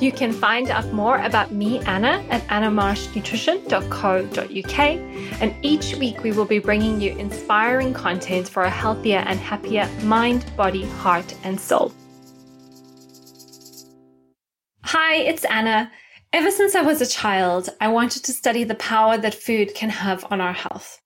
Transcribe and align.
You 0.00 0.12
can 0.12 0.32
find 0.32 0.70
out 0.70 0.92
more 0.92 1.18
about 1.18 1.50
me, 1.50 1.80
Anna, 1.80 2.24
at 2.30 2.46
annamarshnutrition.co.uk. 2.46 4.78
And 5.42 5.64
each 5.64 5.96
week 5.96 6.22
we 6.22 6.30
will 6.30 6.44
be 6.44 6.60
bringing 6.60 7.00
you 7.00 7.16
inspiring 7.16 7.92
content 7.92 8.48
for 8.48 8.62
a 8.62 8.70
healthier 8.70 9.24
and 9.26 9.40
happier 9.40 9.88
mind, 10.04 10.46
body, 10.56 10.84
heart, 10.84 11.34
and 11.42 11.60
soul. 11.60 11.92
Hi, 14.84 15.16
it's 15.16 15.44
Anna. 15.44 15.90
Ever 16.32 16.52
since 16.52 16.76
I 16.76 16.82
was 16.82 17.00
a 17.00 17.06
child, 17.06 17.68
I 17.80 17.88
wanted 17.88 18.22
to 18.24 18.32
study 18.32 18.62
the 18.62 18.76
power 18.76 19.18
that 19.18 19.34
food 19.34 19.74
can 19.74 19.90
have 19.90 20.24
on 20.30 20.40
our 20.40 20.52
health. 20.52 21.00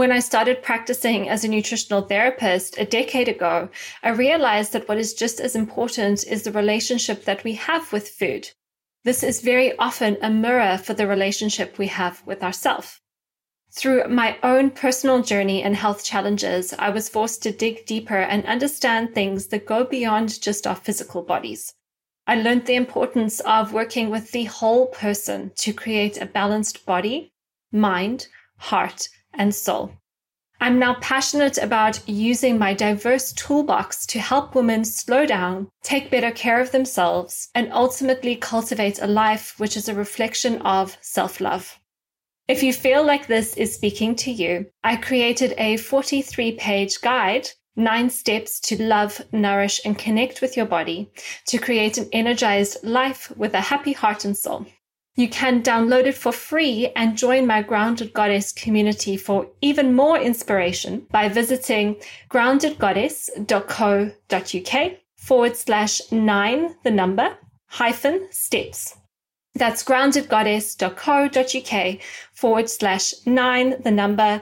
When 0.00 0.12
I 0.12 0.20
started 0.20 0.62
practicing 0.62 1.28
as 1.28 1.44
a 1.44 1.48
nutritional 1.48 2.00
therapist 2.00 2.78
a 2.78 2.86
decade 2.86 3.28
ago, 3.28 3.68
I 4.02 4.08
realized 4.08 4.72
that 4.72 4.88
what 4.88 4.96
is 4.96 5.12
just 5.12 5.40
as 5.40 5.54
important 5.54 6.26
is 6.26 6.42
the 6.42 6.52
relationship 6.52 7.26
that 7.26 7.44
we 7.44 7.52
have 7.56 7.92
with 7.92 8.08
food. 8.08 8.48
This 9.04 9.22
is 9.22 9.42
very 9.42 9.76
often 9.76 10.16
a 10.22 10.30
mirror 10.30 10.78
for 10.78 10.94
the 10.94 11.06
relationship 11.06 11.76
we 11.76 11.88
have 11.88 12.22
with 12.24 12.42
ourselves. 12.42 12.98
Through 13.72 14.08
my 14.08 14.38
own 14.42 14.70
personal 14.70 15.22
journey 15.22 15.62
and 15.62 15.76
health 15.76 16.02
challenges, 16.02 16.72
I 16.78 16.88
was 16.88 17.10
forced 17.10 17.42
to 17.42 17.52
dig 17.52 17.84
deeper 17.84 18.16
and 18.16 18.46
understand 18.46 19.14
things 19.14 19.48
that 19.48 19.66
go 19.66 19.84
beyond 19.84 20.40
just 20.40 20.66
our 20.66 20.76
physical 20.76 21.20
bodies. 21.20 21.74
I 22.26 22.36
learned 22.36 22.64
the 22.64 22.74
importance 22.74 23.40
of 23.40 23.74
working 23.74 24.08
with 24.08 24.32
the 24.32 24.44
whole 24.44 24.86
person 24.86 25.52
to 25.56 25.74
create 25.74 26.16
a 26.16 26.24
balanced 26.24 26.86
body, 26.86 27.34
mind, 27.70 28.28
heart, 28.56 29.06
and 29.34 29.54
soul. 29.54 29.92
I'm 30.62 30.78
now 30.78 30.96
passionate 31.00 31.56
about 31.56 32.06
using 32.06 32.58
my 32.58 32.74
diverse 32.74 33.32
toolbox 33.32 34.04
to 34.06 34.20
help 34.20 34.54
women 34.54 34.84
slow 34.84 35.24
down, 35.24 35.70
take 35.82 36.10
better 36.10 36.30
care 36.30 36.60
of 36.60 36.70
themselves, 36.70 37.48
and 37.54 37.72
ultimately 37.72 38.36
cultivate 38.36 39.00
a 39.00 39.06
life 39.06 39.54
which 39.58 39.74
is 39.74 39.88
a 39.88 39.94
reflection 39.94 40.60
of 40.60 40.98
self 41.00 41.40
love. 41.40 41.78
If 42.46 42.62
you 42.62 42.74
feel 42.74 43.02
like 43.02 43.26
this 43.26 43.56
is 43.56 43.74
speaking 43.74 44.16
to 44.16 44.30
you, 44.30 44.66
I 44.84 44.96
created 44.96 45.54
a 45.56 45.78
43 45.78 46.52
page 46.52 47.00
guide, 47.00 47.48
nine 47.74 48.10
steps 48.10 48.60
to 48.60 48.82
love, 48.82 49.22
nourish, 49.32 49.80
and 49.84 49.96
connect 49.96 50.42
with 50.42 50.58
your 50.58 50.66
body 50.66 51.10
to 51.46 51.56
create 51.56 51.96
an 51.96 52.10
energized 52.12 52.84
life 52.84 53.32
with 53.34 53.54
a 53.54 53.60
happy 53.60 53.92
heart 53.92 54.26
and 54.26 54.36
soul. 54.36 54.66
You 55.20 55.28
can 55.28 55.62
download 55.62 56.06
it 56.06 56.14
for 56.14 56.32
free 56.32 56.90
and 56.96 57.18
join 57.18 57.46
my 57.46 57.60
Grounded 57.60 58.14
Goddess 58.14 58.52
community 58.52 59.18
for 59.18 59.48
even 59.60 59.92
more 59.92 60.18
inspiration 60.18 61.06
by 61.10 61.28
visiting 61.28 61.96
groundedgoddess.co.uk 62.30 64.92
forward 65.16 65.56
slash 65.58 66.00
nine, 66.10 66.74
the 66.84 66.90
number, 66.90 67.36
hyphen 67.66 68.28
steps. 68.30 68.96
That's 69.54 69.84
groundedgoddess.co.uk 69.84 71.98
forward 72.32 72.70
slash 72.70 73.12
nine, 73.26 73.82
the 73.82 73.90
number, 73.90 74.40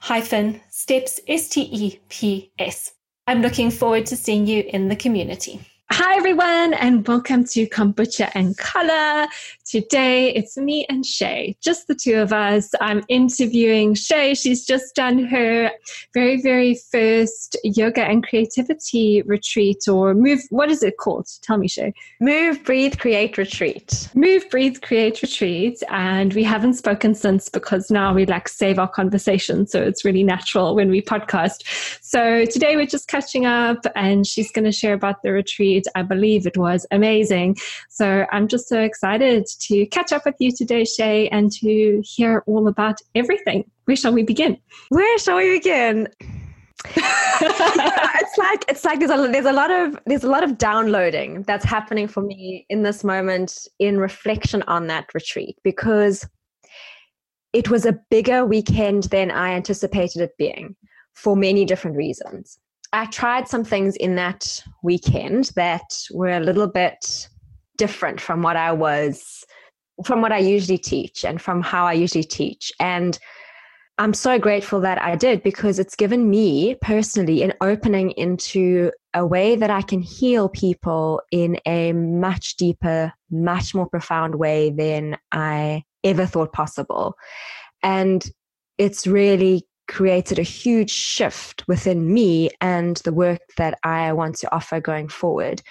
hyphen 0.00 0.60
steps, 0.68 1.18
S 1.26 1.48
T 1.48 1.62
E 1.62 1.98
P 2.10 2.52
S. 2.58 2.92
I'm 3.26 3.40
looking 3.40 3.70
forward 3.70 4.04
to 4.06 4.16
seeing 4.18 4.46
you 4.46 4.64
in 4.68 4.90
the 4.90 4.96
community. 4.96 5.62
Hi, 5.96 6.16
everyone, 6.16 6.74
and 6.74 7.06
welcome 7.06 7.44
to 7.44 7.68
Kombucha 7.68 8.28
and 8.34 8.56
Color. 8.56 9.28
Today 9.74 10.32
it's 10.32 10.56
me 10.56 10.86
and 10.88 11.04
Shay, 11.04 11.56
just 11.60 11.88
the 11.88 11.96
two 11.96 12.14
of 12.14 12.32
us. 12.32 12.70
I'm 12.80 13.02
interviewing 13.08 13.94
Shay. 13.94 14.36
She's 14.36 14.64
just 14.64 14.94
done 14.94 15.18
her 15.24 15.72
very, 16.12 16.40
very 16.40 16.78
first 16.92 17.56
yoga 17.64 18.04
and 18.04 18.24
creativity 18.24 19.22
retreat 19.22 19.88
or 19.88 20.14
move. 20.14 20.42
What 20.50 20.70
is 20.70 20.84
it 20.84 20.98
called? 20.98 21.26
Tell 21.42 21.58
me, 21.58 21.66
Shay. 21.66 21.92
Move, 22.20 22.62
breathe, 22.62 22.98
create 22.98 23.36
retreat. 23.36 24.08
Move, 24.14 24.48
breathe, 24.48 24.80
create 24.80 25.20
retreat. 25.22 25.82
And 25.88 26.32
we 26.34 26.44
haven't 26.44 26.74
spoken 26.74 27.16
since 27.16 27.48
because 27.48 27.90
now 27.90 28.14
we 28.14 28.26
like 28.26 28.46
save 28.46 28.78
our 28.78 28.86
conversation. 28.86 29.66
So 29.66 29.82
it's 29.82 30.04
really 30.04 30.22
natural 30.22 30.76
when 30.76 30.88
we 30.88 31.02
podcast. 31.02 31.98
So 32.00 32.44
today 32.44 32.76
we're 32.76 32.86
just 32.86 33.08
catching 33.08 33.44
up 33.44 33.84
and 33.96 34.24
she's 34.24 34.52
going 34.52 34.66
to 34.66 34.70
share 34.72 34.94
about 34.94 35.22
the 35.24 35.32
retreat. 35.32 35.88
I 35.96 36.02
believe 36.02 36.46
it 36.46 36.56
was 36.56 36.86
amazing. 36.92 37.56
So 37.88 38.24
I'm 38.30 38.46
just 38.46 38.68
so 38.68 38.80
excited 38.80 39.48
to 39.68 39.86
catch 39.86 40.12
up 40.12 40.24
with 40.24 40.36
you 40.38 40.52
today, 40.52 40.84
Shay, 40.84 41.28
and 41.28 41.50
to 41.52 42.02
hear 42.04 42.42
all 42.46 42.68
about 42.68 42.96
everything. 43.14 43.70
Where 43.84 43.96
shall 43.96 44.12
we 44.12 44.22
begin? 44.22 44.58
Where 44.88 45.18
shall 45.18 45.36
we 45.36 45.58
begin? 45.58 46.08
it's 46.96 48.38
like 48.38 48.64
it's 48.68 48.84
like 48.84 48.98
there's 48.98 49.10
a 49.10 49.28
there's 49.32 49.46
a 49.46 49.52
lot 49.52 49.70
of 49.70 49.98
there's 50.06 50.24
a 50.24 50.28
lot 50.28 50.44
of 50.44 50.58
downloading 50.58 51.42
that's 51.42 51.64
happening 51.64 52.06
for 52.06 52.22
me 52.22 52.66
in 52.68 52.82
this 52.82 53.02
moment 53.02 53.66
in 53.78 53.98
reflection 53.98 54.62
on 54.66 54.86
that 54.88 55.06
retreat 55.14 55.56
because 55.64 56.26
it 57.54 57.70
was 57.70 57.86
a 57.86 57.98
bigger 58.10 58.44
weekend 58.44 59.04
than 59.04 59.30
I 59.30 59.52
anticipated 59.52 60.20
it 60.20 60.32
being 60.36 60.76
for 61.14 61.36
many 61.36 61.64
different 61.64 61.96
reasons. 61.96 62.58
I 62.92 63.06
tried 63.06 63.48
some 63.48 63.64
things 63.64 63.96
in 63.96 64.16
that 64.16 64.62
weekend 64.82 65.52
that 65.56 65.96
were 66.12 66.30
a 66.30 66.40
little 66.40 66.66
bit 66.66 67.28
different 67.76 68.20
from 68.20 68.42
what 68.42 68.56
I 68.56 68.72
was 68.72 69.44
from 70.04 70.20
what 70.20 70.32
I 70.32 70.38
usually 70.38 70.78
teach 70.78 71.24
and 71.24 71.40
from 71.40 71.62
how 71.62 71.86
I 71.86 71.92
usually 71.92 72.24
teach. 72.24 72.72
And 72.80 73.18
I'm 73.96 74.12
so 74.12 74.40
grateful 74.40 74.80
that 74.80 75.00
I 75.00 75.14
did 75.14 75.44
because 75.44 75.78
it's 75.78 75.94
given 75.94 76.28
me 76.28 76.74
personally 76.82 77.44
an 77.44 77.52
opening 77.60 78.10
into 78.12 78.90
a 79.14 79.24
way 79.24 79.54
that 79.54 79.70
I 79.70 79.82
can 79.82 80.02
heal 80.02 80.48
people 80.48 81.22
in 81.30 81.58
a 81.64 81.92
much 81.92 82.56
deeper, 82.56 83.12
much 83.30 83.72
more 83.72 83.88
profound 83.88 84.34
way 84.34 84.70
than 84.70 85.16
I 85.30 85.84
ever 86.02 86.26
thought 86.26 86.52
possible. 86.52 87.14
And 87.84 88.28
it's 88.78 89.06
really 89.06 89.64
created 89.86 90.40
a 90.40 90.42
huge 90.42 90.90
shift 90.90 91.62
within 91.68 92.12
me 92.12 92.50
and 92.60 92.96
the 92.98 93.12
work 93.12 93.42
that 93.58 93.78
I 93.84 94.12
want 94.12 94.36
to 94.38 94.52
offer 94.52 94.80
going 94.80 95.08
forward. 95.08 95.62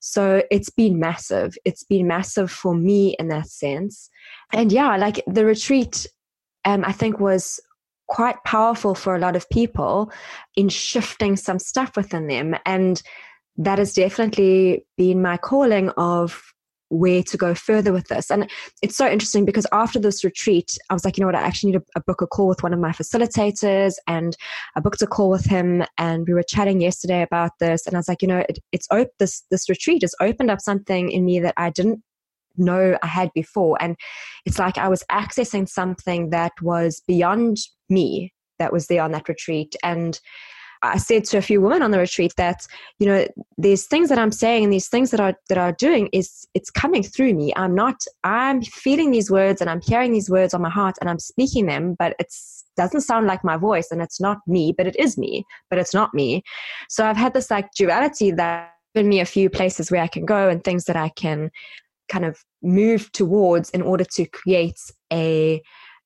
So 0.00 0.42
it's 0.50 0.70
been 0.70 0.98
massive. 0.98 1.56
It's 1.64 1.84
been 1.84 2.06
massive 2.06 2.50
for 2.50 2.74
me 2.74 3.14
in 3.18 3.28
that 3.28 3.48
sense. 3.48 4.10
And 4.52 4.72
yeah, 4.72 4.96
like 4.96 5.22
the 5.26 5.44
retreat, 5.44 6.06
um, 6.64 6.84
I 6.84 6.92
think 6.92 7.20
was 7.20 7.60
quite 8.08 8.42
powerful 8.44 8.94
for 8.94 9.14
a 9.14 9.18
lot 9.18 9.36
of 9.36 9.48
people 9.50 10.10
in 10.56 10.68
shifting 10.68 11.36
some 11.36 11.58
stuff 11.58 11.96
within 11.96 12.26
them. 12.26 12.56
And 12.66 13.00
that 13.56 13.78
has 13.78 13.94
definitely 13.94 14.86
been 14.96 15.22
my 15.22 15.36
calling 15.36 15.90
of 15.90 16.42
where 16.90 17.22
to 17.22 17.36
go 17.36 17.54
further 17.54 17.92
with 17.92 18.08
this. 18.08 18.30
And 18.30 18.50
it's 18.82 18.96
so 18.96 19.08
interesting 19.08 19.44
because 19.44 19.66
after 19.72 19.98
this 19.98 20.24
retreat, 20.24 20.76
I 20.90 20.94
was 20.94 21.04
like, 21.04 21.16
you 21.16 21.22
know 21.22 21.28
what, 21.28 21.36
I 21.36 21.42
actually 21.42 21.72
need 21.72 21.78
to 21.78 21.84
a 21.96 22.00
book 22.00 22.20
a 22.20 22.26
call 22.26 22.48
with 22.48 22.62
one 22.62 22.74
of 22.74 22.80
my 22.80 22.90
facilitators. 22.90 23.94
And 24.06 24.36
I 24.76 24.80
booked 24.80 25.00
a 25.00 25.06
call 25.06 25.30
with 25.30 25.44
him 25.44 25.84
and 25.98 26.26
we 26.26 26.34
were 26.34 26.42
chatting 26.42 26.80
yesterday 26.80 27.22
about 27.22 27.52
this. 27.60 27.86
And 27.86 27.94
I 27.94 27.98
was 27.98 28.08
like, 28.08 28.22
you 28.22 28.28
know, 28.28 28.44
it, 28.48 28.58
it's 28.72 28.88
op- 28.90 29.16
this, 29.18 29.42
this 29.50 29.68
retreat 29.68 30.02
has 30.02 30.14
opened 30.20 30.50
up 30.50 30.60
something 30.60 31.10
in 31.10 31.24
me 31.24 31.40
that 31.40 31.54
I 31.56 31.70
didn't 31.70 32.02
know 32.56 32.98
I 33.02 33.06
had 33.06 33.30
before. 33.34 33.80
And 33.80 33.96
it's 34.44 34.58
like 34.58 34.76
I 34.76 34.88
was 34.88 35.04
accessing 35.10 35.68
something 35.68 36.30
that 36.30 36.52
was 36.60 37.02
beyond 37.06 37.58
me 37.88 38.32
that 38.58 38.72
was 38.72 38.88
there 38.88 39.02
on 39.02 39.12
that 39.12 39.28
retreat. 39.28 39.76
And 39.82 40.20
I 40.82 40.96
said 40.98 41.24
to 41.26 41.38
a 41.38 41.42
few 41.42 41.60
women 41.60 41.82
on 41.82 41.90
the 41.90 41.98
retreat 41.98 42.34
that 42.36 42.66
you 42.98 43.06
know 43.06 43.26
these 43.58 43.86
things 43.86 44.08
that 44.08 44.18
I'm 44.18 44.32
saying 44.32 44.64
and 44.64 44.72
these 44.72 44.88
things 44.88 45.10
that 45.10 45.20
are 45.20 45.34
that 45.48 45.58
are 45.58 45.72
doing 45.72 46.08
is 46.12 46.46
it's 46.54 46.70
coming 46.70 47.02
through 47.02 47.34
me. 47.34 47.52
I'm 47.56 47.74
not 47.74 48.02
I'm 48.24 48.62
feeling 48.62 49.10
these 49.10 49.30
words 49.30 49.60
and 49.60 49.68
I'm 49.68 49.80
hearing 49.80 50.12
these 50.12 50.30
words 50.30 50.54
on 50.54 50.62
my 50.62 50.70
heart 50.70 50.96
and 51.00 51.10
I'm 51.10 51.18
speaking 51.18 51.66
them, 51.66 51.96
but 51.98 52.14
it 52.18 52.32
doesn't 52.76 53.02
sound 53.02 53.26
like 53.26 53.44
my 53.44 53.56
voice 53.56 53.88
and 53.90 54.00
it's 54.00 54.20
not 54.20 54.38
me, 54.46 54.72
but 54.76 54.86
it 54.86 54.96
is 54.96 55.18
me, 55.18 55.44
but 55.68 55.78
it's 55.78 55.94
not 55.94 56.14
me. 56.14 56.42
So 56.88 57.06
I've 57.06 57.16
had 57.16 57.34
this 57.34 57.50
like 57.50 57.70
duality 57.76 58.30
that 58.32 58.72
given 58.94 59.08
me 59.08 59.20
a 59.20 59.26
few 59.26 59.50
places 59.50 59.90
where 59.90 60.02
I 60.02 60.08
can 60.08 60.24
go 60.24 60.48
and 60.48 60.62
things 60.64 60.84
that 60.86 60.96
I 60.96 61.10
can 61.10 61.50
kind 62.08 62.24
of 62.24 62.44
move 62.62 63.12
towards 63.12 63.70
in 63.70 63.82
order 63.82 64.04
to 64.04 64.26
create 64.26 64.80
a 65.12 65.62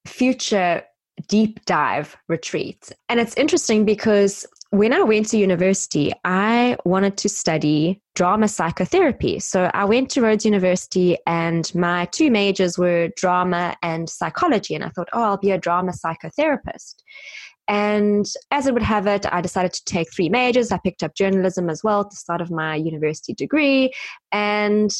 future 0.06 0.82
deep 1.28 1.64
dive 1.64 2.16
retreat. 2.28 2.92
And 3.08 3.20
it's 3.20 3.36
interesting 3.36 3.84
because 3.84 4.46
when 4.74 4.92
I 4.92 5.02
went 5.02 5.28
to 5.28 5.38
university, 5.38 6.12
I 6.24 6.76
wanted 6.84 7.16
to 7.18 7.28
study 7.28 8.00
drama 8.16 8.48
psychotherapy. 8.48 9.38
So 9.38 9.70
I 9.72 9.84
went 9.84 10.10
to 10.10 10.20
Rhodes 10.20 10.44
University, 10.44 11.16
and 11.28 11.72
my 11.76 12.06
two 12.06 12.28
majors 12.28 12.76
were 12.76 13.10
drama 13.16 13.76
and 13.82 14.10
psychology. 14.10 14.74
And 14.74 14.82
I 14.82 14.88
thought, 14.88 15.08
oh, 15.12 15.22
I'll 15.22 15.36
be 15.36 15.52
a 15.52 15.58
drama 15.58 15.92
psychotherapist. 15.92 16.96
And 17.68 18.26
as 18.50 18.66
it 18.66 18.74
would 18.74 18.82
have 18.82 19.06
it, 19.06 19.24
I 19.32 19.40
decided 19.40 19.72
to 19.74 19.84
take 19.84 20.12
three 20.12 20.28
majors. 20.28 20.72
I 20.72 20.78
picked 20.78 21.04
up 21.04 21.14
journalism 21.14 21.70
as 21.70 21.84
well 21.84 22.00
at 22.00 22.10
the 22.10 22.16
start 22.16 22.40
of 22.40 22.50
my 22.50 22.74
university 22.74 23.32
degree. 23.32 23.92
And 24.32 24.90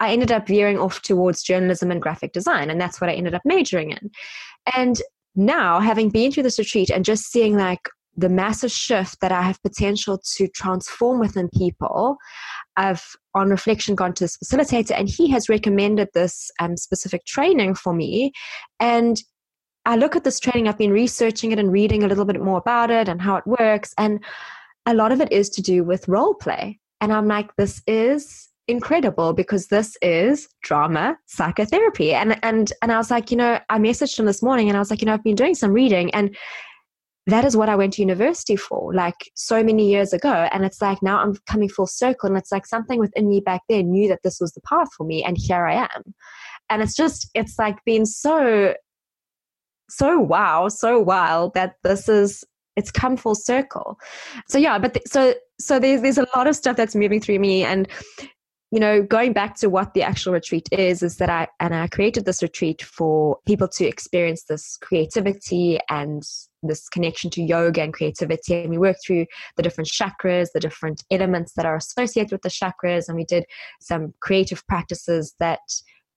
I 0.00 0.12
ended 0.12 0.32
up 0.32 0.48
veering 0.48 0.78
off 0.78 1.00
towards 1.02 1.44
journalism 1.44 1.92
and 1.92 2.02
graphic 2.02 2.32
design. 2.32 2.70
And 2.70 2.80
that's 2.80 3.00
what 3.00 3.08
I 3.08 3.14
ended 3.14 3.34
up 3.34 3.42
majoring 3.44 3.92
in. 3.92 4.10
And 4.74 5.00
now, 5.36 5.80
having 5.80 6.08
been 6.08 6.32
through 6.32 6.42
this 6.42 6.58
retreat 6.58 6.90
and 6.90 7.04
just 7.04 7.30
seeing 7.30 7.56
like 7.56 7.88
the 8.16 8.28
massive 8.28 8.72
shift 8.72 9.20
that 9.20 9.32
I 9.32 9.42
have 9.42 9.62
potential 9.62 10.18
to 10.36 10.48
transform 10.48 11.20
within 11.20 11.48
people, 11.50 12.16
I've 12.76 13.04
on 13.34 13.50
reflection 13.50 13.94
gone 13.94 14.14
to 14.14 14.24
this 14.24 14.38
facilitator 14.38 14.92
and 14.92 15.08
he 15.08 15.30
has 15.30 15.48
recommended 15.48 16.08
this 16.14 16.50
um, 16.60 16.76
specific 16.76 17.24
training 17.26 17.74
for 17.74 17.92
me. 17.92 18.32
And 18.80 19.22
I 19.84 19.96
look 19.96 20.16
at 20.16 20.24
this 20.24 20.40
training, 20.40 20.66
I've 20.66 20.78
been 20.78 20.92
researching 20.92 21.52
it 21.52 21.58
and 21.58 21.70
reading 21.70 22.02
a 22.02 22.08
little 22.08 22.24
bit 22.24 22.40
more 22.40 22.58
about 22.58 22.90
it 22.90 23.08
and 23.08 23.20
how 23.20 23.36
it 23.36 23.46
works. 23.46 23.94
And 23.98 24.24
a 24.86 24.94
lot 24.94 25.12
of 25.12 25.20
it 25.20 25.30
is 25.30 25.48
to 25.50 25.62
do 25.62 25.84
with 25.84 26.08
role 26.08 26.34
play. 26.34 26.80
And 27.00 27.12
I'm 27.12 27.28
like, 27.28 27.54
this 27.56 27.82
is 27.86 28.48
incredible 28.68 29.32
because 29.32 29.68
this 29.68 29.96
is 30.02 30.48
drama 30.62 31.16
psychotherapy. 31.26 32.12
And 32.12 32.38
and 32.42 32.72
and 32.82 32.90
I 32.90 32.98
was 32.98 33.10
like, 33.10 33.30
you 33.30 33.36
know, 33.36 33.60
I 33.68 33.78
messaged 33.78 34.18
him 34.18 34.26
this 34.26 34.42
morning 34.42 34.68
and 34.68 34.76
I 34.76 34.80
was 34.80 34.90
like, 34.90 35.00
you 35.00 35.06
know, 35.06 35.14
I've 35.14 35.22
been 35.22 35.36
doing 35.36 35.54
some 35.54 35.72
reading 35.72 36.12
and 36.14 36.36
that 37.26 37.44
is 37.44 37.56
what 37.56 37.68
I 37.68 37.74
went 37.74 37.94
to 37.94 38.02
university 38.02 38.54
for, 38.54 38.94
like 38.94 39.30
so 39.34 39.62
many 39.64 39.90
years 39.90 40.12
ago. 40.12 40.48
And 40.52 40.64
it's 40.64 40.80
like 40.80 41.02
now 41.02 41.18
I'm 41.18 41.34
coming 41.46 41.68
full 41.68 41.88
circle. 41.88 42.28
And 42.28 42.38
it's 42.38 42.52
like 42.52 42.66
something 42.66 43.00
within 43.00 43.28
me 43.28 43.40
back 43.40 43.62
then 43.68 43.90
knew 43.90 44.08
that 44.08 44.20
this 44.22 44.38
was 44.40 44.52
the 44.52 44.60
path 44.60 44.88
for 44.96 45.04
me. 45.04 45.24
And 45.24 45.36
here 45.36 45.66
I 45.66 45.74
am. 45.74 46.14
And 46.70 46.82
it's 46.82 46.94
just, 46.94 47.28
it's 47.34 47.58
like 47.58 47.84
been 47.84 48.06
so, 48.06 48.74
so 49.90 50.20
wow, 50.20 50.68
so 50.68 51.00
wild 51.00 51.54
that 51.54 51.74
this 51.82 52.08
is, 52.08 52.44
it's 52.76 52.90
come 52.92 53.16
full 53.16 53.34
circle. 53.34 53.98
So 54.48 54.58
yeah, 54.58 54.78
but 54.78 54.94
th- 54.94 55.06
so, 55.06 55.34
so 55.58 55.80
there's, 55.80 56.02
there's 56.02 56.18
a 56.18 56.26
lot 56.36 56.46
of 56.46 56.54
stuff 56.54 56.76
that's 56.76 56.94
moving 56.94 57.20
through 57.20 57.40
me. 57.40 57.64
And 57.64 57.88
you 58.72 58.80
know, 58.80 59.00
going 59.02 59.32
back 59.32 59.56
to 59.56 59.70
what 59.70 59.94
the 59.94 60.02
actual 60.02 60.32
retreat 60.32 60.68
is, 60.72 61.02
is 61.02 61.16
that 61.16 61.30
I 61.30 61.46
and 61.60 61.74
I 61.74 61.86
created 61.86 62.24
this 62.24 62.42
retreat 62.42 62.82
for 62.82 63.38
people 63.46 63.68
to 63.68 63.86
experience 63.86 64.44
this 64.44 64.76
creativity 64.76 65.78
and 65.88 66.22
this 66.62 66.88
connection 66.88 67.30
to 67.30 67.42
yoga 67.42 67.82
and 67.82 67.92
creativity. 67.92 68.62
And 68.62 68.70
we 68.70 68.78
worked 68.78 69.04
through 69.04 69.26
the 69.56 69.62
different 69.62 69.88
chakras, 69.88 70.48
the 70.52 70.60
different 70.60 71.04
elements 71.10 71.52
that 71.54 71.66
are 71.66 71.76
associated 71.76 72.32
with 72.32 72.42
the 72.42 72.48
chakras, 72.48 73.08
and 73.08 73.16
we 73.16 73.24
did 73.24 73.44
some 73.80 74.14
creative 74.20 74.66
practices 74.66 75.34
that 75.38 75.60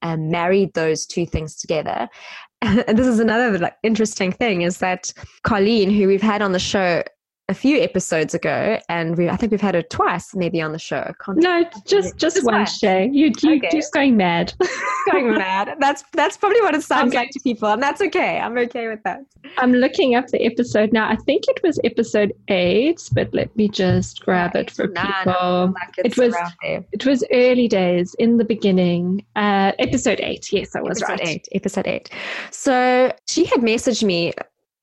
um, 0.01 0.30
married 0.30 0.74
those 0.74 1.06
two 1.06 1.25
things 1.25 1.56
together. 1.56 2.07
And 2.62 2.97
this 2.97 3.07
is 3.07 3.21
another 3.21 3.57
like 3.57 3.77
interesting 3.83 4.33
thing 4.33 4.63
is 4.63 4.80
that 4.80 5.13
Colleen, 5.44 5.89
who 5.89 6.07
we've 6.07 6.21
had 6.21 6.41
on 6.41 6.51
the 6.51 6.59
show 6.59 7.03
a 7.50 7.54
few 7.54 7.81
episodes 7.81 8.36
ago, 8.36 8.80
and 8.90 9.18
we 9.18 9.28
I 9.28 9.36
think 9.36 9.51
we've 9.51 9.60
had 9.60 9.74
her 9.75 9.81
twice 9.81 10.36
maybe 10.36 10.62
on 10.62 10.72
the 10.72 10.80
show. 10.80 11.13
no, 11.28 11.66
just 11.86 12.16
just 12.18 12.46
one 12.46 12.66
Shay. 12.66 13.10
You 13.12 13.34
you 13.42 13.57
okay. 13.57 13.69
just 13.72 13.92
going 13.92 14.16
mad. 14.16 14.54
going 15.12 15.34
mad. 15.34 15.75
That's 15.80 16.04
that's 16.13 16.38
probably 16.38 16.62
what 16.62 16.75
it 16.75 16.84
sounds 16.84 17.10
okay. 17.10 17.18
like 17.18 17.31
to 17.31 17.40
people, 17.40 17.68
and 17.69 17.81
that's 17.81 18.01
okay. 18.01 18.40
I'm 18.40 18.57
okay 18.60 18.88
with 18.88 19.01
that. 19.04 19.22
I'm 19.57 19.74
looking 19.74 20.16
up 20.16 20.28
the 20.28 20.42
episode 20.46 20.94
now. 20.94 21.10
I 21.10 21.16
think 21.16 21.46
it 21.48 21.60
was 21.63 21.80
episode 21.84 22.34
eight, 22.50 23.10
but 23.13 23.34
let 23.34 23.54
me 23.57 23.68
just 23.68 24.24
grab 24.24 24.56
it 24.56 24.69
for 24.69 24.88
nah, 24.88 25.24
people. 25.24 25.74
it 25.98 26.18
was 26.18 26.36
it 26.62 27.06
was 27.06 27.24
early 27.34 27.68
days 27.68 28.16
in 28.19 28.38
the 28.38 28.46
beginning. 28.46 29.25
Uh, 29.36 29.72
episode 29.80 30.19
eight. 30.22 30.54
Yes, 30.54 30.75
I 30.75 30.81
was 30.81 31.01
episode 31.01 31.19
right. 31.19 31.28
Eight. 31.28 31.48
Episode 31.54 31.88
eight. 31.88 32.12
So 32.51 33.12
she 33.25 33.46
had 33.46 33.62
messaged 33.62 34.04
me 34.04 34.34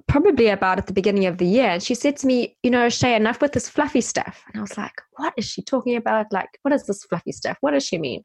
probably 0.09 0.49
about 0.49 0.79
at 0.79 0.87
the 0.87 0.93
beginning 0.93 1.27
of 1.27 1.39
the 1.39 1.47
year. 1.47 1.71
And 1.71 1.83
she 1.83 1.95
said 1.95 2.17
to 2.19 2.27
me, 2.27 2.57
You 2.63 2.71
know, 2.71 2.89
Shay, 2.89 3.15
enough 3.15 3.41
with 3.41 3.53
this 3.53 3.69
fluffy 3.69 4.01
stuff. 4.01 4.45
And 4.47 4.59
I 4.59 4.61
was 4.61 4.77
like, 4.79 4.93
What 5.17 5.35
is 5.37 5.45
she 5.45 5.63
talking 5.63 5.97
about? 5.97 6.27
Like, 6.33 6.49
what 6.63 6.73
is 6.73 6.87
this 6.87 7.05
fluffy 7.05 7.33
stuff? 7.33 7.57
What 7.61 7.73
does 7.73 7.85
she 7.85 7.99
mean? 7.99 8.25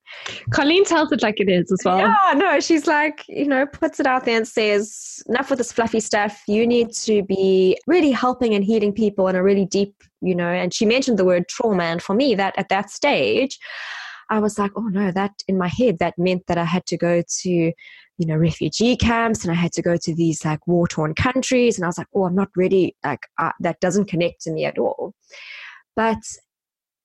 Colleen 0.52 0.86
tells 0.86 1.12
it 1.12 1.22
like 1.22 1.40
it 1.40 1.50
is 1.50 1.72
as 1.72 1.80
well. 1.84 2.00
Yeah, 2.00 2.34
no, 2.36 2.60
she's 2.60 2.88
like, 2.88 3.26
you 3.28 3.48
know, 3.48 3.66
puts 3.66 4.00
it 4.00 4.06
out 4.06 4.26
there 4.26 4.38
and 4.38 4.48
says, 4.48 5.24
Enough 5.28 5.50
with 5.50 5.60
this 5.60 5.72
fluffy 5.72 6.00
stuff. 6.00 6.42
You 6.48 6.68
need 6.68 6.94
to 6.94 7.24
be 7.24 7.80
really 7.88 8.12
helping 8.12 8.54
and 8.54 8.64
healing 8.64 8.94
people 8.94 9.28
in 9.28 9.36
a 9.36 9.44
really 9.44 9.66
deep, 9.66 9.96
you 10.22 10.36
know, 10.36 10.50
and 10.50 10.74
she 10.74 10.86
mentioned 10.86 11.18
the 11.18 11.26
word 11.26 11.48
trauma. 11.48 11.84
And 11.84 12.02
for 12.02 12.14
me, 12.14 12.36
that 12.36 12.58
at 12.58 12.70
that 12.70 12.90
stage, 12.90 13.58
I 14.30 14.40
was 14.40 14.58
like, 14.58 14.72
oh 14.78 14.88
no, 14.88 15.12
that 15.12 15.44
in 15.48 15.58
my 15.58 15.68
head, 15.68 16.00
that 16.00 16.18
meant 16.18 16.48
that 16.48 16.58
I 16.58 16.64
had 16.64 16.86
to 16.88 16.98
go 16.98 17.22
to 17.42 17.74
you 18.22 18.28
know 18.28 18.36
refugee 18.36 18.96
camps 18.96 19.44
and 19.44 19.52
i 19.52 19.56
had 19.56 19.72
to 19.72 19.82
go 19.82 19.98
to 19.98 20.14
these 20.14 20.46
like 20.46 20.66
war 20.68 20.88
torn 20.88 21.16
countries 21.16 21.76
and 21.76 21.84
i 21.84 21.88
was 21.88 21.98
like 21.98 22.08
oh 22.16 22.26
i'm 22.26 22.36
not 22.36 22.50
ready 22.56 22.96
like 23.04 23.26
uh, 23.40 23.52
that 23.60 23.80
doesn't 23.80 24.06
connect 24.06 24.42
to 24.42 24.52
me 24.52 24.64
at 24.64 24.78
all. 24.78 25.14
But 25.96 26.22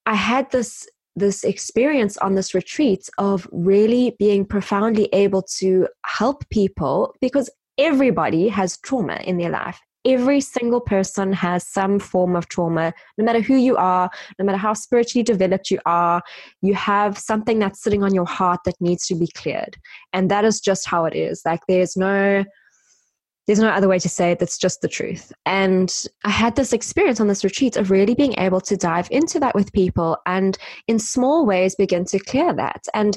i 0.04 0.14
had 0.14 0.50
this 0.50 0.86
this 1.16 1.42
experience 1.44 2.18
on 2.18 2.34
this 2.34 2.52
retreat 2.52 3.08
of 3.16 3.48
really 3.50 4.14
being 4.18 4.44
profoundly 4.44 5.08
able 5.14 5.42
to 5.60 5.88
help 6.04 6.46
people 6.50 7.14
because 7.22 7.48
everybody 7.78 8.48
has 8.48 8.78
trauma 8.78 9.16
in 9.24 9.38
their 9.38 9.50
life 9.50 9.80
every 10.06 10.40
single 10.40 10.80
person 10.80 11.32
has 11.32 11.66
some 11.66 11.98
form 11.98 12.36
of 12.36 12.48
trauma, 12.48 12.94
no 13.18 13.24
matter 13.24 13.40
who 13.40 13.56
you 13.56 13.76
are, 13.76 14.08
no 14.38 14.44
matter 14.44 14.58
how 14.58 14.72
spiritually 14.72 15.22
developed 15.22 15.70
you 15.70 15.80
are, 15.84 16.22
you 16.62 16.74
have 16.74 17.18
something 17.18 17.58
that's 17.58 17.82
sitting 17.82 18.02
on 18.02 18.14
your 18.14 18.26
heart 18.26 18.60
that 18.64 18.80
needs 18.80 19.06
to 19.08 19.14
be 19.14 19.28
cleared. 19.34 19.76
And 20.12 20.30
that 20.30 20.44
is 20.44 20.60
just 20.60 20.86
how 20.86 21.04
it 21.04 21.14
is. 21.14 21.42
Like 21.44 21.60
there's 21.68 21.96
no 21.96 22.44
there's 23.46 23.60
no 23.60 23.68
other 23.68 23.88
way 23.88 23.98
to 23.98 24.08
say 24.08 24.32
it 24.32 24.40
that's 24.40 24.58
just 24.58 24.80
the 24.80 24.88
truth 24.88 25.32
and 25.46 26.04
i 26.24 26.30
had 26.30 26.56
this 26.56 26.72
experience 26.72 27.20
on 27.20 27.28
this 27.28 27.44
retreat 27.44 27.76
of 27.76 27.92
really 27.92 28.14
being 28.14 28.34
able 28.38 28.60
to 28.60 28.76
dive 28.76 29.06
into 29.12 29.38
that 29.38 29.54
with 29.54 29.72
people 29.72 30.18
and 30.26 30.58
in 30.88 30.98
small 30.98 31.46
ways 31.46 31.76
begin 31.76 32.04
to 32.04 32.18
clear 32.18 32.52
that 32.52 32.84
and 32.92 33.16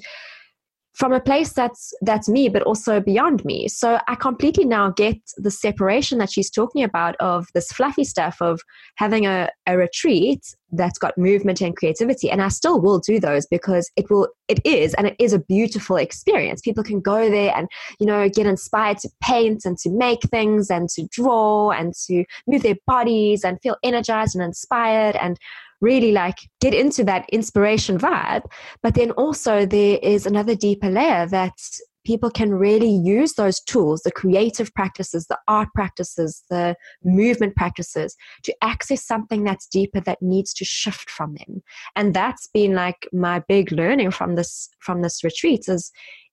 from 1.00 1.13
a 1.13 1.22
place 1.22 1.54
that's 1.54 1.94
that's 2.01 2.28
me 2.28 2.50
but 2.50 2.62
also 2.63 3.00
beyond 3.00 3.44
me. 3.46 3.69
So 3.69 4.00
i 4.07 4.16
completely 4.16 4.66
now 4.66 4.92
get 4.92 5.18
the 5.38 5.50
separation 5.50 6.18
that 6.19 6.30
she's 6.30 6.51
talking 6.51 6.84
about 6.84 7.16
of 7.22 7.48
this 7.54 7.72
fluffy 7.72 8.04
stuff 8.04 8.42
of 8.42 8.62
having 8.96 9.25
a, 9.25 9.50
a 9.66 9.78
retreat 9.78 10.44
that's 10.74 11.00
got 11.00 11.18
movement 11.18 11.62
and 11.62 11.75
creativity. 11.75 12.30
And 12.30 12.42
i 12.42 12.50
still 12.50 12.81
will 12.81 13.00
do 13.00 13.19
those 13.19 13.48
because 13.48 13.90
it 13.96 14.10
will 14.10 14.28
it 14.50 14.60
is 14.66 14.94
and 14.96 15.07
it 15.07 15.16
is 15.19 15.31
a 15.31 15.40
beautiful 15.40 15.96
experience. 15.96 16.60
People 16.62 16.84
can 16.84 17.00
go 17.00 17.30
there 17.30 17.56
and 17.56 17.69
you 18.00 18.06
know 18.06 18.28
get 18.28 18.45
inspired 18.45 18.97
to 19.00 19.09
paint 19.21 19.64
and 19.64 19.78
to 19.80 19.90
make 19.90 20.21
things 20.23 20.69
and 20.69 20.90
to 20.90 21.07
draw 21.09 21.71
and 21.71 21.94
to 22.07 22.26
move 22.45 22.64
their 22.64 22.80
bodies 22.85 23.45
and 23.45 23.62
feel 23.62 23.78
energized 23.83 24.35
and 24.35 24.44
inspired 24.44 25.16
and 25.16 25.40
really 25.81 26.12
like 26.12 26.38
get 26.59 26.74
into 26.74 27.04
that 27.06 27.30
inspiration 27.31 27.98
vibe. 27.98 28.44
But 28.81 28.95
then 28.95 29.12
also 29.12 29.66
there 29.66 30.00
is 30.02 30.26
another 30.26 30.56
deeper 30.56 30.90
layer 30.90 31.28
that 31.28 31.54
people 32.06 32.31
can 32.31 32.54
really 32.54 32.90
use 32.90 33.33
those 33.33 33.59
tools, 33.62 34.02
the 34.02 34.12
creative 34.12 34.74
practices, 34.74 35.28
the 35.28 35.38
art 35.48 35.68
practices, 35.76 36.44
the 36.50 36.76
movement 37.04 37.56
practices 37.56 38.16
to 38.44 38.56
access 38.64 39.06
something 39.06 39.44
that's 39.44 39.68
deeper 39.68 40.00
that 40.02 40.21
needs 40.21 40.54
to 40.54 40.66
shift 40.66 41.09
from 41.09 41.36
them. 41.36 41.62
And 41.95 42.14
that's 42.14 42.48
been 42.48 42.74
like 42.74 43.07
my 43.14 43.44
big 43.48 43.71
learning 43.71 44.12
from 44.12 44.36
this 44.36 44.69
from 44.80 45.02
this 45.02 45.24
retreat 45.24 45.68
is 45.68 45.92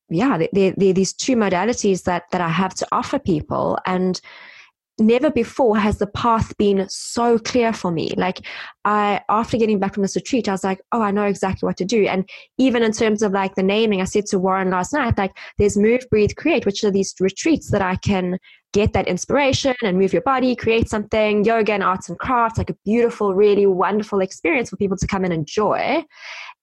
yeah, 0.08 0.38
there, 0.38 0.72
there, 0.76 0.90
are 0.90 0.92
these 0.92 1.12
two 1.12 1.34
modalities 1.34 2.04
that 2.04 2.24
that 2.30 2.40
I 2.40 2.48
have 2.48 2.74
to 2.76 2.86
offer 2.92 3.18
people 3.18 3.78
and 3.86 4.20
never 4.98 5.30
before 5.30 5.76
has 5.76 5.98
the 5.98 6.06
path 6.06 6.56
been 6.56 6.86
so 6.88 7.38
clear 7.38 7.72
for 7.72 7.90
me. 7.90 8.12
Like 8.16 8.40
i 8.84 9.20
after 9.28 9.56
getting 9.56 9.78
back 9.78 9.94
from 9.94 10.02
this 10.02 10.16
retreat 10.16 10.48
i 10.48 10.52
was 10.52 10.62
like 10.62 10.80
oh 10.92 11.02
i 11.02 11.10
know 11.10 11.24
exactly 11.24 11.66
what 11.66 11.76
to 11.78 11.84
do. 11.84 12.06
And 12.06 12.28
even 12.58 12.82
in 12.82 12.92
terms 12.92 13.22
of 13.22 13.32
like 13.32 13.54
the 13.54 13.62
naming 13.62 14.00
i 14.00 14.04
said 14.04 14.26
to 14.26 14.38
warren 14.38 14.70
last 14.70 14.92
night 14.92 15.18
like 15.18 15.36
there's 15.58 15.76
move 15.76 16.06
breathe 16.10 16.36
create 16.36 16.64
which 16.66 16.84
are 16.84 16.90
these 16.90 17.14
retreats 17.20 17.70
that 17.70 17.82
i 17.82 17.96
can 17.96 18.38
get 18.72 18.92
that 18.92 19.08
inspiration 19.08 19.74
and 19.82 19.98
move 19.98 20.12
your 20.12 20.22
body 20.22 20.54
create 20.54 20.88
something 20.88 21.44
yoga 21.44 21.72
and 21.72 21.82
arts 21.82 22.08
and 22.08 22.18
crafts 22.18 22.58
like 22.58 22.70
a 22.70 22.76
beautiful 22.84 23.34
really 23.34 23.66
wonderful 23.66 24.20
experience 24.20 24.70
for 24.70 24.76
people 24.76 24.96
to 24.96 25.06
come 25.06 25.24
and 25.24 25.32
enjoy. 25.32 26.04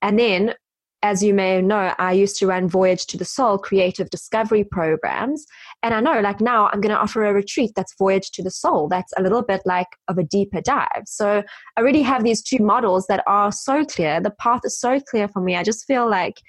And 0.02 0.20
then 0.20 0.54
as 1.04 1.22
you 1.22 1.34
may 1.34 1.62
know, 1.62 1.94
I 2.00 2.14
used 2.14 2.38
to 2.40 2.48
run 2.48 2.70
Voyage 2.70 3.06
to 3.08 3.18
the 3.18 3.26
Soul 3.26 3.58
creative 3.58 4.10
discovery 4.10 4.64
programs. 4.64 5.46
And 5.84 5.94
I 5.94 6.00
know, 6.00 6.22
like 6.22 6.40
now, 6.40 6.70
I'm 6.72 6.80
going 6.80 6.96
to 6.96 7.00
offer 7.00 7.26
a 7.26 7.34
retreat 7.34 7.72
that's 7.76 7.94
Voyage 7.98 8.32
to 8.32 8.42
the 8.42 8.50
Soul. 8.50 8.88
That's 8.88 9.12
a 9.18 9.22
little 9.22 9.42
bit 9.42 9.62
like 9.66 9.90
of 10.08 10.18
a 10.18 10.24
deeper 10.24 10.62
dive. 10.62 11.04
So 11.06 11.44
I 11.76 11.82
really 11.82 12.04
have 12.04 12.24
these 12.24 12.42
two 12.42 12.60
models 12.60 13.06
that 13.08 13.22
are 13.28 13.52
so 13.52 13.84
clear. 13.84 14.22
The 14.22 14.32
path 14.40 14.62
is 14.64 14.80
so 14.80 15.02
clear 15.02 15.28
for 15.28 15.42
me. 15.42 15.58
I 15.58 15.64
just 15.64 15.86
feel 15.86 16.10
like 16.10 16.42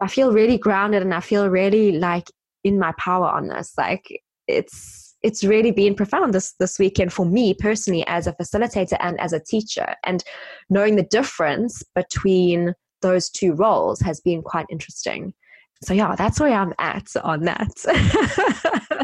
I 0.00 0.08
feel 0.08 0.32
really 0.32 0.56
grounded 0.56 1.02
and 1.02 1.12
I 1.12 1.20
feel 1.20 1.50
really 1.50 1.92
like 1.92 2.30
in 2.64 2.78
my 2.78 2.92
power 2.98 3.28
on 3.28 3.48
this. 3.48 3.74
Like 3.76 4.22
it's 4.46 5.14
it's 5.22 5.44
really 5.44 5.72
been 5.72 5.94
profound 5.94 6.32
this 6.32 6.54
this 6.58 6.78
weekend 6.78 7.12
for 7.12 7.26
me 7.26 7.52
personally 7.52 8.06
as 8.06 8.26
a 8.26 8.32
facilitator 8.34 8.96
and 9.00 9.20
as 9.20 9.32
a 9.32 9.40
teacher 9.40 9.94
and 10.04 10.22
knowing 10.70 10.96
the 10.96 11.02
difference 11.02 11.82
between 11.94 12.72
those 13.00 13.30
two 13.30 13.52
roles 13.52 14.00
has 14.00 14.20
been 14.20 14.42
quite 14.42 14.66
interesting 14.70 15.32
so 15.82 15.94
yeah 15.94 16.14
that's 16.16 16.40
where 16.40 16.52
i'm 16.52 16.74
at 16.78 17.08
on 17.22 17.42
that. 17.42 17.70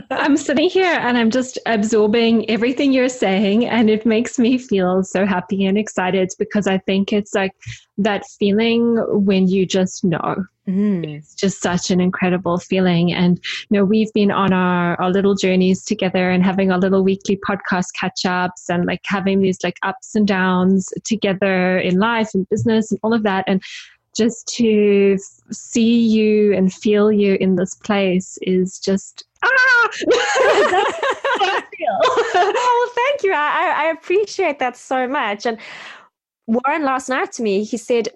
I'm 0.11 0.37
sitting 0.37 0.69
here 0.69 0.99
and 1.01 1.17
i'm 1.17 1.31
just 1.31 1.59
absorbing 1.67 2.49
everything 2.51 2.93
you're 2.93 3.09
saying 3.09 3.67
and 3.67 3.91
it 3.91 4.07
makes 4.07 4.39
me 4.39 4.59
feel 4.59 5.03
so 5.03 5.27
happy 5.27 5.67
and 5.67 5.79
excited 5.79 6.31
because 6.39 6.67
i 6.67 6.79
think 6.79 7.13
it's 7.13 7.35
like 7.35 7.53
that 7.99 8.25
feeling 8.39 8.97
when 9.25 9.49
you 9.49 9.67
just 9.67 10.05
know. 10.05 10.47
Mm. 10.67 11.19
it's 11.19 11.35
just 11.35 11.61
such 11.61 11.91
an 11.91 12.01
incredible 12.01 12.59
feeling. 12.59 13.13
And 13.13 13.39
you 13.69 13.79
know 13.79 13.85
we've 13.85 14.13
been 14.15 14.31
on 14.31 14.53
our, 14.55 14.99
our 15.01 15.11
little 15.11 15.35
journeys 15.35 15.85
together 15.85 16.31
and 16.31 16.43
having 16.43 16.73
our 16.73 16.79
little 16.79 17.05
weekly 17.05 17.39
podcast 17.47 17.89
catch 18.01 18.25
ups 18.25 18.71
and 18.71 18.87
like 18.87 19.03
having 19.05 19.43
these 19.43 19.59
like 19.63 19.77
ups 19.83 20.15
and 20.15 20.27
downs 20.27 20.89
together 21.05 21.77
in 21.79 21.99
life 21.99 22.31
and 22.33 22.49
business 22.49 22.91
and 22.91 22.99
all 23.03 23.13
of 23.13 23.25
that. 23.25 23.45
And 23.47 23.63
just 24.15 24.47
to 24.57 25.19
see 25.51 26.01
you 26.01 26.55
and 26.55 26.73
feel 26.73 27.11
you 27.11 27.37
in 27.41 27.57
this 27.57 27.75
place 27.75 28.39
is 28.43 28.79
just 28.79 29.25
ah! 29.43 29.91
Oh 32.37 32.93
thank 32.95 33.23
you. 33.23 33.33
I, 33.33 33.75
I 33.77 33.85
appreciate 33.87 34.59
that 34.59 34.77
so 34.77 35.07
much. 35.07 35.47
And 35.47 35.59
warren 36.47 36.85
last 36.85 37.09
night 37.09 37.33
to 37.33 37.43
me 37.43 37.65
he 37.65 37.77
said 37.77 38.09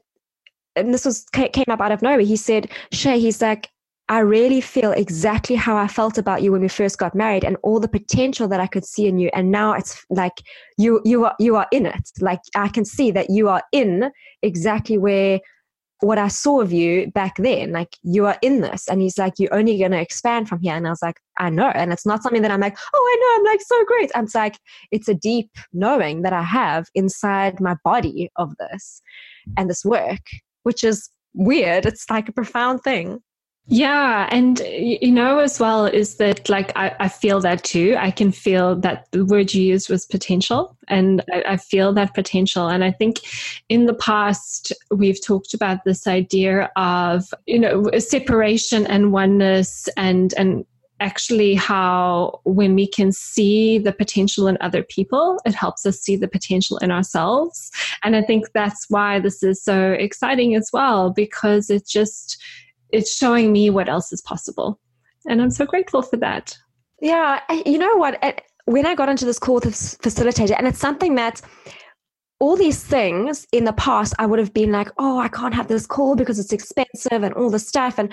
and 0.76 0.92
this 0.94 1.04
was 1.04 1.24
came 1.32 1.64
up 1.68 1.80
out 1.80 1.92
of 1.92 2.02
nowhere. 2.02 2.20
He 2.20 2.36
said 2.36 2.70
shay 2.92 3.18
he's 3.18 3.42
like 3.42 3.70
I 4.10 4.20
really 4.20 4.62
feel 4.62 4.92
exactly 4.92 5.54
how 5.54 5.76
I 5.76 5.86
felt 5.86 6.16
about 6.16 6.42
you 6.42 6.52
when 6.52 6.62
we 6.62 6.68
first 6.68 6.98
got 6.98 7.14
married 7.14 7.44
and 7.44 7.58
all 7.62 7.78
the 7.78 7.88
potential 7.88 8.48
that 8.48 8.58
I 8.58 8.66
could 8.66 8.86
see 8.86 9.06
in 9.06 9.18
you. 9.18 9.30
And 9.34 9.50
now 9.50 9.74
it's 9.74 10.02
like 10.08 10.42
you 10.78 11.02
you 11.04 11.26
are 11.26 11.36
you 11.38 11.56
are 11.56 11.66
in 11.72 11.84
it. 11.84 12.10
Like 12.20 12.40
I 12.54 12.68
can 12.68 12.84
see 12.84 13.10
that 13.10 13.28
you 13.28 13.48
are 13.48 13.62
in 13.72 14.10
exactly 14.42 14.96
where 14.96 15.40
what 16.00 16.18
I 16.18 16.28
saw 16.28 16.60
of 16.60 16.72
you 16.72 17.10
back 17.10 17.36
then, 17.38 17.72
like 17.72 17.96
you 18.02 18.26
are 18.26 18.38
in 18.42 18.60
this. 18.60 18.88
And 18.88 19.00
he's 19.00 19.18
like, 19.18 19.34
you're 19.38 19.54
only 19.54 19.78
going 19.78 19.90
to 19.90 20.00
expand 20.00 20.48
from 20.48 20.60
here. 20.60 20.74
And 20.74 20.86
I 20.86 20.90
was 20.90 21.02
like, 21.02 21.20
I 21.38 21.50
know. 21.50 21.68
And 21.68 21.92
it's 21.92 22.06
not 22.06 22.22
something 22.22 22.42
that 22.42 22.50
I'm 22.50 22.60
like, 22.60 22.76
oh, 22.94 23.16
I 23.16 23.16
know. 23.20 23.40
I'm 23.40 23.52
like 23.52 23.60
so 23.62 23.84
great. 23.84 24.10
I'm 24.14 24.28
like, 24.34 24.58
it's 24.92 25.08
a 25.08 25.14
deep 25.14 25.50
knowing 25.72 26.22
that 26.22 26.32
I 26.32 26.42
have 26.42 26.86
inside 26.94 27.60
my 27.60 27.76
body 27.84 28.30
of 28.36 28.56
this 28.58 29.02
and 29.56 29.68
this 29.68 29.84
work, 29.84 30.20
which 30.62 30.84
is 30.84 31.10
weird. 31.34 31.86
It's 31.86 32.08
like 32.08 32.28
a 32.28 32.32
profound 32.32 32.82
thing. 32.82 33.20
Yeah. 33.70 34.26
And, 34.30 34.60
you 34.60 35.12
know, 35.12 35.40
as 35.40 35.60
well, 35.60 35.84
is 35.84 36.16
that 36.16 36.48
like 36.48 36.72
I, 36.74 36.96
I, 37.00 37.08
feel 37.08 37.38
that 37.40 37.64
too. 37.64 37.96
I 37.98 38.10
can 38.10 38.32
feel 38.32 38.74
that 38.76 39.08
the 39.10 39.26
word 39.26 39.52
you 39.52 39.62
used 39.62 39.90
was 39.90 40.06
potential. 40.06 40.74
And 40.88 41.22
I, 41.30 41.42
I 41.48 41.56
feel 41.58 41.92
that 41.92 42.14
potential. 42.14 42.68
And 42.68 42.82
I 42.82 42.92
think 42.92 43.20
in 43.68 43.84
the 43.84 43.92
past, 43.92 44.72
we've 44.90 45.22
talked 45.22 45.52
about 45.52 45.84
this 45.84 46.06
idea 46.06 46.70
of, 46.76 47.26
you 47.44 47.58
know, 47.58 47.90
separation 47.98 48.86
and 48.86 49.12
oneness 49.12 49.88
and, 49.96 50.32
and, 50.38 50.64
actually 51.00 51.54
how 51.54 52.40
when 52.42 52.74
we 52.74 52.84
can 52.84 53.12
see 53.12 53.78
the 53.78 53.92
potential 53.92 54.48
in 54.48 54.58
other 54.60 54.82
people 54.82 55.38
it 55.44 55.54
helps 55.54 55.86
us 55.86 56.00
see 56.00 56.16
the 56.16 56.26
potential 56.26 56.76
in 56.78 56.90
ourselves 56.90 57.70
and 58.02 58.16
i 58.16 58.20
think 58.20 58.46
that's 58.52 58.84
why 58.88 59.20
this 59.20 59.40
is 59.44 59.62
so 59.62 59.92
exciting 59.92 60.56
as 60.56 60.70
well 60.72 61.10
because 61.10 61.70
it 61.70 61.86
just 61.86 62.42
it's 62.90 63.16
showing 63.16 63.52
me 63.52 63.70
what 63.70 63.88
else 63.88 64.12
is 64.12 64.20
possible. 64.22 64.80
And 65.28 65.42
I'm 65.42 65.50
so 65.50 65.66
grateful 65.66 66.02
for 66.02 66.16
that. 66.18 66.56
Yeah, 67.00 67.40
you 67.66 67.78
know 67.78 67.96
what? 67.96 68.42
When 68.64 68.86
I 68.86 68.94
got 68.94 69.08
into 69.08 69.24
this 69.24 69.38
call 69.38 69.56
with 69.56 69.66
a 69.66 69.68
facilitator, 69.68 70.54
and 70.56 70.66
it's 70.66 70.78
something 70.78 71.14
that 71.14 71.40
all 72.40 72.56
these 72.56 72.82
things 72.82 73.46
in 73.52 73.64
the 73.64 73.72
past, 73.72 74.14
I 74.18 74.26
would 74.26 74.38
have 74.38 74.54
been 74.54 74.70
like, 74.70 74.90
oh, 74.98 75.18
I 75.18 75.28
can't 75.28 75.54
have 75.54 75.68
this 75.68 75.86
call 75.86 76.16
because 76.16 76.38
it's 76.38 76.52
expensive 76.52 77.22
and 77.22 77.34
all 77.34 77.50
this 77.50 77.66
stuff. 77.66 77.98
And 77.98 78.12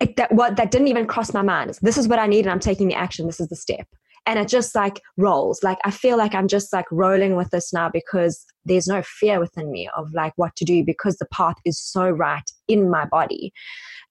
it, 0.00 0.16
that 0.16 0.32
what 0.32 0.56
that 0.56 0.70
didn't 0.70 0.88
even 0.88 1.06
cross 1.06 1.32
my 1.32 1.42
mind. 1.42 1.78
This 1.82 1.98
is 1.98 2.08
what 2.08 2.18
I 2.18 2.26
need, 2.26 2.40
and 2.40 2.50
I'm 2.50 2.60
taking 2.60 2.88
the 2.88 2.94
action. 2.94 3.26
This 3.26 3.40
is 3.40 3.48
the 3.48 3.56
step. 3.56 3.86
And 4.28 4.38
it 4.38 4.46
just 4.46 4.74
like 4.74 5.00
rolls. 5.16 5.62
Like 5.62 5.78
I 5.84 5.90
feel 5.90 6.18
like 6.18 6.34
I'm 6.34 6.48
just 6.48 6.72
like 6.72 6.84
rolling 6.92 7.34
with 7.34 7.50
this 7.50 7.72
now 7.72 7.88
because 7.88 8.44
there's 8.66 8.86
no 8.86 9.02
fear 9.02 9.40
within 9.40 9.72
me 9.72 9.88
of 9.96 10.12
like 10.12 10.34
what 10.36 10.54
to 10.56 10.64
do 10.64 10.84
because 10.84 11.16
the 11.16 11.26
path 11.32 11.56
is 11.64 11.80
so 11.80 12.10
right 12.10 12.48
in 12.68 12.90
my 12.90 13.06
body. 13.06 13.52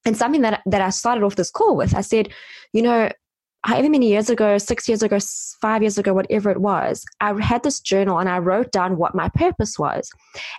And 0.05 0.17
something 0.17 0.41
that 0.41 0.61
that 0.65 0.81
I 0.81 0.89
started 0.89 1.23
off 1.23 1.35
this 1.35 1.51
call 1.51 1.77
with, 1.77 1.95
I 1.95 2.01
said, 2.01 2.33
you 2.73 2.81
know, 2.81 3.09
however 3.63 3.89
many 3.89 4.07
years 4.07 4.29
ago, 4.29 4.57
six 4.57 4.87
years 4.87 5.03
ago, 5.03 5.19
five 5.61 5.81
years 5.83 5.97
ago, 5.97 6.13
whatever 6.13 6.49
it 6.49 6.61
was, 6.61 7.05
I 7.19 7.39
had 7.41 7.63
this 7.63 7.79
journal 7.79 8.17
and 8.17 8.29
I 8.29 8.39
wrote 8.39 8.71
down 8.71 8.97
what 8.97 9.13
my 9.13 9.29
purpose 9.29 9.77
was. 9.77 10.09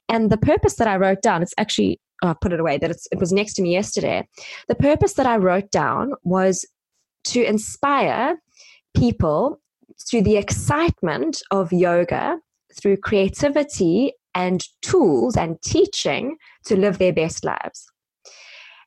And 0.08 0.30
the 0.30 0.36
purpose 0.36 0.76
that 0.76 0.86
I 0.86 0.96
wrote 0.96 1.22
down, 1.22 1.42
it's 1.42 1.54
actually, 1.58 2.00
I 2.22 2.34
put 2.40 2.52
it 2.52 2.60
away, 2.60 2.78
that 2.78 2.90
it 2.90 3.18
was 3.18 3.32
next 3.32 3.54
to 3.54 3.62
me 3.62 3.72
yesterday. 3.72 4.28
The 4.68 4.74
purpose 4.74 5.14
that 5.14 5.26
I 5.26 5.36
wrote 5.36 5.70
down 5.70 6.12
was 6.22 6.66
to 7.24 7.42
inspire 7.42 8.36
people 8.96 9.60
through 10.08 10.22
the 10.22 10.36
excitement 10.36 11.42
of 11.50 11.72
yoga, 11.72 12.38
through 12.80 12.96
creativity 12.98 14.12
and 14.34 14.64
tools 14.82 15.36
and 15.36 15.60
teaching 15.62 16.36
to 16.64 16.76
live 16.76 16.98
their 16.98 17.12
best 17.12 17.44
lives. 17.44 17.90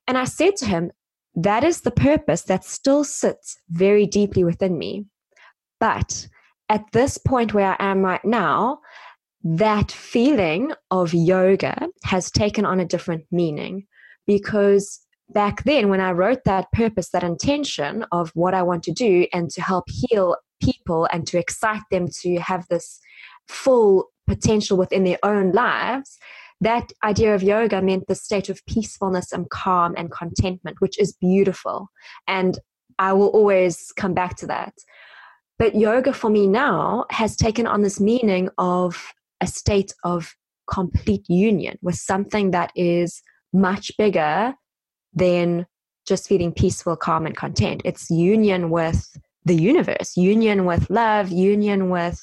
And 0.08 0.17
I 0.17 0.25
said 0.25 0.55
to 0.58 0.65
him, 0.65 0.91
that 1.36 1.63
is 1.63 1.81
the 1.81 1.91
purpose 1.91 2.43
that 2.43 2.65
still 2.65 3.03
sits 3.03 3.58
very 3.70 4.05
deeply 4.05 4.43
within 4.43 4.77
me. 4.77 5.05
But 5.79 6.27
at 6.70 6.91
this 6.91 7.17
point 7.17 7.53
where 7.53 7.75
I 7.79 7.91
am 7.91 8.01
right 8.01 8.24
now, 8.24 8.79
that 9.43 9.91
feeling 9.91 10.72
of 10.91 11.13
yoga 11.13 11.88
has 12.03 12.29
taken 12.29 12.65
on 12.65 12.79
a 12.79 12.86
different 12.86 13.25
meaning 13.31 13.88
because 14.27 15.00
back 15.34 15.64
then 15.64 15.90
when 15.90 16.02
I 16.02 16.12
wrote 16.12 16.44
that 16.46 16.72
purpose, 16.72 17.10
that 17.10 17.24
intention 17.24 18.06
of 18.12 18.32
what 18.34 18.54
I 18.54 18.64
want 18.64 18.84
to 18.84 18.92
do 18.92 19.28
and 19.34 19.50
to 19.52 19.62
help 19.62 19.86
heal 19.88 20.36
people 20.62 21.08
and 21.12 21.26
to 21.28 21.38
excite 21.38 21.84
them 21.92 22.08
to 22.22 22.40
have 22.40 22.68
this 22.70 23.00
full 23.48 24.10
potential 24.28 24.78
within 24.78 25.04
their 25.04 25.18
own 25.24 25.52
lives, 25.52 26.18
that 26.62 26.92
idea 27.04 27.34
of 27.34 27.44
yoga 27.44 27.82
meant 27.82 28.08
the 28.08 28.16
state 28.16 28.50
of 28.50 28.64
peacefulness 28.68 29.32
and 29.32 29.50
calm 29.50 29.96
and 29.98 30.12
contentment, 30.12 30.80
which 30.80 31.00
is 31.00 31.14
beautiful. 31.14 31.90
And 32.28 32.60
I 33.00 33.14
will 33.14 33.30
always 33.30 33.92
come 33.98 34.14
back 34.14 34.38
to 34.38 34.48
that. 34.48 34.74
But 35.58 35.76
yoga 35.76 36.14
for 36.14 36.30
me 36.30 36.48
now 36.48 37.06
has 37.10 37.36
taken 37.36 37.68
on 37.68 37.82
this 37.82 38.00
meaning 38.00 38.50
of 38.58 39.14
a 39.42 39.48
state 39.48 39.94
of 40.04 40.36
complete 40.72 41.28
union 41.28 41.78
with 41.82 41.96
something 41.96 42.52
that 42.52 42.72
is 42.76 43.22
much 43.54 43.92
bigger 43.98 44.56
than 45.13 45.65
just 46.06 46.27
feeling 46.27 46.51
peaceful, 46.51 46.96
calm, 46.96 47.25
and 47.25 47.36
content. 47.36 47.82
It's 47.86 48.10
union 48.10 48.70
with 48.70 49.18
the 49.46 49.56
universe, 49.56 50.18
union 50.18 50.65
with 50.65 50.89
love, 50.89 51.30
union 51.30 51.89
with 51.89 52.22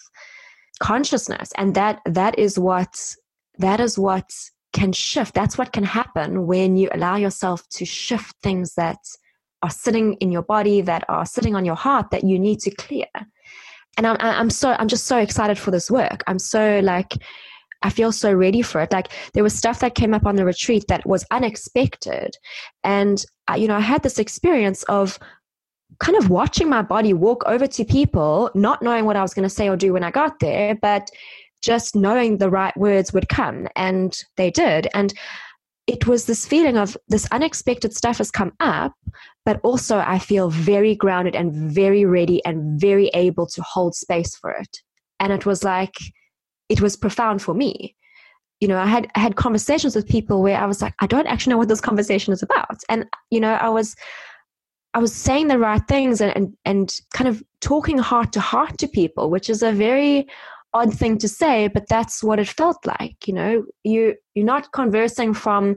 consciousness. 0.81 1.53
And 1.57 1.75
that 1.75 2.01
that 2.05 2.39
is 2.39 2.59
what 2.59 3.15
that 3.59 3.81
is 3.81 3.99
what 3.99 4.31
can 4.73 4.93
shift. 4.93 5.35
That's 5.35 5.59
what 5.59 5.73
can 5.73 5.85
happen 5.85 6.47
when 6.47 6.77
you 6.77 6.89
allow 6.93 7.17
yourself 7.17 7.69
to 7.71 7.85
shift 7.85 8.37
things 8.43 8.75
that 8.75 8.99
are 9.63 9.71
sitting 9.71 10.15
in 10.15 10.31
your 10.31 10.43
body, 10.43 10.81
that 10.83 11.05
are 11.09 11.27
sitting 11.27 11.57
on 11.57 11.65
your 11.65 11.75
heart 11.75 12.11
that 12.11 12.25
you 12.25 12.39
need 12.39 12.61
to 12.61 12.71
clear. 12.71 13.07
And 13.97 14.07
I'm, 14.07 14.17
I'm 14.21 14.51
so, 14.51 14.77
I'm 14.79 14.87
just 14.87 15.07
so 15.07 15.19
excited 15.19 15.59
for 15.59 15.73
this 15.73 15.91
work. 15.91 16.23
I'm 16.29 16.39
so 16.39 16.81
like, 16.81 17.15
I 17.83 17.91
feel 17.91 18.13
so 18.13 18.33
ready 18.33 18.63
for 18.63 18.81
it. 18.81 18.93
Like 18.93 19.09
there 19.35 19.43
was 19.43 19.55
stuff 19.55 19.81
that 19.81 19.95
came 19.95 20.15
up 20.15 20.27
on 20.27 20.37
the 20.37 20.45
retreat 20.45 20.85
that 20.89 21.07
was 21.07 21.25
unexpected. 21.31 22.37
And, 22.83 23.25
uh, 23.51 23.55
you 23.55 23.69
know, 23.69 23.77
I 23.77 23.81
had 23.81 24.03
this 24.03 24.19
experience 24.19 24.83
of 24.85 25.19
kind 26.01 26.19
of 26.19 26.29
watching 26.29 26.69
my 26.69 26.83
body 26.83 27.13
walk 27.13 27.43
over 27.47 27.67
to 27.67 27.85
people, 27.85 28.51
not 28.55 28.83
knowing 28.83 29.05
what 29.05 29.17
I 29.17 29.23
was 29.23 29.35
going 29.35 29.49
to 29.49 29.55
say 29.55 29.69
or 29.69 29.77
do 29.77 29.93
when 29.93 30.05
I 30.05 30.11
got 30.11 30.41
there, 30.41 30.75
but 30.75 31.11
just 31.63 31.97
knowing 31.97 32.39
the 32.39 32.51
right 32.51 32.77
words 32.77 33.13
would 33.13 33.29
come 33.29 33.67
and 33.75 34.23
they 34.37 34.51
did 34.51 34.89
and 34.95 35.15
it 35.87 36.07
was 36.07 36.27
this 36.27 36.47
feeling 36.47 36.77
of 36.77 36.97
this 37.09 37.27
unexpected 37.33 37.97
stuff 37.97 38.19
has 38.19 38.31
come 38.31 38.53
up 38.61 38.93
but 39.45 39.61
also 39.63 39.99
i 39.99 40.19
feel 40.19 40.51
very 40.51 40.95
grounded 40.95 41.35
and 41.35 41.53
very 41.53 42.05
ready 42.05 42.45
and 42.45 42.81
very 42.81 43.09
able 43.09 43.47
to 43.47 43.63
hold 43.63 43.95
space 43.95 44.37
for 44.37 44.51
it 44.51 44.79
and 45.19 45.33
it 45.33 45.45
was 45.47 45.65
like 45.65 45.97
it 46.69 46.81
was 46.81 46.97
profound 46.97 47.43
for 47.43 47.55
me 47.55 47.97
you 48.61 48.69
know 48.69 48.79
i 48.79 48.87
had 48.87 49.09
I 49.15 49.21
had 49.21 49.37
conversations 49.37 49.95
with 49.95 50.09
people 50.09 50.43
where 50.43 50.59
i 50.59 50.67
was 50.67 50.83
like 50.83 50.95
i 51.01 51.07
don't 51.07 51.27
actually 51.27 51.53
know 51.53 51.59
what 51.59 51.69
this 51.69 51.81
conversation 51.81 52.33
is 52.33 52.43
about 52.43 52.79
and 52.89 53.07
you 53.31 53.41
know 53.41 53.55
i 53.55 53.69
was 53.69 53.95
i 54.95 54.99
was 54.99 55.15
saying 55.15 55.49
the 55.49 55.59
right 55.59 55.83
things 55.89 56.21
and 56.21 56.35
and, 56.37 56.55
and 56.65 57.01
kind 57.13 57.29
of 57.29 57.43
talking 57.61 57.99
heart 57.99 58.33
to 58.33 58.41
heart 58.41 58.79
to 58.79 58.89
people 58.89 59.31
which 59.31 59.49
is 59.51 59.63
a 59.63 59.73
very 59.73 60.27
odd 60.75 60.93
thing 60.93 61.19
to 61.19 61.29
say, 61.29 61.69
but 61.69 61.89
that's 61.89 62.23
what 62.23 62.39
it 62.39 62.49
felt 62.49 62.85
like. 62.85 63.27
You 63.27 63.35
know, 63.35 63.65
you 63.85 64.15
you're 64.35 64.45
not 64.45 64.73
conversing 64.73 65.35
from, 65.35 65.77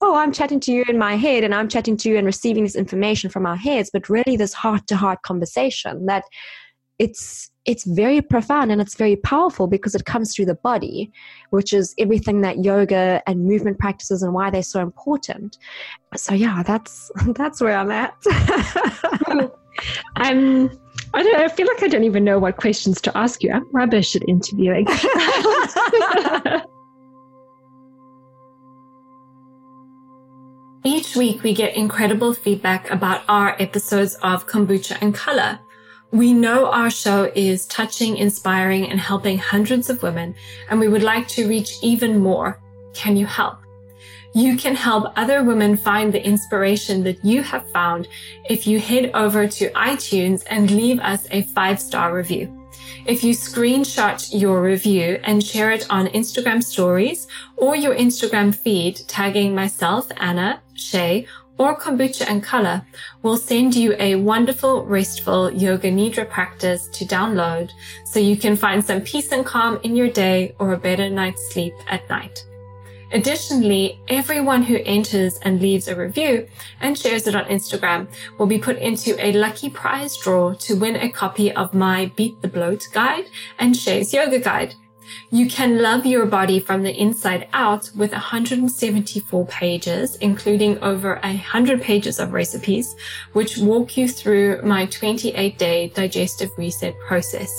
oh, 0.00 0.16
I'm 0.16 0.32
chatting 0.32 0.60
to 0.60 0.72
you 0.72 0.84
in 0.88 0.98
my 0.98 1.16
head, 1.16 1.44
and 1.44 1.54
I'm 1.54 1.68
chatting 1.68 1.96
to 1.98 2.08
you 2.08 2.16
and 2.16 2.26
receiving 2.26 2.64
this 2.64 2.76
information 2.76 3.30
from 3.30 3.46
our 3.46 3.56
heads, 3.56 3.90
but 3.92 4.08
really 4.08 4.36
this 4.36 4.54
heart 4.54 4.86
to 4.88 4.96
heart 4.96 5.22
conversation 5.22 6.06
that 6.06 6.24
it's 7.02 7.50
it's 7.64 7.84
very 7.84 8.20
profound 8.22 8.70
and 8.70 8.80
it's 8.80 8.94
very 8.94 9.16
powerful 9.16 9.66
because 9.66 9.96
it 9.96 10.04
comes 10.04 10.32
through 10.32 10.44
the 10.44 10.54
body 10.54 11.10
which 11.50 11.72
is 11.72 11.94
everything 11.98 12.42
that 12.42 12.64
yoga 12.64 13.20
and 13.26 13.44
movement 13.44 13.76
practices 13.80 14.22
and 14.22 14.32
why 14.32 14.50
they're 14.50 14.62
so 14.62 14.80
important 14.80 15.58
so 16.14 16.32
yeah 16.32 16.62
that's 16.62 17.10
that's 17.34 17.60
where 17.60 17.76
i'm 17.76 17.90
at 17.90 18.14
i'm 20.16 20.70
I 21.14 21.22
don't 21.22 21.36
I 21.36 21.48
feel 21.48 21.66
like 21.66 21.82
I 21.82 21.88
don't 21.88 22.04
even 22.04 22.24
know 22.24 22.38
what 22.38 22.56
questions 22.56 23.00
to 23.02 23.14
ask 23.16 23.42
you. 23.42 23.52
I'm 23.52 23.66
rubbish 23.72 24.14
at 24.16 24.22
interviewing. 24.28 24.86
Each 30.84 31.16
week 31.16 31.42
we 31.42 31.54
get 31.54 31.74
incredible 31.76 32.32
feedback 32.34 32.90
about 32.90 33.22
our 33.28 33.56
episodes 33.58 34.14
of 34.16 34.46
Kombucha 34.46 34.98
and 35.00 35.14
Color. 35.14 35.58
We 36.12 36.34
know 36.34 36.70
our 36.70 36.90
show 36.90 37.32
is 37.34 37.64
touching, 37.66 38.18
inspiring, 38.18 38.90
and 38.90 39.00
helping 39.00 39.38
hundreds 39.38 39.88
of 39.88 40.02
women, 40.02 40.34
and 40.68 40.78
we 40.78 40.86
would 40.86 41.02
like 41.02 41.26
to 41.28 41.48
reach 41.48 41.72
even 41.82 42.18
more. 42.18 42.60
Can 42.92 43.16
you 43.16 43.24
help? 43.24 43.56
You 44.34 44.58
can 44.58 44.74
help 44.74 45.10
other 45.16 45.42
women 45.42 45.74
find 45.74 46.12
the 46.12 46.22
inspiration 46.22 47.02
that 47.04 47.24
you 47.24 47.42
have 47.42 47.70
found 47.70 48.08
if 48.48 48.66
you 48.66 48.78
head 48.78 49.10
over 49.14 49.48
to 49.48 49.70
iTunes 49.70 50.44
and 50.50 50.70
leave 50.70 51.00
us 51.00 51.26
a 51.30 51.42
five 51.54 51.80
star 51.80 52.14
review. 52.14 52.58
If 53.06 53.24
you 53.24 53.34
screenshot 53.34 54.38
your 54.38 54.62
review 54.62 55.18
and 55.24 55.42
share 55.42 55.70
it 55.72 55.86
on 55.88 56.08
Instagram 56.08 56.62
stories 56.62 57.26
or 57.56 57.74
your 57.74 57.94
Instagram 57.94 58.54
feed, 58.54 59.00
tagging 59.08 59.54
myself, 59.54 60.08
Anna, 60.18 60.60
Shay, 60.74 61.26
or 61.62 61.78
kombucha 61.78 62.28
and 62.28 62.42
color 62.42 62.84
will 63.22 63.36
send 63.36 63.76
you 63.76 63.94
a 64.00 64.16
wonderful, 64.16 64.84
restful 64.84 65.48
yoga 65.52 65.92
nidra 65.92 66.28
practice 66.28 66.88
to 66.88 67.04
download 67.04 67.70
so 68.04 68.18
you 68.18 68.36
can 68.36 68.56
find 68.56 68.84
some 68.84 69.00
peace 69.00 69.30
and 69.30 69.46
calm 69.46 69.78
in 69.84 69.94
your 69.94 70.08
day 70.08 70.54
or 70.58 70.72
a 70.72 70.76
better 70.76 71.08
night's 71.08 71.52
sleep 71.52 71.72
at 71.88 72.08
night. 72.10 72.44
Additionally, 73.12 74.00
everyone 74.08 74.62
who 74.62 74.78
enters 74.86 75.38
and 75.42 75.60
leaves 75.60 75.86
a 75.86 75.94
review 75.94 76.48
and 76.80 76.98
shares 76.98 77.28
it 77.28 77.36
on 77.36 77.44
Instagram 77.44 78.08
will 78.38 78.46
be 78.46 78.58
put 78.58 78.78
into 78.78 79.14
a 79.24 79.32
lucky 79.32 79.70
prize 79.70 80.16
draw 80.16 80.54
to 80.54 80.74
win 80.74 80.96
a 80.96 81.10
copy 81.10 81.52
of 81.52 81.74
my 81.74 82.10
Beat 82.16 82.40
the 82.42 82.48
Bloat 82.48 82.88
guide 82.92 83.26
and 83.60 83.76
Shay's 83.76 84.12
yoga 84.12 84.40
guide. 84.40 84.74
You 85.30 85.48
can 85.48 85.80
love 85.80 86.06
your 86.06 86.26
body 86.26 86.60
from 86.60 86.82
the 86.82 86.94
inside 86.94 87.48
out 87.52 87.90
with 87.96 88.12
174 88.12 89.46
pages, 89.46 90.16
including 90.16 90.78
over 90.82 91.18
100 91.22 91.82
pages 91.82 92.18
of 92.18 92.32
recipes, 92.32 92.94
which 93.32 93.58
walk 93.58 93.96
you 93.96 94.08
through 94.08 94.62
my 94.62 94.86
28 94.86 95.58
day 95.58 95.88
digestive 95.88 96.50
reset 96.56 96.98
process. 97.00 97.50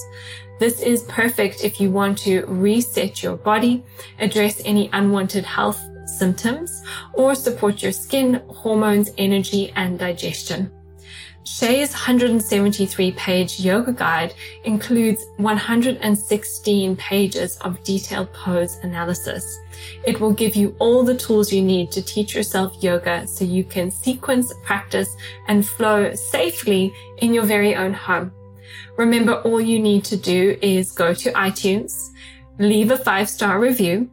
This 0.60 0.82
is 0.82 1.04
perfect 1.04 1.64
if 1.64 1.82
you 1.82 1.92
want 1.92 2.18
to 2.20 2.46
reset 2.46 3.24
your 3.24 3.38
body, 3.38 3.84
address 4.20 4.62
any 4.66 4.90
unwanted 4.94 5.44
health 5.44 5.82
symptoms, 6.06 6.84
or 7.14 7.36
support 7.36 7.82
your 7.82 7.92
skin, 7.92 8.42
hormones, 8.48 9.10
energy, 9.18 9.72
and 9.76 9.98
digestion. 9.98 10.72
Shay's 11.46 11.92
173 11.92 13.12
page 13.12 13.60
yoga 13.60 13.92
guide 13.92 14.34
includes 14.64 15.26
116 15.38 16.96
pages 16.96 17.58
of 17.58 17.84
detailed 17.84 18.32
pose 18.32 18.78
analysis. 18.84 19.60
It 20.06 20.22
will 20.22 20.32
give 20.32 20.56
you 20.56 20.74
all 20.80 21.04
the 21.04 21.18
tools 21.18 21.52
you 21.52 21.62
need 21.62 21.92
to 21.92 22.02
teach 22.02 22.34
yourself 22.34 22.82
yoga 22.82 23.28
so 23.28 23.44
you 23.44 23.66
can 23.66 23.92
sequence, 23.92 24.54
practice, 24.64 25.14
and 25.50 25.68
flow 25.68 26.14
safely 26.14 26.94
in 27.18 27.34
your 27.34 27.44
very 27.44 27.76
own 27.76 27.94
home. 27.94 28.32
Remember, 28.98 29.34
all 29.42 29.60
you 29.60 29.80
need 29.80 30.06
to 30.06 30.18
do 30.18 30.58
is 30.62 30.94
go 30.94 31.14
to 31.14 31.32
iTunes, 31.34 32.12
leave 32.58 32.92
a 32.92 32.98
five 32.98 33.30
star 33.30 33.60
review, 33.60 34.10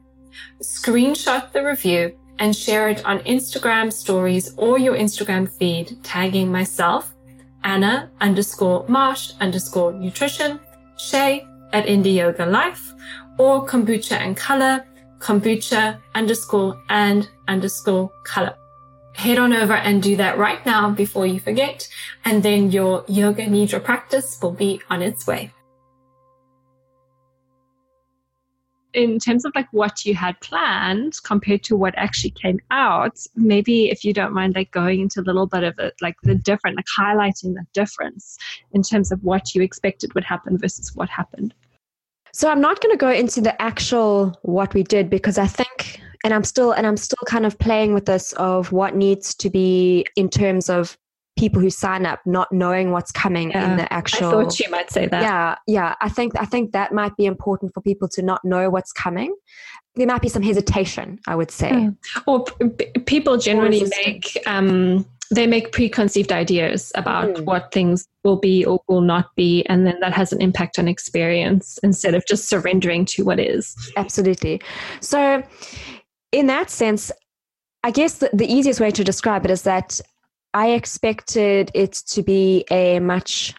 screenshot 0.60 1.52
the 1.52 1.64
review, 1.64 2.16
and 2.40 2.56
share 2.56 2.88
it 2.88 3.04
on 3.04 3.20
Instagram 3.20 3.92
stories 3.92 4.52
or 4.56 4.78
your 4.78 4.96
Instagram 4.96 5.48
feed, 5.48 6.02
tagging 6.02 6.50
myself 6.50 7.14
Anna 7.64 8.10
underscore 8.20 8.84
Marsh 8.88 9.32
underscore 9.40 9.92
nutrition, 9.92 10.60
Shay 10.96 11.46
at 11.72 11.86
Indie 11.86 12.14
Yoga 12.14 12.46
Life, 12.46 12.92
or 13.38 13.66
kombucha 13.66 14.16
and 14.16 14.36
color, 14.36 14.84
kombucha 15.18 15.98
underscore 16.14 16.82
and 16.88 17.28
underscore 17.48 18.10
color. 18.24 18.54
Head 19.14 19.38
on 19.38 19.52
over 19.52 19.74
and 19.74 20.02
do 20.02 20.16
that 20.16 20.38
right 20.38 20.64
now 20.64 20.90
before 20.90 21.26
you 21.26 21.40
forget, 21.40 21.88
and 22.24 22.42
then 22.42 22.70
your 22.70 23.04
yoga 23.08 23.44
nidra 23.46 23.82
practice 23.82 24.38
will 24.40 24.52
be 24.52 24.80
on 24.88 25.02
its 25.02 25.26
way. 25.26 25.52
In 28.92 29.18
terms 29.18 29.44
of 29.44 29.52
like 29.54 29.68
what 29.72 30.04
you 30.04 30.14
had 30.14 30.38
planned 30.40 31.18
compared 31.24 31.62
to 31.62 31.76
what 31.76 31.94
actually 31.96 32.30
came 32.30 32.58
out 32.70 33.18
maybe 33.36 33.90
if 33.90 34.04
you 34.04 34.12
don't 34.12 34.32
mind 34.32 34.54
like 34.54 34.70
going 34.70 35.00
into 35.00 35.20
a 35.20 35.22
little 35.22 35.46
bit 35.46 35.62
of 35.62 35.78
it 35.78 35.94
like 36.00 36.16
the 36.22 36.34
different 36.34 36.76
like 36.76 36.86
highlighting 36.98 37.54
the 37.54 37.64
difference 37.72 38.36
in 38.72 38.82
terms 38.82 39.12
of 39.12 39.22
what 39.22 39.54
you 39.54 39.62
expected 39.62 40.12
would 40.14 40.24
happen 40.24 40.58
versus 40.58 40.94
what 40.94 41.08
happened. 41.08 41.54
So 42.32 42.48
i'm 42.48 42.60
not 42.60 42.80
going 42.80 42.92
to 42.92 42.98
go 42.98 43.10
into 43.10 43.40
the 43.40 43.60
actual 43.60 44.38
what 44.42 44.72
we 44.74 44.82
did 44.82 45.10
because 45.10 45.38
i 45.38 45.46
think 45.46 46.00
and 46.24 46.32
i'm 46.32 46.44
still 46.44 46.72
and 46.72 46.86
i'm 46.86 46.96
still 46.96 47.24
kind 47.26 47.44
of 47.44 47.58
playing 47.58 47.92
with 47.92 48.06
this 48.06 48.32
of 48.34 48.72
what 48.72 48.94
needs 48.94 49.34
to 49.34 49.50
be 49.50 50.06
in 50.16 50.28
terms 50.28 50.70
of 50.70 50.96
people 51.40 51.60
who 51.60 51.70
sign 51.70 52.04
up 52.04 52.20
not 52.26 52.52
knowing 52.52 52.90
what's 52.92 53.10
coming 53.10 53.50
yeah, 53.50 53.70
in 53.70 53.76
the 53.78 53.90
actual 53.90 54.28
I 54.28 54.30
thought 54.30 54.60
you 54.60 54.70
might 54.70 54.90
say 54.90 55.06
that. 55.06 55.22
Yeah, 55.22 55.56
yeah. 55.66 55.94
I 56.02 56.10
think 56.10 56.34
I 56.38 56.44
think 56.44 56.72
that 56.72 56.92
might 56.92 57.16
be 57.16 57.24
important 57.24 57.72
for 57.72 57.80
people 57.80 58.08
to 58.08 58.22
not 58.22 58.44
know 58.44 58.68
what's 58.68 58.92
coming. 58.92 59.34
There 59.96 60.06
might 60.06 60.22
be 60.22 60.28
some 60.28 60.42
hesitation, 60.42 61.18
I 61.26 61.34
would 61.34 61.50
say. 61.50 61.70
Mm. 61.70 61.96
Or 62.26 62.44
p- 62.44 62.86
people 63.06 63.38
generally 63.38 63.90
make 64.04 64.36
um, 64.46 65.06
they 65.30 65.46
make 65.46 65.72
preconceived 65.72 66.30
ideas 66.30 66.92
about 66.94 67.28
mm. 67.28 67.44
what 67.44 67.72
things 67.72 68.06
will 68.22 68.38
be 68.38 68.64
or 68.64 68.80
will 68.88 69.00
not 69.00 69.34
be 69.34 69.64
and 69.66 69.86
then 69.86 69.98
that 70.00 70.12
has 70.12 70.32
an 70.32 70.42
impact 70.42 70.78
on 70.78 70.88
experience 70.88 71.78
instead 71.82 72.14
of 72.14 72.22
just 72.26 72.48
surrendering 72.48 73.04
to 73.04 73.24
what 73.24 73.38
is 73.38 73.74
absolutely 73.96 74.60
so 75.00 75.42
in 76.32 76.46
that 76.48 76.68
sense 76.68 77.12
i 77.84 77.90
guess 77.90 78.18
the, 78.18 78.28
the 78.32 78.52
easiest 78.52 78.80
way 78.80 78.90
to 78.90 79.04
describe 79.04 79.44
it 79.44 79.50
is 79.50 79.62
that 79.62 80.00
I 80.52 80.70
expected 80.70 81.70
it 81.74 81.92
to 82.08 82.22
be 82.22 82.64
a 82.70 83.00
much 83.00 83.54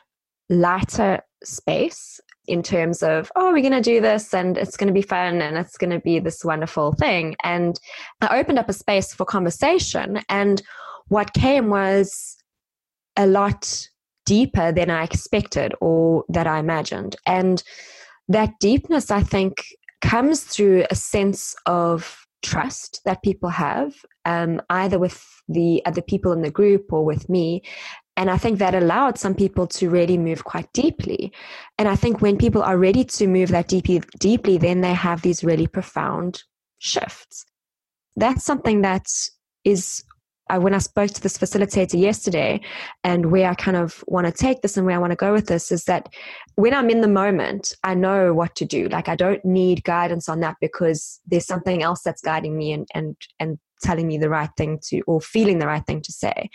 lighter 0.49 1.21
space 1.43 2.19
in 2.47 2.62
terms 2.62 3.01
of, 3.01 3.32
oh, 3.36 3.51
we're 3.54 3.62
going 3.62 3.71
to 3.71 3.82
do 3.82 4.01
this 4.01 4.34
and 4.34 4.58
it's 4.58 4.75
going 4.75 4.88
to 4.88 4.93
be 4.93 5.01
fun 5.01 5.41
and 5.41 5.58
it's 5.58 5.77
going 5.77 5.91
to 5.91 5.99
be 5.99 6.19
this 6.19 6.43
wonderful 6.43 6.93
thing. 6.93 7.36
And 7.43 7.80
I 8.21 8.39
opened 8.39 8.60
up 8.60 8.67
a 8.67 8.73
space 8.73 9.13
for 9.13 9.25
conversation. 9.25 10.21
And 10.27 10.62
what 11.08 11.34
came 11.34 11.69
was 11.69 12.38
a 13.15 13.27
lot 13.27 13.88
deeper 14.25 14.71
than 14.71 14.89
I 14.89 15.04
expected 15.04 15.73
or 15.80 16.25
that 16.30 16.47
I 16.47 16.60
imagined. 16.60 17.15
And 17.25 17.63
that 18.27 18.51
deepness, 18.60 19.12
I 19.12 19.21
think, 19.23 19.63
comes 20.01 20.43
through 20.43 20.86
a 20.89 20.95
sense 20.95 21.56
of 21.65 22.25
trust 22.41 23.01
that 23.06 23.23
people 23.23 23.49
have, 23.49 23.95
um, 24.26 24.62
either 24.70 25.00
with 25.00 25.24
the 25.48 25.82
other 25.86 26.02
people 26.02 26.32
in 26.32 26.42
the 26.42 26.52
group 26.52 26.92
or 26.94 27.04
with 27.04 27.30
me. 27.30 27.64
And 28.18 28.30
I 28.30 28.38
think 28.38 28.60
that 28.60 28.76
allowed 28.76 29.18
some 29.18 29.34
people 29.34 29.68
to 29.68 29.90
really 29.90 30.18
move 30.18 30.44
quite 30.44 30.72
deeply. 30.74 31.32
And 31.78 31.88
I 31.88 31.96
think 31.96 32.22
when 32.22 32.38
people 32.38 32.62
are 32.62 32.78
ready 32.78 33.04
to 33.06 33.28
move 33.28 33.50
that 33.50 33.68
deeply, 33.68 34.02
deeply, 34.20 34.58
then 34.58 34.82
they 34.82 34.94
have 34.94 35.22
these 35.22 35.44
really 35.44 35.68
profound 35.68 36.44
shifts. 36.78 37.46
That's 38.16 38.44
something 38.44 38.82
that 38.82 39.08
is 39.64 40.04
I, 40.52 40.58
when 40.58 40.74
I 40.74 40.80
spoke 40.80 41.12
to 41.12 41.22
this 41.22 41.38
facilitator 41.38 42.00
yesterday 42.00 42.60
and 43.06 43.32
where 43.32 43.50
I 43.50 43.56
kind 43.56 43.78
of 43.78 44.04
want 44.08 44.28
to 44.28 44.34
take 44.34 44.62
this 44.62 44.76
and 44.76 44.86
where 44.86 44.96
I 44.96 45.00
want 45.00 45.12
to 45.12 45.16
go 45.16 45.32
with 45.32 45.48
this 45.48 45.72
is 45.72 45.86
that 45.86 46.10
when 46.56 46.74
I'm 46.74 46.90
in 46.90 47.00
the 47.00 47.08
moment, 47.08 47.74
I 47.86 47.94
know 47.94 48.34
what 48.34 48.56
to 48.58 48.66
do. 48.66 48.90
Like 48.90 49.08
I 49.08 49.16
don't 49.16 49.44
need 49.46 49.86
guidance 49.86 50.28
on 50.28 50.42
that 50.42 50.58
because 50.60 51.22
there's 51.26 51.48
something 51.48 51.82
else 51.82 52.02
that's 52.04 52.22
guiding 52.22 52.58
me 52.58 52.74
and 52.74 52.86
and 52.94 53.16
and 53.40 53.60
telling 53.82 54.08
me 54.08 54.17
the 54.17 54.30
right 54.30 54.50
thing 54.58 54.80
to 54.84 55.02
or 55.02 55.22
feeling 55.22 55.60
the 55.60 55.67
right 55.67 55.86
thing 55.86 56.02
to 56.02 56.12
say. 56.12 56.50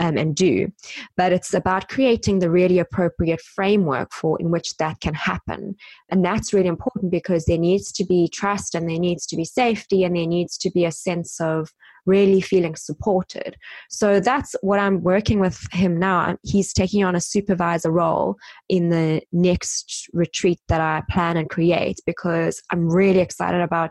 Um, 0.00 0.16
and 0.16 0.36
do. 0.36 0.70
But 1.16 1.32
it's 1.32 1.52
about 1.52 1.88
creating 1.88 2.38
the 2.38 2.50
really 2.50 2.78
appropriate 2.78 3.40
framework 3.40 4.12
for 4.12 4.40
in 4.40 4.52
which 4.52 4.76
that 4.76 5.00
can 5.00 5.14
happen. 5.14 5.74
And 6.08 6.24
that's 6.24 6.52
really 6.52 6.68
important 6.68 7.10
because 7.10 7.46
there 7.46 7.58
needs 7.58 7.90
to 7.92 8.04
be 8.04 8.28
trust 8.28 8.76
and 8.76 8.88
there 8.88 9.00
needs 9.00 9.26
to 9.26 9.36
be 9.36 9.44
safety 9.44 10.04
and 10.04 10.14
there 10.14 10.26
needs 10.26 10.56
to 10.58 10.70
be 10.70 10.84
a 10.84 10.92
sense 10.92 11.40
of 11.40 11.72
really 12.08 12.40
feeling 12.40 12.74
supported. 12.74 13.56
So 13.90 14.18
that's 14.18 14.56
what 14.62 14.80
I'm 14.80 15.02
working 15.02 15.40
with 15.40 15.60
him 15.72 15.98
now. 15.98 16.36
He's 16.42 16.72
taking 16.72 17.04
on 17.04 17.14
a 17.14 17.20
supervisor 17.20 17.92
role 17.92 18.36
in 18.68 18.88
the 18.88 19.20
next 19.30 20.08
retreat 20.14 20.58
that 20.68 20.80
I 20.80 21.02
plan 21.10 21.36
and 21.36 21.50
create 21.50 22.00
because 22.06 22.62
I'm 22.72 22.88
really 22.88 23.20
excited 23.20 23.60
about 23.60 23.90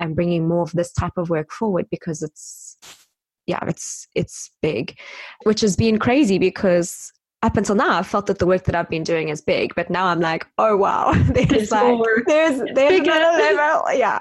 and 0.00 0.16
bringing 0.16 0.48
more 0.48 0.62
of 0.62 0.72
this 0.72 0.92
type 0.92 1.18
of 1.18 1.28
work 1.28 1.52
forward 1.52 1.86
because 1.90 2.22
it's 2.22 2.76
yeah, 3.48 3.64
it's 3.66 4.06
it's 4.14 4.50
big, 4.62 4.96
which 5.44 5.62
has 5.62 5.74
been 5.74 5.98
crazy 5.98 6.38
because 6.38 7.10
up 7.42 7.56
until 7.56 7.76
now, 7.76 7.98
I 7.98 8.02
felt 8.02 8.26
that 8.26 8.40
the 8.40 8.46
work 8.46 8.64
that 8.64 8.74
I've 8.74 8.90
been 8.90 9.04
doing 9.04 9.28
is 9.28 9.40
big, 9.40 9.72
but 9.74 9.90
now 9.90 10.06
I'm 10.06 10.20
like, 10.20 10.46
oh 10.58 10.76
wow, 10.76 11.14
there's 11.30 11.70
like 11.70 11.96
more. 11.96 12.22
there's 12.26 12.60
there's 12.74 13.00
another 13.00 13.54
level. 13.56 13.84
Yeah, 13.94 14.18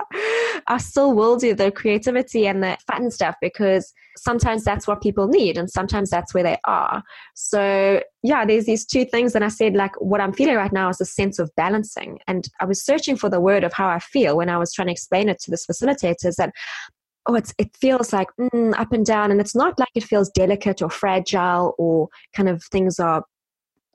I 0.67 0.77
still 0.77 1.13
will 1.13 1.35
do 1.35 1.53
the 1.53 1.71
creativity 1.71 2.47
and 2.47 2.63
the 2.63 2.77
fun 2.89 3.11
stuff 3.11 3.35
because 3.41 3.91
sometimes 4.17 4.63
that's 4.63 4.87
what 4.87 5.01
people 5.01 5.27
need, 5.27 5.57
and 5.57 5.69
sometimes 5.69 6.09
that's 6.09 6.33
where 6.33 6.43
they 6.43 6.57
are. 6.63 7.03
So 7.35 8.01
yeah, 8.23 8.45
there's 8.45 8.65
these 8.65 8.85
two 8.85 9.03
things, 9.03 9.35
and 9.35 9.43
I 9.43 9.49
said 9.49 9.73
like 9.73 9.99
what 9.99 10.21
I'm 10.21 10.31
feeling 10.31 10.55
right 10.55 10.71
now 10.71 10.87
is 10.87 11.01
a 11.01 11.05
sense 11.05 11.37
of 11.37 11.51
balancing, 11.57 12.19
and 12.27 12.47
I 12.61 12.65
was 12.65 12.81
searching 12.81 13.17
for 13.17 13.29
the 13.29 13.41
word 13.41 13.65
of 13.65 13.73
how 13.73 13.89
I 13.89 13.99
feel 13.99 14.37
when 14.37 14.47
I 14.47 14.57
was 14.57 14.71
trying 14.71 14.87
to 14.87 14.93
explain 14.93 15.27
it 15.27 15.39
to 15.41 15.51
this 15.51 15.65
facilitator 15.65 16.27
is 16.27 16.39
and 16.39 16.53
oh, 17.27 17.35
it's, 17.35 17.53
it 17.57 17.75
feels 17.75 18.13
like 18.13 18.27
mm, 18.39 18.73
up 18.77 18.91
and 18.91 19.05
down. 19.05 19.31
And 19.31 19.39
it's 19.39 19.55
not 19.55 19.77
like 19.77 19.89
it 19.95 20.03
feels 20.03 20.29
delicate 20.29 20.81
or 20.81 20.89
fragile 20.89 21.75
or 21.77 22.07
kind 22.33 22.49
of 22.49 22.63
things 22.71 22.99
are 22.99 23.23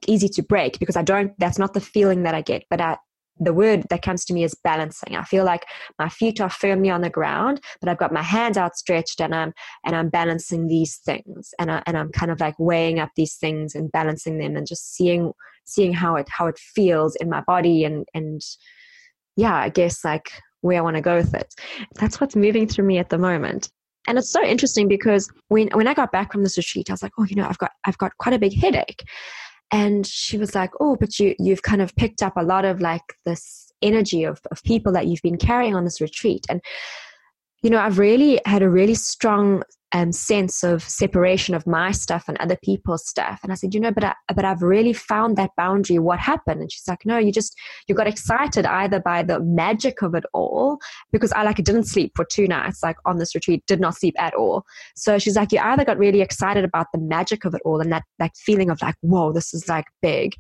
easy 0.07 0.29
to 0.29 0.43
break 0.43 0.79
because 0.79 0.97
I 0.97 1.03
don't, 1.03 1.33
that's 1.39 1.59
not 1.59 1.75
the 1.75 1.81
feeling 1.81 2.23
that 2.25 2.35
I 2.35 2.43
get. 2.43 2.65
But 2.69 2.81
I, 2.81 2.99
the 3.39 3.55
word 3.55 3.85
that 3.91 4.03
comes 4.03 4.25
to 4.27 4.35
me 4.35 4.45
is 4.45 4.55
balancing. 4.63 5.17
I 5.17 5.25
feel 5.25 5.45
like 5.45 5.65
my 5.99 6.09
feet 6.09 6.41
are 6.41 6.51
firmly 6.51 6.91
on 6.91 7.01
the 7.01 7.11
ground, 7.11 7.61
but 7.81 7.89
I've 7.89 7.99
got 7.99 8.13
my 8.13 8.23
hands 8.23 8.59
outstretched 8.59 9.21
and 9.21 9.35
I'm 9.35 9.53
and 9.85 9.97
I'm 9.97 10.11
balancing 10.11 10.69
these 10.69 10.99
things 10.99 11.53
and 11.59 11.71
I, 11.71 11.83
and 11.87 11.97
I'm 11.97 12.13
kind 12.13 12.31
of 12.31 12.41
like 12.41 12.55
weighing 12.59 13.01
up 13.01 13.11
these 13.17 13.37
things 13.37 13.75
and 13.75 13.91
balancing 13.91 14.39
them 14.39 14.57
and 14.57 14.67
just 14.67 14.95
seeing 14.95 15.33
seeing 15.65 15.93
how 15.93 16.17
it 16.17 16.29
how 16.29 16.47
it 16.47 16.59
feels 16.59 17.17
in 17.17 17.31
my 17.31 17.41
body 17.41 17.85
and 17.85 18.07
and 18.15 18.43
yeah, 19.37 19.55
I 19.55 19.71
guess 19.71 20.05
like 20.05 20.31
where 20.63 20.79
I 20.79 20.81
want 20.81 20.97
to 20.97 21.03
go 21.03 21.17
with 21.17 21.35
it. 21.35 21.55
That's 21.97 22.21
what's 22.21 22.35
moving 22.35 22.67
through 22.67 22.87
me 22.87 22.99
at 22.99 23.11
the 23.11 23.19
moment. 23.19 23.71
And 24.09 24.19
it's 24.19 24.31
so 24.31 24.43
interesting 24.43 24.89
because 24.89 25.31
when 25.49 25.69
when 25.75 25.87
I 25.87 25.95
got 25.95 26.11
back 26.11 26.33
from 26.33 26.43
this 26.43 26.57
retreat, 26.57 26.91
I 26.91 26.95
was 26.95 27.03
like, 27.03 27.13
oh, 27.19 27.25
you 27.25 27.37
know, 27.37 27.47
I've 27.47 27.59
got 27.59 27.73
I've 27.85 27.99
got 27.99 28.17
quite 28.19 28.35
a 28.35 28.39
big 28.39 28.59
headache. 28.59 29.05
And 29.71 30.07
she 30.07 30.37
was 30.39 30.55
like, 30.55 30.71
oh, 30.81 30.97
but 30.97 31.19
you 31.19 31.35
you've 31.39 31.63
kind 31.63 31.83
of 31.83 31.95
picked 31.95 32.23
up 32.23 32.37
a 32.37 32.43
lot 32.43 32.65
of 32.65 32.81
like 32.81 33.03
this 33.25 33.71
energy 33.81 34.25
of, 34.25 34.41
of 34.51 34.63
people 34.65 34.93
that 34.93 35.07
you've 35.07 35.23
been 35.23 35.39
carrying 35.39 35.75
on 35.75 35.85
this 35.85 36.01
retreat. 36.01 36.47
And 36.49 36.61
you 37.63 37.71
know, 37.71 37.79
I've 37.79 37.99
really 37.99 38.41
had 38.45 38.63
a 38.63 38.69
really 38.69 38.95
strong 38.95 39.63
um, 39.95 40.11
sense 40.11 40.65
of 40.65 40.83
separation 40.83 41.55
of 41.55 41.67
my 41.67 41.91
stuff 41.93 42.25
and 42.27 42.39
other 42.39 42.57
people's 42.63 43.07
stuff. 43.07 43.41
And 43.43 43.53
I 43.53 43.55
said, 43.55 43.75
you 43.75 43.81
know, 43.81 43.91
but 43.91 44.05
I, 44.05 44.15
but 44.35 44.45
I've 44.45 44.63
really 44.63 44.93
found 44.93 45.37
that 45.37 45.51
boundary. 45.57 45.99
What 45.99 46.19
happened? 46.19 46.63
And 46.63 46.73
she's 46.73 46.89
like, 46.89 47.05
no, 47.05 47.19
you 47.19 47.31
just 47.31 47.55
you 47.87 47.95
got 47.95 48.07
excited 48.07 48.65
either 48.65 49.01
by 49.01 49.23
the 49.23 49.41
magic 49.41 50.03
of 50.03 50.15
it 50.15 50.25
all 50.33 50.79
because 51.13 51.33
I 51.33 51.43
like 51.43 51.57
didn't 51.57 51.85
sleep 51.85 52.13
for 52.17 52.25
two 52.25 52.49
nights 52.49 52.83
like 52.83 52.97
on 53.05 53.19
this 53.19 53.35
retreat, 53.35 53.65
did 53.67 53.81
not 53.81 53.95
sleep 53.95 54.15
at 54.19 54.35
all. 54.35 54.65
So 54.97 55.19
she's 55.19 55.37
like, 55.37 55.53
you 55.53 55.59
either 55.59 55.85
got 55.85 55.99
really 55.99 56.23
excited 56.23 56.65
about 56.65 56.87
the 56.93 57.01
magic 57.01 57.45
of 57.45 57.55
it 57.55 57.61
all 57.65 57.81
and 57.81 57.93
that 57.93 58.05
that 58.19 58.33
feeling 58.37 58.71
of 58.71 58.81
like, 58.81 58.97
whoa, 59.03 59.33
this 59.33 59.53
is 59.53 59.69
like 59.69 59.87
big, 60.01 60.33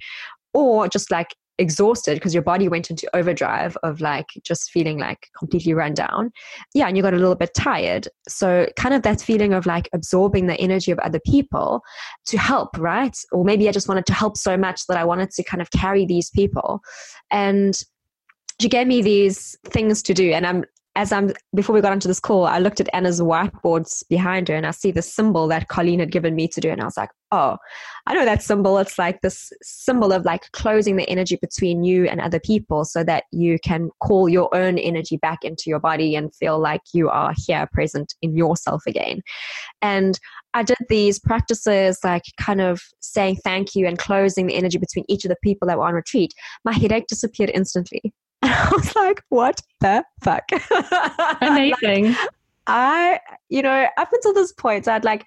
or 0.54 0.88
just 0.88 1.10
like 1.10 1.36
exhausted 1.58 2.14
because 2.14 2.34
your 2.34 2.42
body 2.42 2.68
went 2.68 2.90
into 2.90 3.08
overdrive 3.14 3.76
of 3.82 4.00
like 4.00 4.26
just 4.44 4.70
feeling 4.70 4.98
like 4.98 5.28
completely 5.38 5.74
run 5.74 5.94
down. 5.94 6.32
Yeah, 6.74 6.88
and 6.88 6.96
you 6.96 7.02
got 7.02 7.14
a 7.14 7.18
little 7.18 7.34
bit 7.34 7.54
tired. 7.54 8.08
So, 8.28 8.66
kind 8.76 8.94
of 8.94 9.02
that 9.02 9.20
feeling 9.20 9.52
of 9.52 9.66
like 9.66 9.88
absorbing 9.92 10.46
the 10.46 10.58
energy 10.60 10.90
of 10.90 10.98
other 11.00 11.20
people 11.20 11.82
to 12.26 12.38
help, 12.38 12.76
right? 12.78 13.16
Or 13.32 13.44
maybe 13.44 13.68
I 13.68 13.72
just 13.72 13.88
wanted 13.88 14.06
to 14.06 14.14
help 14.14 14.36
so 14.36 14.56
much 14.56 14.86
that 14.86 14.96
I 14.96 15.04
wanted 15.04 15.30
to 15.32 15.44
kind 15.44 15.60
of 15.60 15.70
carry 15.70 16.06
these 16.06 16.30
people. 16.30 16.80
And 17.30 17.80
she 18.60 18.68
gave 18.68 18.86
me 18.86 19.02
these 19.02 19.56
things 19.66 20.02
to 20.02 20.14
do 20.14 20.30
and 20.30 20.46
i'm 20.46 20.64
as 20.94 21.10
I'm 21.10 21.32
before 21.54 21.74
we 21.74 21.80
got 21.80 21.92
onto 21.92 22.08
this 22.08 22.20
call, 22.20 22.44
I 22.44 22.58
looked 22.58 22.80
at 22.80 22.88
Anna's 22.92 23.20
whiteboards 23.20 24.06
behind 24.08 24.48
her 24.48 24.54
and 24.54 24.66
I 24.66 24.72
see 24.72 24.90
the 24.90 25.00
symbol 25.00 25.48
that 25.48 25.68
Colleen 25.68 26.00
had 26.00 26.12
given 26.12 26.34
me 26.34 26.46
to 26.48 26.60
do. 26.60 26.68
And 26.68 26.82
I 26.82 26.84
was 26.84 26.98
like, 26.98 27.08
oh, 27.30 27.56
I 28.06 28.12
know 28.12 28.26
that 28.26 28.42
symbol. 28.42 28.76
It's 28.76 28.98
like 28.98 29.22
this 29.22 29.50
symbol 29.62 30.12
of 30.12 30.26
like 30.26 30.52
closing 30.52 30.96
the 30.96 31.08
energy 31.08 31.38
between 31.40 31.82
you 31.82 32.04
and 32.04 32.20
other 32.20 32.38
people 32.38 32.84
so 32.84 33.02
that 33.04 33.24
you 33.32 33.58
can 33.64 33.88
call 34.00 34.28
your 34.28 34.54
own 34.54 34.76
energy 34.76 35.16
back 35.16 35.44
into 35.44 35.64
your 35.66 35.80
body 35.80 36.14
and 36.14 36.34
feel 36.34 36.58
like 36.58 36.82
you 36.92 37.08
are 37.08 37.32
here 37.46 37.66
present 37.72 38.14
in 38.20 38.36
yourself 38.36 38.82
again. 38.86 39.22
And 39.80 40.20
I 40.52 40.62
did 40.62 40.76
these 40.90 41.18
practices 41.18 42.00
like 42.04 42.24
kind 42.38 42.60
of 42.60 42.82
saying 43.00 43.36
thank 43.36 43.74
you 43.74 43.86
and 43.86 43.98
closing 43.98 44.46
the 44.46 44.56
energy 44.56 44.76
between 44.76 45.06
each 45.08 45.24
of 45.24 45.30
the 45.30 45.36
people 45.42 45.66
that 45.68 45.78
were 45.78 45.86
on 45.86 45.94
retreat. 45.94 46.34
My 46.66 46.72
headache 46.72 47.06
disappeared 47.06 47.50
instantly. 47.54 48.12
And 48.42 48.52
I 48.52 48.68
was 48.70 48.94
like, 48.94 49.22
what 49.28 49.60
the 49.80 50.04
fuck? 50.22 50.44
Amazing. 51.40 52.12
like, 52.12 52.28
I, 52.66 53.20
you 53.48 53.62
know, 53.62 53.86
up 53.96 54.08
until 54.12 54.34
this 54.34 54.52
point, 54.52 54.86
I'd 54.88 55.04
like, 55.04 55.24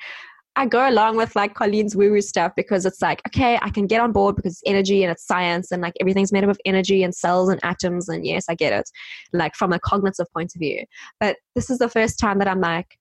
I 0.57 0.65
go 0.65 0.87
along 0.87 1.17
with 1.17 1.35
like 1.35 1.53
Colleen's 1.53 1.95
woo 1.95 2.11
woo 2.11 2.21
stuff 2.21 2.53
because 2.55 2.85
it's 2.85 3.01
like, 3.01 3.21
okay, 3.27 3.59
I 3.61 3.69
can 3.69 3.87
get 3.87 3.99
on 3.99 4.13
board 4.13 4.37
because 4.37 4.53
it's 4.53 4.63
energy 4.65 5.03
and 5.03 5.11
it's 5.11 5.25
science 5.25 5.69
and 5.71 5.81
like 5.81 5.93
everything's 5.99 6.31
made 6.31 6.45
up 6.45 6.49
of 6.49 6.59
energy 6.63 7.03
and 7.03 7.13
cells 7.13 7.49
and 7.49 7.59
atoms. 7.63 8.07
And 8.07 8.25
yes, 8.25 8.45
I 8.47 8.55
get 8.55 8.71
it, 8.71 8.89
like 9.33 9.55
from 9.55 9.73
a 9.73 9.79
cognitive 9.79 10.27
point 10.33 10.53
of 10.55 10.59
view. 10.59 10.85
But 11.19 11.37
this 11.55 11.69
is 11.69 11.77
the 11.79 11.89
first 11.89 12.19
time 12.19 12.39
that 12.39 12.47
I'm 12.47 12.61
like, 12.61 12.97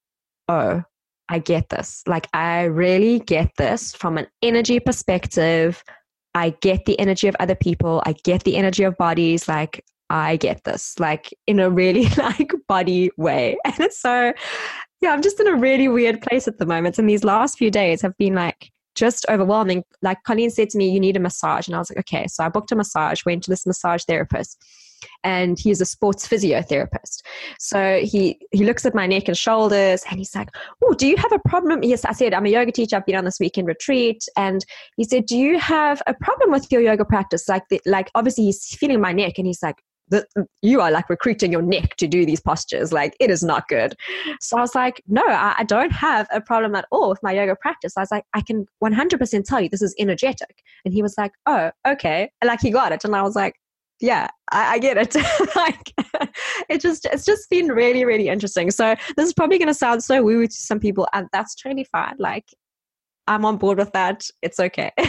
oh, 0.49 0.83
I 1.29 1.39
get 1.39 1.69
this. 1.69 2.03
Like, 2.07 2.29
I 2.35 2.65
really 2.65 3.21
get 3.21 3.51
this 3.57 3.95
from 3.95 4.19
an 4.19 4.27
energy 4.43 4.81
perspective. 4.81 5.83
I 6.35 6.51
get 6.61 6.85
the 6.85 6.99
energy 6.99 7.29
of 7.29 7.37
other 7.39 7.55
people. 7.55 8.03
I 8.05 8.15
get 8.25 8.45
the 8.45 8.57
energy 8.57 8.83
of 8.83 8.97
bodies. 8.97 9.49
Like, 9.49 9.85
I 10.15 10.37
get 10.37 10.63
this, 10.63 10.99
like 11.01 11.35
in 11.49 11.59
a 11.59 11.69
really 11.69 12.07
like 12.17 12.53
body 12.69 13.11
way. 13.17 13.59
And 13.65 13.81
it's 13.81 13.99
so, 13.99 14.33
yeah, 15.01 15.11
I'm 15.11 15.23
just 15.23 15.41
in 15.41 15.49
a 15.49 15.57
really 15.57 15.89
weird 15.89 16.23
place 16.23 16.47
at 16.47 16.59
the 16.59 16.67
moment. 16.67 16.99
And 16.99 17.11
these 17.11 17.25
last 17.25 17.59
few 17.59 17.71
days 17.71 18.01
have 18.03 18.17
been 18.17 18.35
like 18.35 18.71
just 18.95 19.27
overwhelming. 19.29 19.83
Like 20.03 20.23
Colleen 20.23 20.51
said 20.51 20.71
to 20.71 20.79
me, 20.79 20.89
you 20.89 21.01
need 21.01 21.17
a 21.17 21.21
massage. 21.21 21.67
And 21.67 21.75
I 21.75 21.81
was 21.81 21.91
like, 21.91 21.99
okay. 21.99 22.29
So 22.29 22.45
I 22.45 22.49
booked 22.49 22.71
a 22.71 22.77
massage, 22.77 23.25
went 23.27 23.43
to 23.45 23.51
this 23.51 23.67
massage 23.67 24.05
therapist 24.05 24.65
and 25.25 25.59
he's 25.59 25.81
a 25.81 25.85
sports 25.85 26.27
physiotherapist. 26.29 27.23
So 27.59 28.01
he 28.03 28.39
he 28.53 28.65
looks 28.65 28.87
at 28.87 28.95
my 28.95 29.07
neck 29.07 29.29
and 29.29 29.37
shoulders 29.37 30.03
and 30.09 30.19
he's 30.19 30.35
like, 30.35 30.49
"Oh, 30.83 30.95
do 30.95 31.07
you 31.07 31.17
have 31.17 31.33
a 31.33 31.41
problem?" 31.47 31.83
Yes, 31.83 32.05
I 32.07 32.13
said, 32.13 32.33
"I'm 32.33 32.47
a 32.47 32.51
yoga 32.51 32.73
teacher. 32.73 32.97
I've 32.97 33.05
been 33.05 33.17
on 33.17 33.25
this 33.25 33.41
weekend 33.41 33.67
retreat." 33.67 34.25
And 34.37 34.65
he 34.97 35.05
said, 35.05 35.27
"Do 35.27 35.37
you 35.37 35.59
have 35.59 36.01
a 36.07 36.15
problem 36.15 36.51
with 36.51 36.71
your 36.73 36.81
yoga 36.81 37.05
practice?" 37.05 37.49
Like, 37.49 37.65
the, 37.69 37.83
like 37.85 38.11
obviously 38.15 38.45
he's 38.45 38.65
feeling 38.77 39.01
my 39.01 39.13
neck 39.13 39.35
and 39.37 39.47
he's 39.47 39.63
like, 39.63 39.77
that 40.09 40.27
you 40.63 40.81
are 40.81 40.91
like 40.91 41.09
recruiting 41.09 41.53
your 41.53 41.63
neck 41.63 41.97
to 41.97 42.07
do 42.07 42.27
these 42.27 42.41
postures. 42.41 42.93
Like 42.93 43.17
it 43.21 43.31
is 43.31 43.43
not 43.43 43.69
good. 43.69 43.95
So 44.41 44.59
I 44.59 44.61
was 44.61 44.75
like, 44.75 45.03
no, 45.07 45.25
I, 45.27 45.55
I, 45.59 45.65
don't 45.65 45.93
have 45.93 46.27
a 46.31 46.41
problem 46.41 46.75
at 46.75 46.87
all 46.91 47.09
with 47.09 47.23
my 47.23 47.33
yoga 47.33 47.57
practice. 47.57 47.95
I 47.97 48.01
was 48.01 48.11
like, 48.11 48.25
I 48.35 48.43
can 48.43 48.67
100% 48.83 49.45
tell 49.45 49.61
you 49.61 49.69
this 49.69 49.83
is 49.83 49.95
energetic. 49.99 50.63
And 50.85 50.93
he 50.93 51.03
was 51.03 51.15
like, 51.17 51.33
oh, 51.47 51.71
okay. 51.87 52.31
And 52.41 52.49
like 52.49 52.61
he 52.61 52.71
got 52.71 52.93
it. 52.93 53.05
And 53.05 53.17
I 53.17 53.23
was 53.23 53.35
like, 53.35 53.55
yeah, 54.01 54.29
I, 54.53 54.75
I 54.75 54.79
get 54.79 54.97
it. 54.99 55.15
like 55.57 55.93
it 56.69 56.81
just 56.81 57.07
it's 57.07 57.25
just 57.25 57.49
been 57.49 57.69
really, 57.69 58.05
really 58.05 58.29
interesting. 58.29 58.71
So 58.71 58.95
this 59.17 59.27
is 59.27 59.35
probably 59.35 59.59
gonna 59.59 59.75
sound 59.75 60.03
so 60.03 60.23
woo 60.23 60.47
to 60.47 60.53
some 60.53 60.81
people, 60.81 61.09
and 61.13 61.29
that's 61.33 61.55
totally 61.55 61.85
fine. 61.85 62.17
Like 62.19 62.45
I'm 63.27 63.45
on 63.45 63.57
board 63.57 63.79
with 63.79 63.93
that. 63.93 64.27
It's 64.43 64.61
okay. 64.61 64.91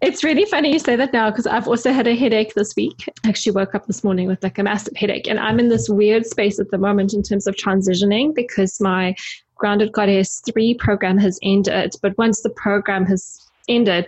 It's 0.00 0.24
really 0.24 0.46
funny 0.46 0.72
you 0.72 0.78
say 0.78 0.96
that 0.96 1.12
now 1.12 1.30
because 1.30 1.46
I've 1.46 1.68
also 1.68 1.92
had 1.92 2.06
a 2.06 2.14
headache 2.14 2.54
this 2.54 2.74
week. 2.74 3.04
I 3.24 3.28
actually 3.28 3.52
woke 3.52 3.74
up 3.74 3.86
this 3.86 4.02
morning 4.02 4.28
with 4.28 4.42
like 4.42 4.58
a 4.58 4.62
massive 4.62 4.96
headache, 4.96 5.28
and 5.28 5.38
I'm 5.38 5.60
in 5.60 5.68
this 5.68 5.90
weird 5.90 6.24
space 6.24 6.58
at 6.58 6.70
the 6.70 6.78
moment 6.78 7.12
in 7.12 7.22
terms 7.22 7.46
of 7.46 7.54
transitioning 7.56 8.34
because 8.34 8.80
my 8.80 9.14
Grounded 9.56 9.92
Goddess 9.92 10.40
3 10.50 10.74
program 10.74 11.18
has 11.18 11.38
ended. 11.42 11.92
But 12.00 12.16
once 12.16 12.40
the 12.40 12.48
program 12.48 13.04
has 13.06 13.49
ended, 13.70 14.06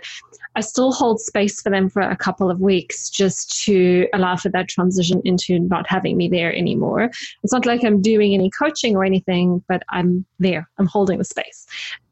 I 0.55 0.61
still 0.61 0.91
hold 0.91 1.19
space 1.19 1.61
for 1.61 1.71
them 1.71 1.89
for 1.89 2.01
a 2.01 2.15
couple 2.15 2.51
of 2.51 2.59
weeks 2.59 3.09
just 3.09 3.63
to 3.63 4.07
allow 4.13 4.35
for 4.35 4.49
that 4.49 4.69
transition 4.69 5.21
into 5.25 5.57
not 5.59 5.89
having 5.89 6.15
me 6.15 6.27
there 6.27 6.55
anymore. 6.55 7.09
It's 7.43 7.53
not 7.53 7.65
like 7.65 7.83
I'm 7.83 8.01
doing 8.01 8.33
any 8.33 8.51
coaching 8.51 8.95
or 8.95 9.03
anything, 9.03 9.63
but 9.67 9.81
I'm 9.89 10.25
there. 10.37 10.69
I'm 10.77 10.85
holding 10.85 11.17
the 11.17 11.23
space 11.23 11.65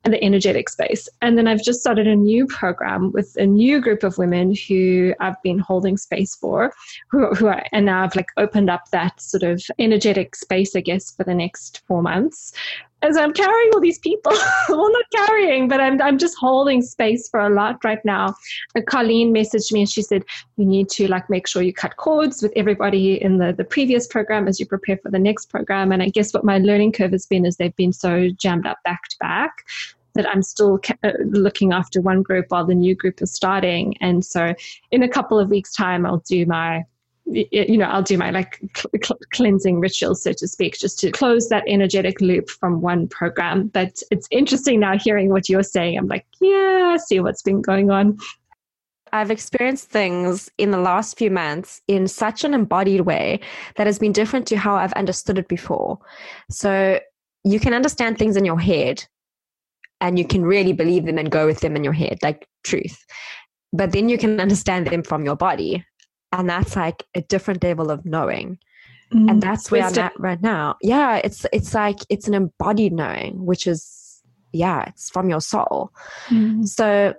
and 0.04 0.12
the 0.12 0.24
energetic 0.24 0.70
space. 0.70 1.08
And 1.22 1.38
then 1.38 1.48
I've 1.48 1.62
just 1.62 1.82
started 1.82 2.08
a 2.08 2.16
new 2.16 2.48
program 2.48 3.12
with 3.12 3.36
a 3.38 3.46
new 3.46 3.80
group 3.80 4.04
of 4.04 4.18
women 4.18 4.56
who 4.68 5.14
I've 5.20 5.42
been 5.44 5.60
holding 5.60 5.98
space 5.98 6.36
for, 6.36 6.74
who, 7.12 7.28
who 7.36 7.48
are, 7.48 7.64
and 7.72 7.86
now 7.86 8.04
I've 8.04 8.16
like 8.16 8.30
opened 8.38 8.72
up 8.72 8.90
that 8.92 9.22
sort 9.22 9.44
of 9.44 9.64
energetic 9.78 10.36
space, 10.36 10.76
I 10.76 10.82
guess, 10.82 11.12
for 11.12 11.24
the 11.24 11.36
next 11.36 11.84
four 11.88 12.02
months 12.02 12.54
as 13.02 13.18
I'm 13.18 13.34
carrying 13.34 13.72
all 13.74 13.80
these 13.80 14.00
people, 14.00 14.32
well, 14.70 14.92
not 14.92 15.06
carrying, 15.12 15.68
but 15.68 15.80
I'm, 15.80 16.02
I'm 16.02 16.18
just 16.18 16.38
holding 16.38 16.82
space 16.82 17.28
for 17.30 17.40
a 17.40 17.50
lot 17.50 17.84
right 17.84 18.04
now. 18.06 18.36
And 18.76 18.86
Colleen 18.86 19.34
messaged 19.34 19.72
me 19.72 19.82
and 19.82 19.90
she 19.90 20.02
said, 20.02 20.24
you 20.58 20.66
need 20.66 20.90
to 20.90 21.08
like 21.08 21.30
make 21.30 21.48
sure 21.48 21.62
you 21.62 21.74
cut 21.74 21.98
cords 21.98 22.42
with 22.42 22.54
everybody 22.56 23.22
in 23.22 23.38
the, 23.38 23.54
the 23.54 23.64
previous 23.64 24.08
program 24.08 24.48
as 24.48 24.60
you 24.60 24.66
prepare 24.66 24.98
for 24.98 25.10
the 25.10 25.20
next 25.20 25.50
program. 25.50 25.92
And 25.92 26.04
I 26.04 26.10
guess 26.10 26.34
what 26.34 26.44
my 26.44 26.60
learning 26.60 26.92
curve 26.92 27.12
has 27.12 27.26
been 27.26 27.46
is 27.46 27.58
they've 27.58 27.76
been 27.76 27.94
so 27.94 28.30
jammed 28.38 28.68
up 28.68 28.78
back 28.84 29.08
to 29.10 29.18
back 29.20 29.66
that 30.14 30.28
I'm 30.28 30.44
still 30.44 30.80
uh, 31.04 31.12
looking 31.26 31.72
after 31.72 32.02
one 32.02 32.22
group 32.22 32.48
while 32.50 32.66
the 32.66 32.76
new 32.76 32.96
group 32.96 33.22
is 33.22 33.34
starting. 33.34 33.96
And 34.02 34.26
so 34.26 34.54
in 34.92 35.04
a 35.04 35.10
couple 35.10 35.40
of 35.40 35.50
weeks 35.50 35.74
time, 35.74 36.06
I'll 36.06 36.24
do 36.28 36.46
my 36.46 36.84
you 37.32 37.78
know, 37.78 37.86
I'll 37.86 38.04
do 38.04 38.18
my 38.18 38.32
like 38.32 38.60
cl- 38.76 39.20
cleansing 39.34 39.80
ritual, 39.80 40.16
so 40.16 40.34
to 40.34 40.48
speak, 40.48 40.78
just 40.78 41.00
to 41.00 41.12
close 41.12 41.50
that 41.50 41.64
energetic 41.68 42.22
loop 42.22 42.50
from 42.50 42.82
one 42.82 43.08
program. 43.08 43.68
But 43.68 44.02
it's 44.12 44.28
interesting 44.32 44.80
now 44.80 44.98
hearing 44.98 45.30
what 45.30 45.50
you're 45.50 45.64
saying. 45.64 45.98
I'm 45.98 46.08
like, 46.08 46.26
yeah, 46.40 46.92
I 46.94 46.98
see 46.98 47.20
what's 47.20 47.42
been 47.42 47.62
going 47.62 47.92
on. 47.92 48.18
I've 49.14 49.32
experienced 49.32 49.90
things 49.90 50.50
in 50.58 50.72
the 50.72 50.78
last 50.78 51.18
few 51.18 51.30
months 51.32 51.82
in 51.88 52.08
such 52.08 52.44
an 52.44 52.54
embodied 52.54 53.02
way 53.02 53.42
that 53.76 53.88
has 53.88 54.00
been 54.00 54.14
different 54.14 54.48
to 54.48 54.58
how 54.58 54.76
I've 54.76 54.94
understood 54.94 55.38
it 55.38 55.48
before. 55.48 56.00
So 56.50 57.00
you 57.44 57.60
can 57.60 57.74
understand 57.74 58.18
things 58.18 58.38
in 58.38 58.46
your 58.46 58.60
head 58.60 59.06
and 60.00 60.18
you 60.18 60.26
can 60.26 60.44
really 60.44 60.74
believe 60.74 61.06
them 61.06 61.18
and 61.18 61.30
go 61.30 61.46
with 61.46 61.60
them 61.60 61.76
in 61.76 61.84
your 61.84 61.94
head, 61.94 62.20
like 62.24 62.48
truth. 62.64 63.06
But 63.74 63.92
then 63.92 64.10
you 64.10 64.18
can 64.18 64.40
understand 64.40 64.88
them 64.88 65.04
from 65.04 65.26
your 65.26 65.36
body 65.36 65.86
and 66.32 66.50
that's 66.50 66.76
like 66.76 67.06
a 67.16 67.22
different 67.22 67.64
level 67.64 67.92
of 67.92 68.06
knowing. 68.06 68.58
Mm, 69.14 69.30
and 69.30 69.42
that's 69.42 69.70
where 69.70 69.84
i'm 69.84 69.98
at 70.00 70.20
right 70.20 70.42
now. 70.42 70.78
Yeah 70.82 71.18
it's 71.18 71.46
it's 71.52 71.74
like 71.74 72.00
it's 72.10 72.28
an 72.28 72.34
embodied 72.34 72.94
knowing 72.94 73.46
which 73.46 73.68
is 73.68 74.22
yeah 74.54 74.86
it's 74.88 75.10
from 75.10 75.30
your 75.30 75.42
soul. 75.42 75.92
Mm. 76.30 76.68
so 76.68 77.14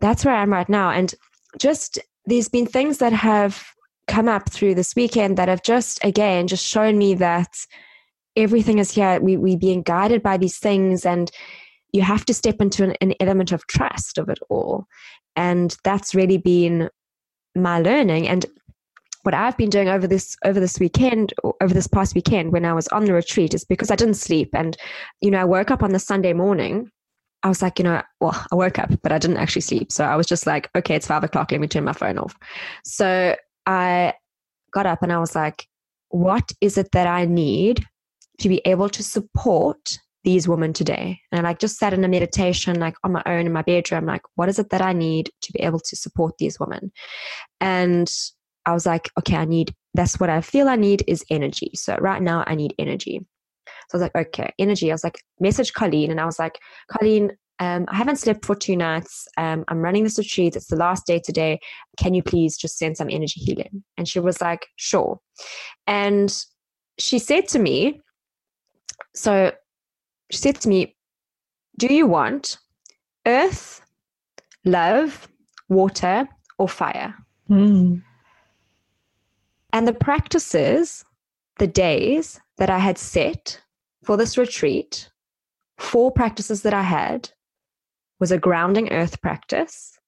that's 0.00 0.24
where 0.24 0.34
i'm 0.34 0.52
right 0.52 0.68
now. 0.68 0.90
And 0.90 1.14
just 1.58 1.98
there's 2.26 2.48
been 2.48 2.66
things 2.66 2.98
that 2.98 3.12
have 3.12 3.64
come 4.06 4.28
up 4.28 4.50
through 4.50 4.74
this 4.74 4.94
weekend 4.94 5.36
that 5.38 5.48
have 5.48 5.62
just 5.62 6.04
again 6.04 6.46
just 6.46 6.64
shown 6.64 6.98
me 6.98 7.14
that 7.14 7.66
everything 8.36 8.78
is 8.78 8.92
here. 8.92 9.20
We 9.20 9.36
we 9.36 9.56
being 9.56 9.82
guided 9.82 10.22
by 10.22 10.36
these 10.36 10.58
things 10.58 11.04
and 11.04 11.30
you 11.92 12.02
have 12.02 12.24
to 12.24 12.34
step 12.34 12.56
into 12.60 12.82
an, 12.84 12.96
an 13.00 13.14
element 13.20 13.52
of 13.52 13.66
trust 13.68 14.18
of 14.18 14.28
it 14.28 14.38
all. 14.48 14.86
And 15.36 15.76
that's 15.84 16.14
really 16.14 16.38
been 16.38 16.90
my 17.54 17.80
learning 17.80 18.28
and 18.28 18.46
what 19.22 19.34
I've 19.34 19.56
been 19.56 19.70
doing 19.70 19.88
over 19.88 20.06
this 20.06 20.36
over 20.44 20.60
this 20.60 20.78
weekend, 20.78 21.32
over 21.60 21.72
this 21.72 21.86
past 21.86 22.14
weekend 22.14 22.52
when 22.52 22.64
I 22.64 22.74
was 22.74 22.88
on 22.88 23.06
the 23.06 23.14
retreat, 23.14 23.54
is 23.54 23.64
because 23.64 23.90
I 23.90 23.96
didn't 23.96 24.14
sleep, 24.14 24.50
and 24.52 24.76
you 25.20 25.30
know 25.30 25.40
I 25.40 25.44
woke 25.44 25.70
up 25.70 25.82
on 25.82 25.92
the 25.92 25.98
Sunday 25.98 26.32
morning. 26.32 26.90
I 27.42 27.48
was 27.48 27.60
like, 27.60 27.78
you 27.78 27.84
know, 27.84 28.02
well, 28.20 28.46
I 28.52 28.54
woke 28.54 28.78
up, 28.78 28.90
but 29.02 29.12
I 29.12 29.18
didn't 29.18 29.36
actually 29.36 29.62
sleep, 29.62 29.92
so 29.92 30.04
I 30.04 30.16
was 30.16 30.26
just 30.26 30.46
like, 30.46 30.70
okay, 30.76 30.94
it's 30.94 31.06
five 31.06 31.24
o'clock. 31.24 31.52
Let 31.52 31.60
me 31.60 31.68
turn 31.68 31.84
my 31.84 31.92
phone 31.92 32.18
off. 32.18 32.36
So 32.84 33.36
I 33.66 34.14
got 34.72 34.86
up 34.86 35.02
and 35.02 35.12
I 35.12 35.18
was 35.18 35.34
like, 35.34 35.66
what 36.08 36.52
is 36.60 36.78
it 36.78 36.92
that 36.92 37.06
I 37.06 37.24
need 37.24 37.84
to 38.40 38.48
be 38.48 38.60
able 38.64 38.88
to 38.90 39.02
support 39.02 39.98
these 40.24 40.48
women 40.48 40.72
today. 40.72 41.20
And 41.30 41.40
I 41.40 41.50
like 41.50 41.58
just 41.58 41.78
sat 41.78 41.92
in 41.92 42.02
a 42.02 42.08
meditation, 42.08 42.80
like 42.80 42.96
on 43.04 43.12
my 43.12 43.22
own 43.26 43.46
in 43.46 43.52
my 43.52 43.62
bedroom, 43.62 44.06
like, 44.06 44.22
what 44.34 44.48
is 44.48 44.58
it 44.58 44.70
that 44.70 44.82
I 44.82 44.92
need 44.92 45.30
to 45.42 45.52
be 45.52 45.60
able 45.60 45.80
to 45.80 45.96
support 45.96 46.38
these 46.38 46.58
women? 46.58 46.90
And 47.60 48.10
I 48.66 48.72
was 48.72 48.86
like, 48.86 49.10
okay, 49.18 49.36
I 49.36 49.44
need, 49.44 49.74
that's 49.92 50.18
what 50.18 50.30
I 50.30 50.40
feel 50.40 50.68
I 50.68 50.76
need 50.76 51.04
is 51.06 51.24
energy. 51.30 51.70
So 51.74 51.96
right 51.96 52.22
now 52.22 52.42
I 52.46 52.54
need 52.54 52.74
energy. 52.78 53.20
So 53.88 53.98
I 53.98 53.98
was 53.98 54.02
like, 54.02 54.26
okay, 54.28 54.50
energy. 54.58 54.90
I 54.90 54.94
was 54.94 55.04
like, 55.04 55.20
message 55.38 55.74
Colleen. 55.74 56.10
And 56.10 56.20
I 56.20 56.24
was 56.24 56.38
like, 56.38 56.58
Colleen, 56.90 57.32
um, 57.60 57.84
I 57.88 57.96
haven't 57.96 58.16
slept 58.16 58.44
for 58.44 58.56
two 58.56 58.76
nights. 58.76 59.28
Um, 59.36 59.64
I'm 59.68 59.78
running 59.78 60.04
this 60.04 60.18
retreat. 60.18 60.56
It's 60.56 60.66
the 60.66 60.76
last 60.76 61.06
day 61.06 61.20
today. 61.20 61.60
Can 61.98 62.14
you 62.14 62.22
please 62.22 62.56
just 62.56 62.78
send 62.78 62.96
some 62.96 63.08
energy 63.10 63.40
healing? 63.40 63.84
And 63.96 64.08
she 64.08 64.18
was 64.18 64.40
like, 64.40 64.66
sure. 64.76 65.20
And 65.86 66.34
she 66.98 67.18
said 67.18 67.46
to 67.48 67.58
me, 67.58 68.00
so 69.14 69.52
she 70.30 70.38
said 70.38 70.60
to 70.60 70.68
me, 70.68 70.96
Do 71.78 71.92
you 71.92 72.06
want 72.06 72.58
earth, 73.26 73.80
love, 74.64 75.28
water, 75.68 76.28
or 76.58 76.68
fire? 76.68 77.14
Mm. 77.48 78.02
And 79.72 79.88
the 79.88 79.92
practices, 79.92 81.04
the 81.58 81.66
days 81.66 82.40
that 82.58 82.70
I 82.70 82.78
had 82.78 82.98
set 82.98 83.60
for 84.04 84.16
this 84.16 84.38
retreat, 84.38 85.10
four 85.78 86.12
practices 86.12 86.62
that 86.62 86.74
I 86.74 86.82
had 86.82 87.30
was 88.20 88.30
a 88.30 88.38
grounding 88.38 88.92
earth 88.92 89.20
practice, 89.20 89.98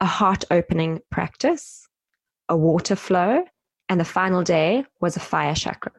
a 0.00 0.06
heart 0.06 0.44
opening 0.50 1.00
practice, 1.10 1.88
a 2.48 2.56
water 2.56 2.96
flow, 2.96 3.44
and 3.88 3.98
the 3.98 4.04
final 4.04 4.42
day 4.42 4.84
was 5.00 5.16
a 5.16 5.20
fire 5.20 5.54
chakra. 5.54 5.92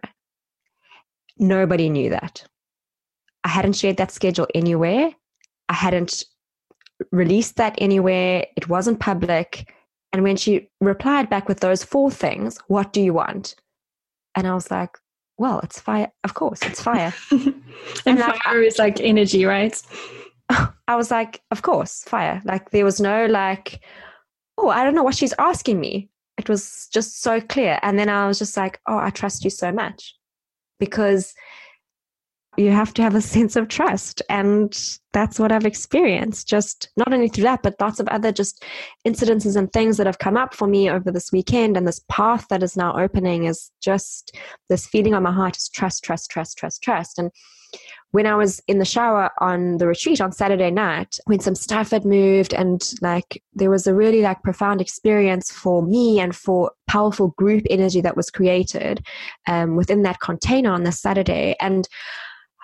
Nobody 1.38 1.90
knew 1.90 2.10
that. 2.12 2.46
I 3.46 3.48
hadn't 3.48 3.74
shared 3.74 3.98
that 3.98 4.12
schedule 4.12 4.48
anywhere. 4.56 5.12
I 5.70 5.74
hadn't 5.74 6.26
released 7.12 7.58
that 7.58 7.76
anywhere. 7.78 8.48
It 8.58 8.68
wasn't 8.68 9.00
public. 9.00 9.72
And 10.12 10.24
when 10.24 10.36
she 10.36 10.70
replied 10.82 11.30
back 11.30 11.48
with 11.48 11.60
those 11.60 11.84
four 11.84 12.10
things, 12.10 12.58
what 12.68 12.92
do 12.92 13.02
you 13.02 13.14
want? 13.14 13.56
And 14.34 14.48
I 14.48 14.56
was 14.56 14.72
like, 14.72 14.98
well, 15.38 15.60
it's 15.60 15.80
fire. 15.80 16.12
Of 16.24 16.34
course, 16.34 16.64
it's 16.64 16.82
fire. 16.82 17.14
and, 17.32 17.64
and 18.08 18.20
like, 18.20 18.42
fire 18.42 18.64
is 18.64 18.80
like 18.80 19.00
energy, 19.00 19.46
right? 19.46 19.80
I 20.88 20.96
was 20.96 21.12
like, 21.12 21.42
of 21.52 21.62
course, 21.62 22.04
fire. 22.04 22.42
Like 22.46 22.72
there 22.72 22.86
was 22.86 23.00
no 23.00 23.28
like, 23.28 23.80
oh, 24.58 24.70
I 24.70 24.84
don't 24.84 24.96
know 24.96 25.04
what 25.04 25.16
she's 25.16 25.34
asking 25.38 25.80
me. 25.80 26.10
It 26.40 26.50
was 26.50 26.88
just 26.92 27.22
so 27.22 27.40
clear. 27.42 27.78
And 27.84 28.00
then 28.00 28.10
I 28.10 28.28
was 28.28 28.40
just 28.40 28.58
like, 28.58 28.80
oh, 28.88 28.98
I 28.98 29.12
trust 29.12 29.44
you 29.44 29.52
so 29.52 29.72
much 29.72 30.16
because 30.80 31.36
you 32.58 32.72
have 32.72 32.94
to 32.96 33.02
have 33.02 33.16
a 33.16 33.22
sense 33.22 33.56
of 33.56 33.68
trust. 33.68 34.22
And 34.30 34.78
that's 35.14 35.40
what 35.40 35.50
i've 35.50 35.66
experienced 35.66 36.46
just 36.46 36.90
not 36.98 37.14
only 37.14 37.30
through 37.30 37.46
that 37.46 37.64
but 37.64 37.80
lots 37.80 38.02
of 38.02 38.08
other 38.10 38.34
just 38.34 38.66
incidences 39.08 39.56
and 39.56 39.72
things 39.72 39.96
that 39.96 40.06
have 40.06 40.20
come 40.20 40.36
up 40.36 40.54
for 40.54 40.68
me 40.68 40.90
over 40.90 41.10
this 41.12 41.32
weekend. 41.32 41.78
And 41.78 41.88
this 41.88 42.02
path 42.10 42.48
that 42.50 42.64
is 42.64 42.76
now 42.76 43.00
opening 43.00 43.46
is 43.46 43.72
just 43.82 44.36
this 44.70 44.86
feeling 44.86 45.14
on 45.14 45.24
my 45.24 45.32
heart 45.32 45.56
is 45.56 45.70
trust 45.70 46.04
trust 46.04 46.30
trust 46.30 46.58
trust 46.58 46.82
trust. 46.82 47.18
And 47.18 47.32
when 48.12 48.26
I 48.26 48.36
was 48.36 48.62
in 48.70 48.80
the 48.80 48.86
shower 48.86 49.30
on 49.42 49.78
the 49.78 49.88
retreat 49.88 50.22
on 50.22 50.32
Saturday 50.32 50.72
night, 50.72 51.20
when 51.26 51.42
some 51.42 51.56
stuff 51.56 51.92
had 51.92 52.06
moved 52.06 52.54
and 52.54 52.82
like 53.02 53.44
there 53.54 53.70
was 53.70 53.88
a 53.88 53.94
really 53.94 54.22
like 54.22 54.42
profound 54.42 54.80
experience 54.80 55.52
for 55.52 55.82
me 55.82 56.22
and 56.22 56.34
for 56.34 56.72
powerful 56.88 57.30
group 57.38 57.66
energy 57.70 58.00
that 58.00 58.16
was 58.16 58.30
created 58.30 59.06
um, 59.48 59.76
within 59.76 60.04
that 60.04 60.22
container 60.22 60.72
on 60.72 60.84
the 60.84 60.94
Saturday. 60.94 61.58
And 61.60 61.90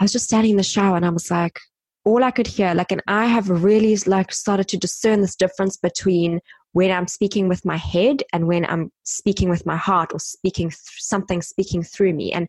I 0.01 0.03
was 0.03 0.11
just 0.11 0.25
standing 0.25 0.51
in 0.51 0.57
the 0.57 0.63
shower 0.63 0.95
and 0.95 1.05
I 1.05 1.09
was 1.09 1.29
like, 1.29 1.59
all 2.05 2.23
I 2.23 2.31
could 2.31 2.47
hear, 2.47 2.73
like, 2.73 2.91
and 2.91 3.03
I 3.05 3.27
have 3.27 3.47
really 3.51 3.95
like 4.07 4.33
started 4.33 4.67
to 4.69 4.77
discern 4.77 5.21
this 5.21 5.35
difference 5.35 5.77
between 5.77 6.39
when 6.71 6.89
I'm 6.89 7.07
speaking 7.07 7.47
with 7.47 7.63
my 7.65 7.77
head 7.77 8.23
and 8.33 8.47
when 8.47 8.65
I'm 8.65 8.91
speaking 9.03 9.47
with 9.47 9.63
my 9.63 9.77
heart 9.77 10.11
or 10.11 10.17
speaking 10.19 10.69
th- 10.69 10.79
something 10.97 11.43
speaking 11.43 11.83
through 11.83 12.15
me. 12.15 12.31
And 12.31 12.47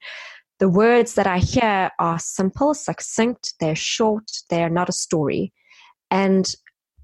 the 0.61 0.71
words 0.71 1.13
that 1.17 1.27
I 1.27 1.41
hear 1.41 1.91
are 1.99 2.19
simple, 2.19 2.73
succinct, 2.73 3.53
they're 3.61 3.77
short, 3.77 4.31
they're 4.49 4.71
not 4.71 4.89
a 4.89 4.93
story. 4.93 5.53
And 6.11 6.51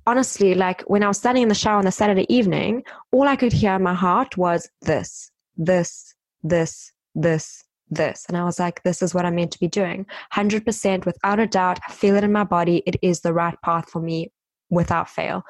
honestly, 0.06 0.54
like 0.54 0.80
when 0.86 1.02
I 1.02 1.08
was 1.08 1.18
standing 1.18 1.42
in 1.42 1.50
the 1.50 1.54
shower 1.54 1.76
on 1.76 1.84
the 1.84 1.92
Saturday 1.92 2.24
evening, 2.34 2.84
all 3.12 3.28
I 3.28 3.36
could 3.36 3.52
hear 3.52 3.74
in 3.74 3.82
my 3.82 3.92
heart 3.92 4.38
was 4.38 4.66
this, 4.80 5.30
this, 5.58 6.14
this, 6.42 6.90
this, 7.14 7.64
this. 7.90 8.24
And 8.28 8.36
I 8.36 8.44
was 8.44 8.58
like, 8.58 8.82
this 8.82 9.02
is 9.02 9.14
what 9.14 9.24
I'm 9.24 9.34
meant 9.34 9.52
to 9.52 9.60
be 9.60 9.68
doing. 9.68 10.06
100% 10.34 11.06
without 11.06 11.40
a 11.40 11.46
doubt. 11.46 11.78
I 11.88 11.92
feel 11.92 12.16
it 12.16 12.24
in 12.24 12.32
my 12.32 12.44
body. 12.44 12.82
It 12.86 12.96
is 13.02 13.20
the 13.20 13.32
right 13.32 13.56
path 13.62 13.90
for 13.90 14.00
me 14.00 14.30
without 14.70 15.08
fail. 15.08 15.42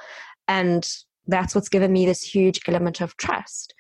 And 0.47 0.89
that's 1.27 1.55
what's 1.55 1.69
given 1.69 1.93
me 1.93 2.07
this 2.07 2.23
huge 2.23 2.61
element 2.67 3.01
of 3.01 3.17
trust. 3.17 3.75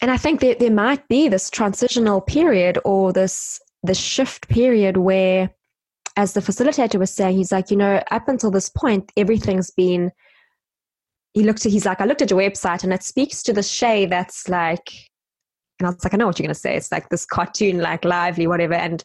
And 0.00 0.10
I 0.10 0.16
think 0.16 0.40
that 0.40 0.58
there 0.58 0.70
might 0.70 1.06
be 1.08 1.28
this 1.28 1.50
transitional 1.50 2.20
period 2.20 2.78
or 2.84 3.12
this 3.12 3.60
this 3.84 3.98
shift 3.98 4.48
period 4.48 4.96
where 4.96 5.50
as 6.16 6.32
the 6.32 6.40
facilitator 6.40 6.98
was 6.98 7.12
saying, 7.12 7.36
he's 7.36 7.52
like, 7.52 7.70
you 7.70 7.76
know, 7.76 8.02
up 8.10 8.26
until 8.26 8.50
this 8.50 8.68
point, 8.68 9.12
everything's 9.16 9.70
been 9.70 10.10
he 11.34 11.44
looked 11.44 11.64
at 11.64 11.72
he's 11.72 11.86
like, 11.86 12.00
I 12.00 12.04
looked 12.04 12.22
at 12.22 12.30
your 12.30 12.40
website 12.40 12.82
and 12.82 12.92
it 12.92 13.02
speaks 13.02 13.42
to 13.44 13.52
the 13.52 13.62
Shay 13.62 14.06
that's 14.06 14.48
like 14.48 14.90
and 15.78 15.86
I 15.86 15.90
was 15.90 16.04
like, 16.04 16.14
I 16.14 16.16
know 16.16 16.26
what 16.26 16.38
you're 16.38 16.46
going 16.46 16.54
to 16.54 16.60
say. 16.60 16.76
It's 16.76 16.90
like 16.90 17.08
this 17.08 17.24
cartoon, 17.24 17.78
like 17.78 18.04
lively, 18.04 18.46
whatever. 18.46 18.74
And 18.74 19.02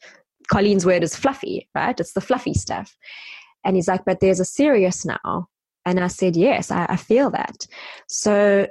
Colleen's 0.52 0.86
word 0.86 1.04
is 1.04 1.16
fluffy, 1.16 1.70
right? 1.76 2.00
It's 2.00 2.14
the 2.14 2.22
fluffy 2.22 2.54
stuff. 2.54 2.96
And 3.64 3.76
he's 3.76 3.88
like, 3.88 4.06
but 4.06 4.20
there's 4.20 4.40
a 4.40 4.46
serious 4.46 5.06
now. 5.06 5.48
And 5.86 6.00
I 6.00 6.08
said, 6.08 6.36
yes, 6.36 6.72
I, 6.72 6.86
I 6.90 6.96
feel 6.96 7.30
that. 7.32 7.68
So 8.08 8.68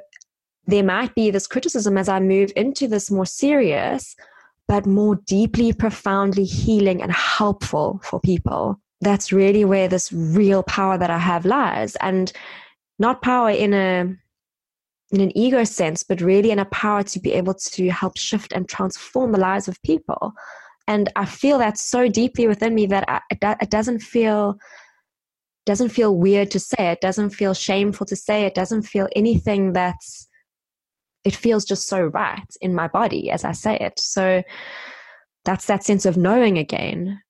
there 0.67 0.85
might 0.85 1.15
be 1.15 1.31
this 1.31 1.47
criticism 1.47 1.97
as 1.97 2.09
I 2.09 2.21
move 2.21 2.53
into 2.57 2.88
this 2.88 3.11
more 3.11 3.27
serious, 3.27 4.17
but 4.69 4.87
more 4.87 5.17
deeply, 5.27 5.73
profoundly 5.73 6.45
healing 6.45 7.03
and 7.03 7.12
helpful 7.12 8.01
for 8.03 8.21
people. 8.21 8.81
That's 9.01 9.33
really 9.33 9.65
where 9.65 9.88
this 9.88 10.12
real 10.12 10.62
power 10.62 10.97
that 10.99 11.11
I 11.11 11.19
have 11.19 11.45
lies. 11.45 11.97
And 11.97 12.33
not 12.99 13.23
power 13.23 13.51
in 13.51 13.75
a 13.75 14.15
in 15.12 15.20
an 15.20 15.37
ego 15.37 15.62
sense, 15.62 16.03
but 16.03 16.20
really 16.20 16.51
in 16.51 16.59
a 16.59 16.64
power 16.66 17.03
to 17.03 17.20
be 17.20 17.33
able 17.33 17.55
to 17.55 17.90
help 17.90 18.16
shift 18.16 18.53
and 18.53 18.68
transform 18.68 19.33
the 19.33 19.38
lives 19.38 19.68
of 19.68 19.81
people. 19.83 20.33
And 20.88 21.12
I 21.14 21.27
feel 21.27 21.59
that 21.59 21.79
so 21.79 22.09
deeply 22.09 22.48
within 22.48 22.75
me 22.75 22.87
that 22.87 23.05
I, 23.09 23.20
it 23.31 23.70
doesn't 23.70 24.01
feel 24.01 24.59
doesn't 25.64 25.90
feel 25.90 26.16
weird 26.16 26.51
to 26.51 26.59
say 26.59 26.90
it 26.90 27.01
doesn't 27.01 27.31
feel 27.31 27.55
shameful 27.55 28.05
to 28.05 28.16
say 28.16 28.42
it 28.42 28.55
doesn't 28.55 28.83
feel 28.83 29.09
anything 29.14 29.72
that's 29.72 30.29
it 31.22 31.37
feels 31.37 31.64
just 31.64 31.87
so 31.87 32.03
right 32.03 32.57
in 32.61 32.75
my 32.75 32.88
body 32.88 33.31
as 33.31 33.44
I 33.44 33.53
say 33.53 33.77
it. 33.77 34.01
So 34.01 34.42
that's 35.44 35.66
that 35.66 35.85
sense 35.85 36.05
of 36.05 36.16
knowing 36.16 36.59
again. 36.59 37.20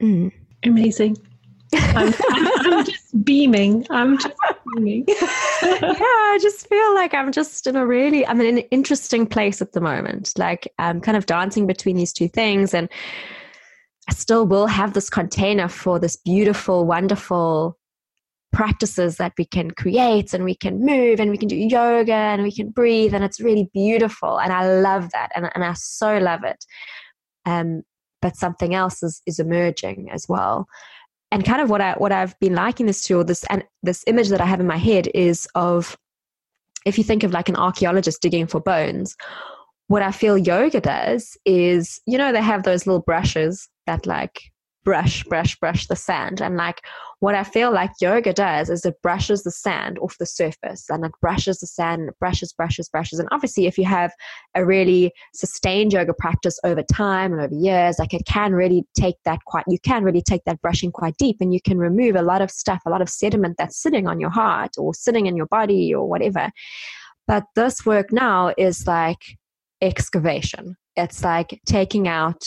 Mm. 0.00 0.30
Amazing. 0.64 1.16
I'm, 1.74 2.14
I'm, 2.30 2.72
I'm, 2.72 2.84
just 2.84 3.24
beaming. 3.24 3.86
I'm 3.90 4.18
just 4.18 4.34
yeah, 4.76 5.04
I 5.62 6.38
just 6.40 6.68
feel 6.68 6.94
like 6.94 7.14
I'm 7.14 7.32
just 7.32 7.66
in 7.66 7.76
a 7.76 7.86
really, 7.86 8.26
I'm 8.26 8.40
in 8.40 8.58
an 8.58 8.64
interesting 8.70 9.26
place 9.26 9.62
at 9.62 9.72
the 9.72 9.80
moment. 9.80 10.32
Like 10.36 10.72
I'm 10.78 11.00
kind 11.00 11.16
of 11.16 11.26
dancing 11.26 11.66
between 11.66 11.96
these 11.96 12.12
two 12.12 12.28
things, 12.28 12.74
and 12.74 12.88
I 14.08 14.14
still 14.14 14.46
will 14.46 14.66
have 14.66 14.94
this 14.94 15.10
container 15.10 15.68
for 15.68 15.98
this 15.98 16.16
beautiful, 16.16 16.86
wonderful 16.86 17.78
practices 18.52 19.16
that 19.16 19.32
we 19.36 19.44
can 19.44 19.70
create 19.70 20.32
and 20.32 20.44
we 20.44 20.54
can 20.54 20.84
move 20.84 21.20
and 21.20 21.30
we 21.30 21.36
can 21.36 21.48
do 21.48 21.56
yoga 21.56 22.14
and 22.14 22.42
we 22.42 22.52
can 22.52 22.70
breathe 22.70 23.14
and 23.14 23.22
it's 23.22 23.40
really 23.40 23.68
beautiful 23.74 24.40
and 24.40 24.52
I 24.52 24.80
love 24.80 25.10
that 25.12 25.30
and, 25.34 25.50
and 25.54 25.62
I 25.62 25.74
so 25.74 26.16
love 26.18 26.44
it. 26.44 26.64
Um, 27.44 27.82
but 28.20 28.36
something 28.36 28.74
else 28.74 29.02
is, 29.02 29.22
is 29.26 29.38
emerging 29.38 30.08
as 30.10 30.26
well. 30.28 30.66
And 31.30 31.44
kind 31.44 31.60
of 31.60 31.68
what 31.68 31.80
I 31.80 31.92
what 31.94 32.12
I've 32.12 32.38
been 32.40 32.54
liking 32.54 32.86
this 32.86 33.02
to, 33.04 33.18
or 33.18 33.24
this 33.24 33.44
and 33.50 33.64
this 33.82 34.02
image 34.06 34.28
that 34.28 34.40
I 34.40 34.46
have 34.46 34.60
in 34.60 34.66
my 34.66 34.78
head 34.78 35.08
is 35.14 35.46
of 35.54 35.96
if 36.84 36.96
you 36.96 37.04
think 37.04 37.22
of 37.22 37.32
like 37.32 37.48
an 37.48 37.56
archaeologist 37.56 38.22
digging 38.22 38.46
for 38.46 38.60
bones, 38.60 39.16
what 39.88 40.02
I 40.02 40.12
feel 40.12 40.38
yoga 40.38 40.80
does 40.80 41.36
is, 41.44 42.00
you 42.06 42.16
know, 42.16 42.32
they 42.32 42.42
have 42.42 42.62
those 42.62 42.86
little 42.86 43.02
brushes 43.02 43.68
that 43.86 44.06
like 44.06 44.40
brush, 44.84 45.24
brush, 45.24 45.58
brush 45.58 45.86
the 45.86 45.96
sand. 45.96 46.40
And 46.40 46.56
like 46.56 46.80
what 47.20 47.34
I 47.34 47.44
feel 47.44 47.72
like 47.72 47.90
yoga 48.00 48.32
does 48.32 48.70
is 48.70 48.84
it 48.84 48.94
brushes 49.02 49.42
the 49.42 49.50
sand 49.50 49.98
off 49.98 50.16
the 50.18 50.26
surface 50.26 50.88
and 50.88 51.04
it 51.04 51.12
brushes 51.20 51.58
the 51.58 51.66
sand, 51.66 52.00
and 52.00 52.10
it 52.10 52.18
brushes, 52.18 52.52
brushes, 52.52 52.88
brushes. 52.88 53.18
And 53.18 53.28
obviously, 53.32 53.66
if 53.66 53.76
you 53.76 53.84
have 53.84 54.12
a 54.54 54.64
really 54.64 55.12
sustained 55.34 55.92
yoga 55.92 56.14
practice 56.14 56.58
over 56.64 56.82
time 56.82 57.32
and 57.32 57.42
over 57.42 57.54
years, 57.54 57.98
like 57.98 58.14
it 58.14 58.24
can 58.26 58.54
really 58.54 58.84
take 58.96 59.16
that 59.24 59.40
quite, 59.46 59.64
you 59.68 59.78
can 59.80 60.04
really 60.04 60.22
take 60.22 60.44
that 60.44 60.60
brushing 60.60 60.92
quite 60.92 61.16
deep 61.16 61.36
and 61.40 61.52
you 61.52 61.60
can 61.60 61.78
remove 61.78 62.14
a 62.16 62.22
lot 62.22 62.40
of 62.40 62.50
stuff, 62.50 62.80
a 62.86 62.90
lot 62.90 63.02
of 63.02 63.08
sediment 63.08 63.56
that's 63.58 63.82
sitting 63.82 64.06
on 64.06 64.20
your 64.20 64.30
heart 64.30 64.70
or 64.78 64.94
sitting 64.94 65.26
in 65.26 65.36
your 65.36 65.46
body 65.46 65.92
or 65.92 66.08
whatever. 66.08 66.50
But 67.26 67.44
this 67.56 67.84
work 67.84 68.12
now 68.12 68.54
is 68.56 68.86
like 68.86 69.22
excavation. 69.82 70.76
It's 70.96 71.22
like 71.22 71.60
taking 71.66 72.08
out 72.08 72.42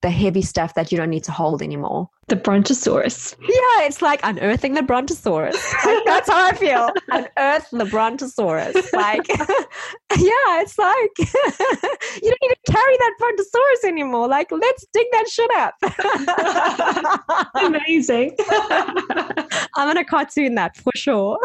the 0.00 0.10
heavy 0.10 0.42
stuff 0.42 0.74
that 0.74 0.92
you 0.92 0.98
don't 0.98 1.10
need 1.10 1.24
to 1.24 1.32
hold 1.32 1.60
anymore. 1.60 2.08
The 2.28 2.36
Brontosaurus. 2.36 3.34
Yeah, 3.40 3.86
it's 3.86 4.00
like 4.00 4.20
unearthing 4.22 4.74
the 4.74 4.82
Brontosaurus. 4.82 5.74
Like, 5.84 6.04
that's 6.04 6.30
how 6.30 6.46
I 6.46 6.52
feel. 6.52 6.90
Unearth 7.08 7.70
the 7.72 7.84
Brontosaurus. 7.86 8.92
Like, 8.92 9.26
yeah, 9.28 10.60
it's 10.60 10.78
like 10.78 11.10
you 11.18 12.30
don't 12.30 12.42
need 12.42 12.54
to 12.54 12.72
carry 12.72 12.96
that 12.98 13.14
Brontosaurus 13.18 13.84
anymore. 13.84 14.28
Like, 14.28 14.52
let's 14.52 14.86
dig 14.92 15.06
that 15.12 15.28
shit 15.28 15.50
up. 15.56 15.74
Amazing. 17.54 18.36
I'm 19.76 19.88
gonna 19.88 20.04
cartoon 20.04 20.54
that 20.56 20.76
for 20.76 20.92
sure. 20.94 21.38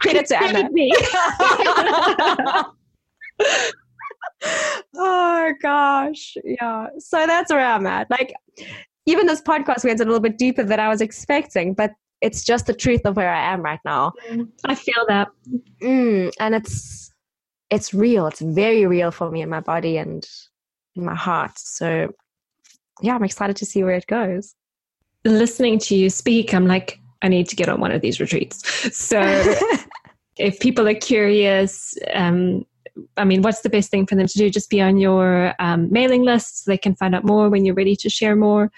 Credit 0.00 0.26
to 0.26 0.42
Anna. 0.42 0.70
Me 0.70 0.92
oh 4.96 5.52
gosh. 5.60 6.36
Yeah. 6.44 6.88
So 6.98 7.26
that's 7.26 7.52
where 7.52 7.64
I'm 7.64 7.86
at. 7.86 8.10
Like 8.10 8.32
even 9.06 9.26
this 9.26 9.42
podcast 9.42 9.84
went 9.84 10.00
a 10.00 10.04
little 10.04 10.20
bit 10.20 10.38
deeper 10.38 10.62
than 10.62 10.80
I 10.80 10.88
was 10.88 11.00
expecting, 11.00 11.74
but 11.74 11.92
it's 12.20 12.44
just 12.44 12.66
the 12.66 12.74
truth 12.74 13.02
of 13.04 13.16
where 13.16 13.32
I 13.32 13.52
am 13.52 13.62
right 13.62 13.80
now. 13.84 14.12
I 14.66 14.74
feel 14.74 15.04
that. 15.08 15.28
Mm, 15.82 16.30
and 16.38 16.54
it's 16.54 17.12
it's 17.70 17.94
real. 17.94 18.26
It's 18.26 18.40
very 18.40 18.86
real 18.86 19.10
for 19.10 19.30
me 19.30 19.42
in 19.42 19.48
my 19.48 19.60
body 19.60 19.96
and 19.96 20.28
in 20.96 21.04
my 21.04 21.14
heart. 21.14 21.52
So 21.56 22.12
yeah, 23.00 23.14
I'm 23.14 23.24
excited 23.24 23.56
to 23.56 23.66
see 23.66 23.82
where 23.82 23.94
it 23.94 24.06
goes. 24.06 24.54
Listening 25.24 25.78
to 25.80 25.94
you 25.94 26.10
speak, 26.10 26.52
I'm 26.52 26.66
like, 26.66 26.98
I 27.22 27.28
need 27.28 27.48
to 27.48 27.56
get 27.56 27.68
on 27.68 27.80
one 27.80 27.92
of 27.92 28.00
these 28.00 28.20
retreats. 28.20 28.96
So 28.96 29.20
if 30.38 30.58
people 30.60 30.88
are 30.88 30.94
curious, 30.94 31.94
um, 32.12 32.64
I 33.16 33.24
mean, 33.24 33.42
what's 33.42 33.60
the 33.60 33.70
best 33.70 33.90
thing 33.90 34.06
for 34.06 34.14
them 34.14 34.26
to 34.26 34.38
do? 34.38 34.50
Just 34.50 34.70
be 34.70 34.80
on 34.80 34.98
your 34.98 35.54
um, 35.58 35.90
mailing 35.90 36.22
list 36.22 36.64
so 36.64 36.70
they 36.70 36.78
can 36.78 36.94
find 36.94 37.14
out 37.14 37.24
more 37.24 37.48
when 37.48 37.64
you're 37.64 37.74
ready 37.74 37.96
to 37.96 38.10
share 38.10 38.36
more. 38.36 38.70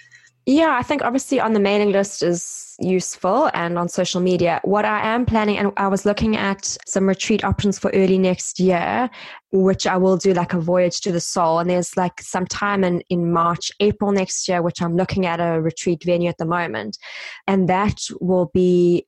Yeah, 0.44 0.76
I 0.76 0.82
think 0.82 1.02
obviously 1.02 1.38
on 1.38 1.52
the 1.52 1.60
mailing 1.60 1.92
list 1.92 2.20
is 2.20 2.74
useful 2.80 3.48
and 3.54 3.78
on 3.78 3.88
social 3.88 4.20
media. 4.20 4.60
What 4.64 4.84
I 4.84 5.14
am 5.14 5.24
planning, 5.24 5.56
and 5.56 5.70
I 5.76 5.86
was 5.86 6.04
looking 6.04 6.36
at 6.36 6.76
some 6.84 7.08
retreat 7.08 7.44
options 7.44 7.78
for 7.78 7.92
early 7.94 8.18
next 8.18 8.58
year, 8.58 9.08
which 9.52 9.86
I 9.86 9.96
will 9.96 10.16
do 10.16 10.34
like 10.34 10.52
a 10.52 10.60
voyage 10.60 11.00
to 11.02 11.12
the 11.12 11.20
soul. 11.20 11.60
And 11.60 11.70
there's 11.70 11.96
like 11.96 12.20
some 12.20 12.46
time 12.46 12.82
in, 12.82 13.02
in 13.08 13.32
March, 13.32 13.70
April 13.78 14.10
next 14.10 14.48
year, 14.48 14.62
which 14.62 14.82
I'm 14.82 14.96
looking 14.96 15.26
at 15.26 15.38
a 15.38 15.60
retreat 15.60 16.02
venue 16.04 16.28
at 16.28 16.38
the 16.38 16.46
moment. 16.46 16.98
And 17.46 17.68
that 17.68 18.00
will 18.20 18.50
be 18.52 19.06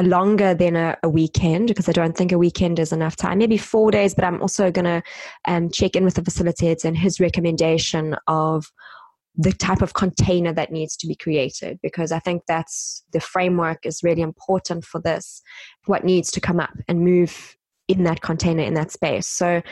longer 0.00 0.54
than 0.54 0.76
a, 0.76 0.96
a, 1.02 1.08
weekend 1.08 1.68
because 1.68 1.88
I 1.88 1.92
don't 1.92 2.16
think 2.16 2.30
a 2.30 2.38
weekend 2.38 2.78
is 2.78 2.92
enough 2.92 3.16
time. 3.16 3.38
Maybe 3.38 3.56
four 3.56 3.90
days, 3.90 4.14
but 4.14 4.24
I'm 4.24 4.40
also 4.42 4.70
going 4.70 4.84
to 4.84 5.02
um, 5.46 5.70
check 5.70 5.96
in 5.96 6.04
with 6.04 6.14
the 6.14 6.22
facilitator 6.22 6.84
and 6.84 6.96
his 6.96 7.20
recommendation 7.20 8.16
of 8.26 8.70
the 9.34 9.52
type 9.52 9.80
of 9.80 9.94
container 9.94 10.52
that 10.52 10.72
needs 10.72 10.94
to 10.98 11.06
be 11.06 11.14
created 11.14 11.78
because 11.82 12.12
I 12.12 12.18
think 12.18 12.42
that's 12.46 13.02
the 13.12 13.20
framework 13.20 13.86
is 13.86 14.02
really 14.02 14.20
important 14.20 14.84
for 14.84 15.00
this. 15.00 15.40
What 15.86 16.04
needs 16.04 16.30
to 16.32 16.40
come 16.40 16.60
up 16.60 16.76
and 16.86 17.00
move 17.00 17.56
in 17.88 18.04
that 18.04 18.20
container 18.20 18.62
in 18.62 18.74
that 18.74 18.90
space. 18.90 19.26
So, 19.26 19.62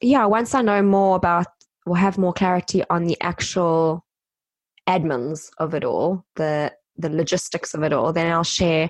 yeah, 0.00 0.26
once 0.26 0.54
I 0.54 0.62
know 0.62 0.82
more 0.82 1.16
about, 1.16 1.46
we'll 1.86 1.96
have 1.96 2.18
more 2.18 2.32
clarity 2.32 2.82
on 2.90 3.04
the 3.04 3.16
actual 3.20 4.04
admins 4.88 5.50
of 5.58 5.74
it 5.74 5.84
all, 5.84 6.24
the 6.36 6.72
the 7.00 7.08
logistics 7.08 7.74
of 7.74 7.82
it 7.84 7.92
all, 7.92 8.12
then 8.12 8.30
I'll 8.30 8.42
share 8.42 8.88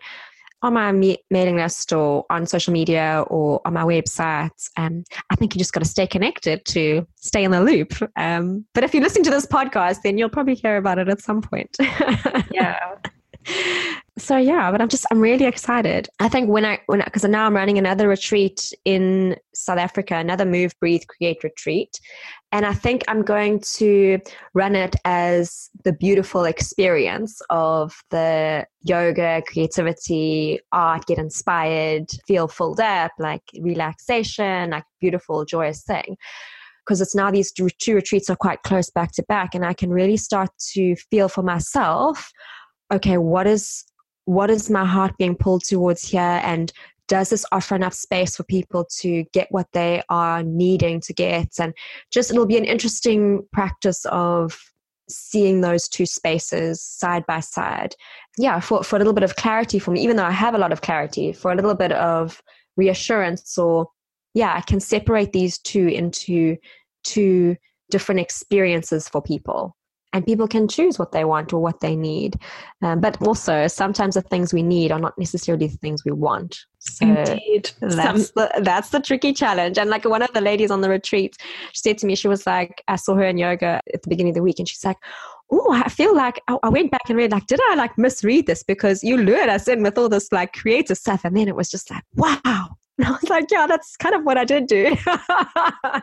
on 0.62 0.74
my 0.74 0.92
mailing 1.30 1.56
list 1.56 1.92
or 1.92 2.24
on 2.30 2.46
social 2.46 2.72
media 2.72 3.24
or 3.28 3.60
on 3.64 3.74
my 3.74 3.84
website. 3.84 4.50
Um, 4.76 5.04
I 5.30 5.36
think 5.36 5.54
you 5.54 5.58
just 5.58 5.72
got 5.72 5.80
to 5.80 5.88
stay 5.88 6.06
connected 6.06 6.64
to 6.66 7.06
stay 7.16 7.44
in 7.44 7.50
the 7.50 7.60
loop. 7.60 7.94
Um, 8.16 8.64
but 8.74 8.84
if 8.84 8.92
you're 8.92 9.02
listening 9.02 9.24
to 9.24 9.30
this 9.30 9.46
podcast, 9.46 9.98
then 10.02 10.18
you'll 10.18 10.28
probably 10.28 10.54
hear 10.54 10.76
about 10.76 10.98
it 10.98 11.08
at 11.08 11.20
some 11.20 11.42
point. 11.42 11.76
yeah. 12.50 12.78
So 14.18 14.36
yeah, 14.36 14.70
but 14.72 14.80
I'm 14.80 14.88
just 14.88 15.06
I'm 15.10 15.20
really 15.20 15.46
excited. 15.46 16.08
I 16.18 16.28
think 16.28 16.50
when 16.50 16.64
I 16.64 16.80
when 16.86 17.00
because 17.04 17.24
now 17.24 17.46
I'm 17.46 17.54
running 17.54 17.78
another 17.78 18.08
retreat 18.08 18.72
in 18.84 19.36
South 19.54 19.78
Africa, 19.78 20.16
another 20.16 20.44
Move, 20.44 20.72
Breathe, 20.80 21.02
Create 21.08 21.44
retreat, 21.44 22.00
and 22.50 22.66
I 22.66 22.72
think 22.74 23.04
I'm 23.06 23.22
going 23.22 23.60
to 23.76 24.18
run 24.54 24.74
it 24.74 24.96
as 25.04 25.70
the 25.84 25.92
beautiful 25.92 26.44
experience 26.44 27.40
of 27.48 27.94
the 28.10 28.66
yoga, 28.82 29.42
creativity, 29.46 30.58
art, 30.72 31.06
get 31.06 31.18
inspired, 31.18 32.06
feel 32.26 32.48
filled 32.48 32.80
up, 32.80 33.12
like 33.18 33.42
relaxation, 33.60 34.70
like 34.70 34.84
beautiful, 35.00 35.44
joyous 35.44 35.84
thing. 35.84 36.16
Because 36.84 37.00
it's 37.00 37.14
now 37.14 37.30
these 37.30 37.52
two 37.52 37.94
retreats 37.94 38.30
are 38.30 38.36
quite 38.36 38.62
close 38.62 38.90
back 38.90 39.12
to 39.12 39.22
back, 39.28 39.54
and 39.54 39.64
I 39.64 39.74
can 39.74 39.90
really 39.90 40.16
start 40.16 40.50
to 40.72 40.96
feel 41.10 41.28
for 41.28 41.42
myself 41.42 42.32
okay, 42.92 43.18
what 43.18 43.46
is 43.46 43.84
what 44.24 44.50
is 44.50 44.68
my 44.68 44.84
heart 44.84 45.16
being 45.18 45.34
pulled 45.34 45.64
towards 45.64 46.06
here? 46.06 46.40
And 46.42 46.70
does 47.06 47.30
this 47.30 47.46
offer 47.50 47.74
enough 47.74 47.94
space 47.94 48.36
for 48.36 48.42
people 48.42 48.86
to 48.98 49.24
get 49.32 49.48
what 49.50 49.66
they 49.72 50.02
are 50.10 50.42
needing 50.42 51.00
to 51.00 51.14
get? 51.14 51.48
And 51.58 51.72
just 52.10 52.30
it'll 52.30 52.46
be 52.46 52.58
an 52.58 52.64
interesting 52.64 53.46
practice 53.52 54.04
of 54.06 54.58
seeing 55.08 55.62
those 55.62 55.88
two 55.88 56.04
spaces 56.04 56.82
side 56.82 57.24
by 57.26 57.40
side. 57.40 57.94
Yeah 58.38 58.60
for, 58.60 58.84
for 58.84 58.96
a 58.96 58.98
little 58.98 59.12
bit 59.12 59.24
of 59.24 59.36
clarity 59.36 59.78
for 59.78 59.90
me 59.90 60.00
even 60.00 60.16
though 60.16 60.24
i 60.24 60.30
have 60.30 60.54
a 60.54 60.58
lot 60.58 60.72
of 60.72 60.80
clarity 60.80 61.32
for 61.32 61.50
a 61.50 61.56
little 61.56 61.74
bit 61.74 61.92
of 61.92 62.40
reassurance 62.76 63.58
or 63.58 63.88
yeah 64.32 64.54
i 64.54 64.60
can 64.60 64.78
separate 64.80 65.32
these 65.32 65.58
two 65.58 65.88
into 65.88 66.56
two 67.02 67.56
different 67.90 68.20
experiences 68.20 69.08
for 69.08 69.20
people 69.20 69.76
and 70.12 70.24
people 70.24 70.48
can 70.48 70.68
choose 70.68 70.98
what 70.98 71.12
they 71.12 71.24
want 71.24 71.52
or 71.52 71.60
what 71.60 71.80
they 71.80 71.94
need. 71.94 72.36
Um, 72.82 73.00
but 73.00 73.20
also, 73.22 73.66
sometimes 73.66 74.14
the 74.14 74.22
things 74.22 74.54
we 74.54 74.62
need 74.62 74.90
are 74.90 74.98
not 74.98 75.18
necessarily 75.18 75.66
the 75.66 75.76
things 75.76 76.04
we 76.04 76.12
want. 76.12 76.58
So 76.78 77.06
Indeed. 77.06 77.70
That's, 77.80 78.30
the, 78.30 78.50
that's 78.62 78.90
the 78.90 79.00
tricky 79.00 79.32
challenge. 79.32 79.78
And 79.78 79.90
like 79.90 80.04
one 80.04 80.22
of 80.22 80.32
the 80.32 80.40
ladies 80.40 80.70
on 80.70 80.80
the 80.80 80.88
retreat, 80.88 81.36
she 81.72 81.80
said 81.80 81.98
to 81.98 82.06
me, 82.06 82.14
she 82.14 82.28
was 82.28 82.46
like, 82.46 82.82
I 82.88 82.96
saw 82.96 83.14
her 83.14 83.24
in 83.24 83.36
yoga 83.36 83.80
at 83.92 84.02
the 84.02 84.08
beginning 84.08 84.30
of 84.30 84.36
the 84.36 84.42
week, 84.42 84.58
and 84.58 84.68
she's 84.68 84.84
like, 84.84 84.96
oh, 85.50 85.72
I 85.72 85.88
feel 85.88 86.14
like 86.14 86.40
I, 86.48 86.56
I, 86.62 86.68
went 86.68 86.90
back 86.90 87.02
and 87.08 87.16
read, 87.16 87.32
like, 87.32 87.46
did 87.46 87.60
I 87.70 87.74
like 87.74 87.96
misread 87.96 88.46
this? 88.46 88.62
Because 88.62 89.02
you 89.02 89.16
lured 89.16 89.48
us 89.48 89.66
in 89.66 89.82
with 89.82 89.96
all 89.96 90.08
this 90.08 90.30
like 90.30 90.52
creative 90.52 90.98
stuff. 90.98 91.22
And 91.24 91.36
then 91.36 91.48
it 91.48 91.56
was 91.56 91.70
just 91.70 91.90
like, 91.90 92.04
wow, 92.14 92.68
And 92.98 93.06
I 93.08 93.10
was 93.12 93.30
like, 93.30 93.46
yeah, 93.50 93.66
that's 93.66 93.96
kind 93.96 94.14
of 94.14 94.24
what 94.24 94.36
I 94.36 94.44
did 94.44 94.66
do. 94.66 94.96
um, 95.06 96.02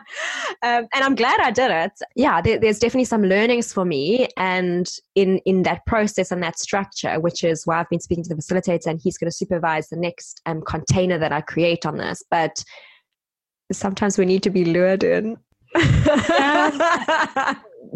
and 0.62 0.88
I'm 0.94 1.14
glad 1.14 1.40
I 1.40 1.50
did 1.50 1.70
it. 1.70 1.92
Yeah, 2.16 2.40
there, 2.40 2.58
there's 2.58 2.78
definitely 2.78 3.04
some 3.04 3.22
learnings 3.22 3.72
for 3.72 3.84
me. 3.84 4.28
And 4.36 4.90
in, 5.14 5.38
in 5.44 5.62
that 5.62 5.84
process 5.86 6.32
and 6.32 6.42
that 6.42 6.58
structure, 6.58 7.20
which 7.20 7.44
is 7.44 7.66
why 7.66 7.80
I've 7.80 7.90
been 7.90 8.00
speaking 8.00 8.24
to 8.24 8.34
the 8.34 8.42
facilitator 8.42 8.86
and 8.86 9.00
he's 9.00 9.18
going 9.18 9.30
to 9.30 9.36
supervise 9.36 9.88
the 9.88 9.96
next 9.96 10.40
um, 10.46 10.62
container 10.62 11.18
that 11.18 11.32
I 11.32 11.42
create 11.42 11.86
on 11.86 11.98
this. 11.98 12.22
But 12.30 12.64
sometimes 13.72 14.18
we 14.18 14.26
need 14.26 14.42
to 14.44 14.50
be 14.50 14.64
lured 14.64 15.04
in. 15.04 15.36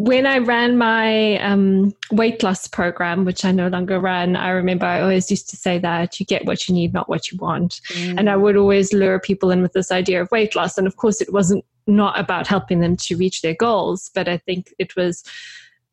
when 0.03 0.25
I 0.25 0.39
ran 0.39 0.79
my 0.79 1.37
um, 1.41 1.93
weight 2.11 2.41
loss 2.41 2.67
program, 2.67 3.23
which 3.23 3.45
I 3.45 3.51
no 3.51 3.67
longer 3.67 3.99
run, 3.99 4.35
I 4.35 4.49
remember 4.49 4.87
I 4.87 4.99
always 4.99 5.29
used 5.29 5.47
to 5.51 5.55
say 5.55 5.77
that 5.77 6.19
you 6.19 6.25
get 6.25 6.45
what 6.45 6.67
you 6.67 6.73
need, 6.73 6.91
not 6.91 7.07
what 7.07 7.31
you 7.31 7.37
want. 7.37 7.81
Mm. 7.89 8.17
And 8.17 8.29
I 8.29 8.35
would 8.35 8.57
always 8.57 8.93
lure 8.93 9.19
people 9.19 9.51
in 9.51 9.61
with 9.61 9.73
this 9.73 9.91
idea 9.91 10.19
of 10.19 10.31
weight 10.31 10.55
loss. 10.55 10.79
And 10.79 10.87
of 10.87 10.97
course, 10.97 11.21
it 11.21 11.31
wasn't 11.31 11.63
not 11.85 12.19
about 12.19 12.47
helping 12.47 12.79
them 12.79 12.97
to 12.97 13.15
reach 13.15 13.43
their 13.43 13.53
goals, 13.53 14.09
but 14.15 14.27
I 14.27 14.37
think 14.37 14.73
it 14.79 14.95
was 14.95 15.23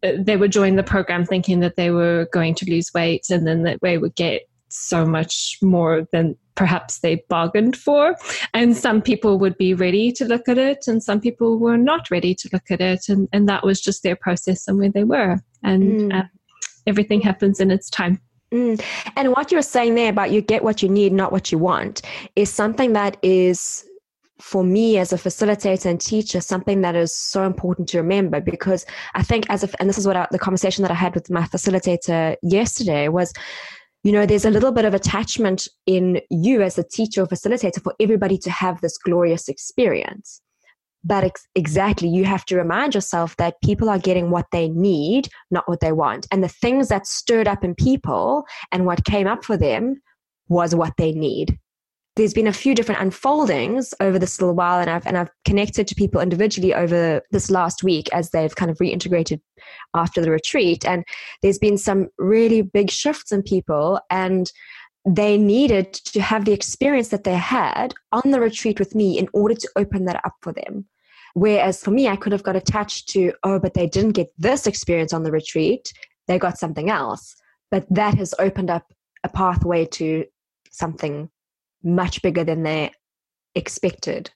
uh, 0.03 0.13
they 0.17 0.39
would 0.39 0.53
join 0.53 0.77
the 0.77 0.83
program 0.83 1.27
thinking 1.27 1.61
that 1.61 1.77
they 1.77 1.91
were 1.91 2.29
going 2.33 2.55
to 2.55 2.71
lose 2.71 2.95
weight 2.95 3.29
and 3.29 3.47
then 3.47 3.63
that 3.65 3.81
they 3.83 3.99
would 3.99 4.15
get 4.15 4.48
so 4.69 5.05
much 5.05 5.59
more 5.63 6.07
than 6.13 6.37
perhaps 6.55 6.99
they 6.99 7.25
bargained 7.29 7.77
for. 7.77 8.17
And 8.53 8.77
some 8.77 9.01
people 9.01 9.39
would 9.39 9.57
be 9.57 9.75
ready 9.75 10.11
to 10.13 10.25
look 10.25 10.49
at 10.49 10.59
it, 10.59 10.87
and 10.87 11.03
some 11.03 11.21
people 11.21 11.59
were 11.59 11.79
not 11.79 12.11
ready 12.11 12.35
to 12.35 12.49
look 12.53 12.71
at 12.71 12.81
it. 12.81 13.09
And, 13.09 13.29
and 13.33 13.49
that 13.49 13.65
was 13.65 13.81
just 13.81 14.03
their 14.03 14.17
process 14.17 14.67
and 14.69 14.79
where 14.79 14.91
they 14.91 15.05
were. 15.05 15.39
And 15.63 16.13
mm. 16.13 16.19
uh, 16.19 16.25
everything 16.87 17.21
happens 17.21 17.61
in 17.61 17.71
its 17.71 17.89
time. 17.89 18.21
Mm. 18.53 18.83
And 19.17 19.31
what 19.33 19.53
you're 19.53 19.63
saying 19.63 19.95
there 19.95 20.11
about 20.11 20.31
you 20.31 20.41
get 20.41 20.65
what 20.65 20.83
you 20.83 20.89
need, 20.89 21.13
not 21.13 21.33
what 21.33 21.53
you 21.53 21.59
want, 21.59 22.03
is 22.35 22.51
something 22.51 22.95
that 22.95 23.19
is 23.23 23.85
for 24.41 24.63
me 24.63 24.99
as 24.99 25.13
a 25.13 25.17
facilitator 25.17 25.87
and 25.87 26.01
teacher 26.01 26.41
something 26.41 26.81
that 26.81 26.95
is 26.95 27.13
so 27.13 27.45
important 27.45 27.89
to 27.89 27.99
remember 27.99 28.41
because 28.41 28.87
i 29.15 29.21
think 29.21 29.45
as 29.51 29.65
if 29.65 29.75
and 29.81 29.89
this 29.89 29.99
is 29.99 30.07
what 30.07 30.17
I, 30.17 30.29
the 30.31 30.39
conversation 30.39 30.83
that 30.83 30.93
i 30.93 30.95
had 30.95 31.13
with 31.13 31.29
my 31.29 31.43
facilitator 31.43 32.37
yesterday 32.41 33.09
was 33.09 33.33
you 34.09 34.13
know, 34.13 34.25
there's 34.25 34.47
a 34.47 34.51
little 34.51 34.73
bit 34.73 34.87
of 34.87 34.95
attachment 34.95 35.69
in 35.85 36.23
you 36.31 36.63
as 36.63 36.79
a 36.79 36.83
teacher 36.83 37.21
or 37.21 37.27
facilitator 37.27 37.83
for 37.83 37.95
everybody 38.01 38.39
to 38.39 38.51
have 38.51 38.81
this 38.81 38.97
glorious 38.97 39.51
experience. 39.51 40.41
But 41.05 41.25
ex- 41.25 41.47
exactly, 41.55 42.09
you 42.09 42.25
have 42.25 42.47
to 42.47 42.57
remind 42.57 42.95
yourself 42.95 43.37
that 43.37 43.61
people 43.63 43.91
are 43.91 43.99
getting 43.99 44.31
what 44.31 44.47
they 44.51 44.71
need, 44.71 45.29
not 45.51 45.69
what 45.69 45.81
they 45.81 45.93
want. 45.93 46.27
And 46.33 46.43
the 46.43 46.49
things 46.49 46.89
that 46.89 47.07
stirred 47.07 47.47
up 47.47 47.63
in 47.63 47.75
people 47.75 48.47
and 48.73 48.87
what 48.87 49.05
came 49.05 49.27
up 49.27 49.45
for 49.45 49.59
them 49.59 50.01
was 50.49 50.75
what 50.75 50.95
they 50.97 51.13
need 51.13 51.59
there's 52.19 52.35
been 52.35 52.49
a 52.49 52.53
few 52.53 52.75
different 52.75 53.01
unfoldings 53.01 53.95
over 54.01 54.19
this 54.19 54.41
little 54.41 54.57
while 54.57 54.81
and 54.81 54.91
I've 54.91 55.07
and 55.07 55.17
I've 55.17 55.31
connected 55.45 55.87
to 55.87 55.95
people 55.95 56.21
individually 56.21 56.75
over 56.75 57.23
this 57.31 57.49
last 57.49 57.85
week 57.85 58.09
as 58.13 58.31
they've 58.31 58.55
kind 58.55 58.71
of 58.71 58.77
reintegrated 58.79 59.41
after 59.95 60.21
the 60.21 60.33
retreat. 60.33 60.85
And 60.85 61.05
there's 61.43 61.59
been 61.59 61.79
some 61.79 62.09
really 62.19 62.61
big 62.63 62.91
shifts 62.91 63.31
in 63.31 63.43
people 63.45 64.01
and 64.11 64.51
they 65.09 65.39
needed 65.39 65.93
to 65.93 66.21
have 66.21 66.45
the 66.45 66.53
experience 66.53 67.09
that 67.09 67.23
they 67.23 67.37
had 67.37 67.95
on 68.11 68.33
the 68.33 68.41
retreat 68.41 68.81
with 68.81 68.97
me 68.97 69.17
in 69.17 69.29
order 69.33 69.55
to 69.55 69.71
open 69.77 70.05
that 70.07 70.21
up 70.25 70.35
for 70.43 70.53
them. 70.53 70.87
Whereas 71.35 71.83
for 71.83 71.93
me 71.93 72.09
I 72.09 72.17
could 72.17 72.33
have 72.33 72.43
got 72.43 72.57
attached 72.57 73.09
to 73.11 73.33
oh 73.45 73.61
but 73.61 73.75
they 73.75 73.87
didn't 73.87 74.13
get 74.13 74.29
this 74.37 74.67
experience 74.67 75.13
on 75.13 75.23
the 75.23 75.33
retreat 75.33 75.93
they 76.27 76.39
got 76.39 76.59
something 76.59 76.91
else. 76.91 77.37
But 77.71 77.87
that 77.91 78.15
has 78.15 78.35
opened 78.41 78.71
up 78.71 78.93
a 79.23 79.29
pathway 79.29 79.87
to 79.87 80.25
something 80.71 81.31
much 81.83 82.23
bigger 82.23 82.45
than 82.45 82.63
they 82.63 82.93
expected. 83.55 84.31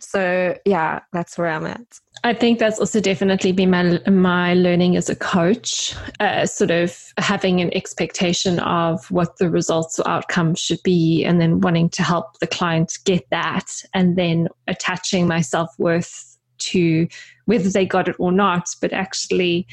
So 0.00 0.56
yeah, 0.66 1.00
that's 1.12 1.38
where 1.38 1.48
I'm 1.48 1.66
at. 1.66 1.98
I 2.22 2.34
think 2.34 2.58
that's 2.58 2.78
also 2.78 3.00
definitely 3.00 3.52
been 3.52 3.70
my 3.70 3.98
my 4.10 4.54
learning 4.54 4.96
as 4.96 5.08
a 5.08 5.16
coach, 5.16 5.94
uh, 6.20 6.46
sort 6.46 6.70
of 6.70 7.12
having 7.18 7.60
an 7.60 7.74
expectation 7.74 8.58
of 8.60 9.10
what 9.10 9.38
the 9.38 9.48
results 9.48 9.98
or 9.98 10.08
outcomes 10.08 10.60
should 10.60 10.82
be, 10.84 11.24
and 11.24 11.40
then 11.40 11.60
wanting 11.60 11.88
to 11.90 12.02
help 12.02 12.38
the 12.40 12.46
client 12.46 12.98
get 13.04 13.24
that, 13.30 13.66
and 13.94 14.16
then 14.16 14.48
attaching 14.68 15.26
my 15.26 15.40
self 15.40 15.70
worth 15.78 16.38
to 16.58 17.08
whether 17.46 17.70
they 17.70 17.86
got 17.86 18.08
it 18.08 18.16
or 18.18 18.32
not. 18.32 18.68
But 18.80 18.92
actually, 18.92 19.66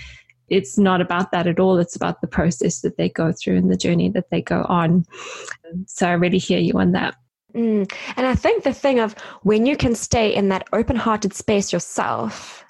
it's 0.51 0.77
not 0.77 0.99
about 0.99 1.31
that 1.31 1.47
at 1.47 1.59
all. 1.59 1.79
It's 1.79 1.95
about 1.95 2.19
the 2.19 2.27
process 2.27 2.81
that 2.81 2.97
they 2.97 3.07
go 3.07 3.31
through 3.31 3.55
and 3.55 3.71
the 3.71 3.77
journey 3.77 4.09
that 4.09 4.29
they 4.29 4.41
go 4.41 4.65
on. 4.67 5.05
So 5.87 6.07
I 6.07 6.11
really 6.11 6.37
hear 6.37 6.59
you 6.59 6.73
on 6.73 6.91
that. 6.91 7.15
Mm. 7.55 7.91
And 8.17 8.27
I 8.27 8.35
think 8.35 8.63
the 8.63 8.73
thing 8.73 8.99
of 8.99 9.13
when 9.43 9.65
you 9.65 9.77
can 9.77 9.95
stay 9.95 10.35
in 10.35 10.49
that 10.49 10.67
open 10.73 10.97
hearted 10.97 11.33
space 11.33 11.71
yourself, 11.71 12.65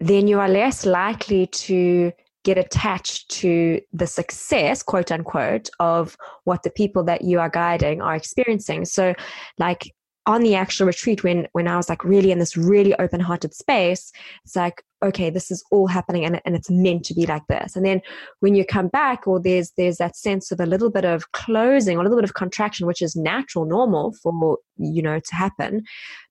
then 0.00 0.26
you 0.26 0.40
are 0.40 0.48
less 0.48 0.84
likely 0.84 1.46
to 1.46 2.12
get 2.42 2.58
attached 2.58 3.30
to 3.30 3.80
the 3.92 4.06
success, 4.06 4.82
quote 4.82 5.12
unquote, 5.12 5.70
of 5.78 6.16
what 6.44 6.64
the 6.64 6.70
people 6.70 7.04
that 7.04 7.22
you 7.22 7.38
are 7.38 7.50
guiding 7.50 8.02
are 8.02 8.16
experiencing. 8.16 8.84
So, 8.86 9.14
like 9.58 9.94
on 10.30 10.42
the 10.42 10.54
actual 10.54 10.86
retreat 10.86 11.24
when 11.24 11.48
when 11.52 11.66
I 11.66 11.76
was 11.76 11.88
like 11.88 12.04
really 12.04 12.30
in 12.30 12.38
this 12.38 12.56
really 12.56 12.94
open 12.94 13.20
hearted 13.20 13.52
space, 13.52 14.12
it's 14.44 14.54
like 14.54 14.82
okay, 15.02 15.30
this 15.30 15.50
is 15.50 15.64
all 15.70 15.86
happening 15.86 16.26
and, 16.26 16.42
and 16.44 16.54
it's 16.54 16.70
meant 16.70 17.06
to 17.06 17.14
be 17.14 17.24
like 17.24 17.46
this. 17.48 17.74
And 17.74 17.86
then 17.86 18.02
when 18.40 18.54
you 18.54 18.66
come 18.66 18.88
back, 18.88 19.26
or 19.26 19.40
there's 19.40 19.72
there's 19.76 19.96
that 19.96 20.16
sense 20.16 20.52
of 20.52 20.60
a 20.60 20.66
little 20.66 20.90
bit 20.90 21.04
of 21.04 21.32
closing 21.32 21.96
a 21.96 22.02
little 22.02 22.16
bit 22.16 22.28
of 22.28 22.34
contraction, 22.34 22.86
which 22.86 23.02
is 23.02 23.16
natural, 23.16 23.64
normal 23.64 24.12
for 24.22 24.58
you 24.76 25.02
know 25.02 25.18
to 25.18 25.34
happen. 25.34 25.82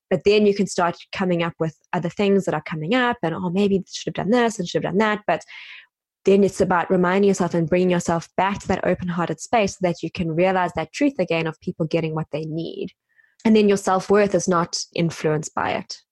But 0.08 0.24
then 0.24 0.46
you 0.46 0.54
can 0.54 0.66
start 0.66 0.96
coming 1.12 1.42
up 1.42 1.52
with 1.60 1.76
other 1.92 2.08
things 2.08 2.44
that 2.46 2.54
are 2.54 2.62
coming 2.62 2.94
up, 2.94 3.18
and 3.22 3.34
oh, 3.34 3.50
maybe 3.50 3.84
should 3.86 4.16
have 4.16 4.24
done 4.24 4.30
this 4.30 4.58
and 4.58 4.66
should 4.66 4.82
have 4.82 4.92
done 4.92 4.98
that. 4.98 5.20
But 5.26 5.44
then 6.24 6.42
it's 6.42 6.60
about 6.60 6.90
reminding 6.90 7.28
yourself 7.28 7.54
and 7.54 7.68
bringing 7.68 7.90
yourself 7.90 8.28
back 8.36 8.60
to 8.60 8.68
that 8.68 8.84
open 8.84 9.08
hearted 9.08 9.40
space 9.40 9.72
so 9.74 9.78
that 9.82 10.02
you 10.02 10.10
can 10.10 10.32
realize 10.32 10.72
that 10.74 10.92
truth 10.92 11.18
again 11.18 11.46
of 11.46 11.60
people 11.60 11.86
getting 11.86 12.14
what 12.14 12.28
they 12.32 12.44
need 12.44 12.92
and 13.44 13.56
then 13.56 13.68
your 13.68 13.76
self-worth 13.76 14.34
is 14.34 14.48
not 14.48 14.84
influenced 14.94 15.54
by 15.54 15.72
it 15.72 16.02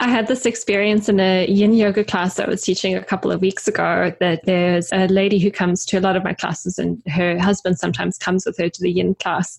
I 0.00 0.08
had 0.08 0.26
this 0.26 0.44
experience 0.44 1.08
in 1.08 1.20
a 1.20 1.46
yin 1.46 1.72
yoga 1.72 2.04
class 2.04 2.40
I 2.40 2.48
was 2.48 2.62
teaching 2.62 2.96
a 2.96 3.04
couple 3.04 3.30
of 3.30 3.40
weeks 3.40 3.68
ago 3.68 4.12
that 4.18 4.44
there's 4.44 4.92
a 4.92 5.06
lady 5.06 5.38
who 5.38 5.50
comes 5.50 5.86
to 5.86 5.98
a 5.98 6.00
lot 6.00 6.16
of 6.16 6.24
my 6.24 6.34
classes 6.34 6.78
and 6.78 7.00
her 7.06 7.38
husband 7.38 7.78
sometimes 7.78 8.18
comes 8.18 8.44
with 8.44 8.58
her 8.58 8.68
to 8.68 8.82
the 8.82 8.90
yin 8.90 9.14
class. 9.14 9.56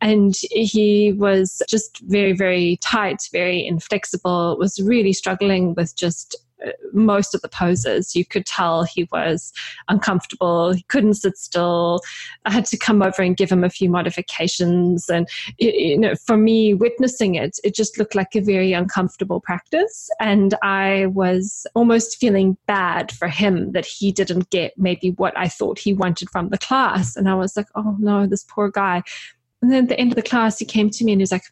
And 0.00 0.34
he 0.50 1.12
was 1.12 1.62
just 1.68 2.00
very, 2.00 2.32
very 2.32 2.78
tight, 2.82 3.28
very 3.32 3.64
inflexible, 3.64 4.56
was 4.58 4.80
really 4.80 5.12
struggling 5.12 5.74
with 5.74 5.96
just 5.96 6.36
most 6.92 7.34
of 7.34 7.40
the 7.42 7.48
poses. 7.48 8.14
You 8.16 8.24
could 8.24 8.46
tell 8.46 8.84
he 8.84 9.08
was 9.12 9.52
uncomfortable. 9.88 10.72
He 10.72 10.82
couldn't 10.84 11.14
sit 11.14 11.36
still. 11.36 12.00
I 12.44 12.52
had 12.52 12.64
to 12.66 12.76
come 12.76 13.02
over 13.02 13.22
and 13.22 13.36
give 13.36 13.50
him 13.50 13.64
a 13.64 13.70
few 13.70 13.88
modifications. 13.88 15.08
And, 15.08 15.28
you 15.58 15.98
know, 15.98 16.14
for 16.14 16.36
me, 16.36 16.74
witnessing 16.74 17.34
it, 17.34 17.58
it 17.64 17.74
just 17.74 17.98
looked 17.98 18.14
like 18.14 18.34
a 18.34 18.40
very 18.40 18.72
uncomfortable 18.72 19.40
practice. 19.40 20.10
And 20.20 20.54
I 20.62 21.06
was 21.06 21.66
almost 21.74 22.18
feeling 22.18 22.56
bad 22.66 23.12
for 23.12 23.28
him 23.28 23.72
that 23.72 23.86
he 23.86 24.12
didn't 24.12 24.50
get 24.50 24.76
maybe 24.76 25.10
what 25.12 25.36
I 25.36 25.48
thought 25.48 25.78
he 25.78 25.92
wanted 25.92 26.30
from 26.30 26.48
the 26.48 26.58
class. 26.58 27.16
And 27.16 27.28
I 27.28 27.34
was 27.34 27.56
like, 27.56 27.68
oh 27.74 27.96
no, 27.98 28.26
this 28.26 28.44
poor 28.44 28.70
guy. 28.70 29.02
And 29.62 29.72
then 29.72 29.84
at 29.84 29.88
the 29.88 29.98
end 29.98 30.12
of 30.12 30.16
the 30.16 30.22
class, 30.22 30.58
he 30.58 30.64
came 30.64 30.90
to 30.90 31.04
me 31.04 31.12
and 31.12 31.20
he 31.20 31.22
was 31.22 31.32
like, 31.32 31.44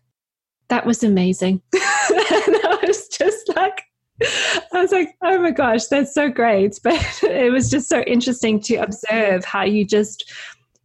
that 0.69 0.87
was 0.87 1.03
amazing. 1.03 1.63
and 1.73 1.83
I 1.83 2.79
was 2.87 3.09
just 3.09 3.55
like, 3.55 3.83
I 4.73 4.83
was 4.83 4.93
like, 4.93 5.15
oh 5.23 5.39
my 5.41 5.51
gosh, 5.51 5.87
that's 5.87 6.15
so 6.15 6.29
great. 6.29 6.79
But 6.83 7.23
it 7.23 7.53
was 7.53 7.71
just 7.71 7.89
so 7.89 8.01
interesting 8.03 8.61
to 8.61 8.77
observe 8.77 9.45
how 9.45 9.65
you 9.65 9.85
just 9.85 10.33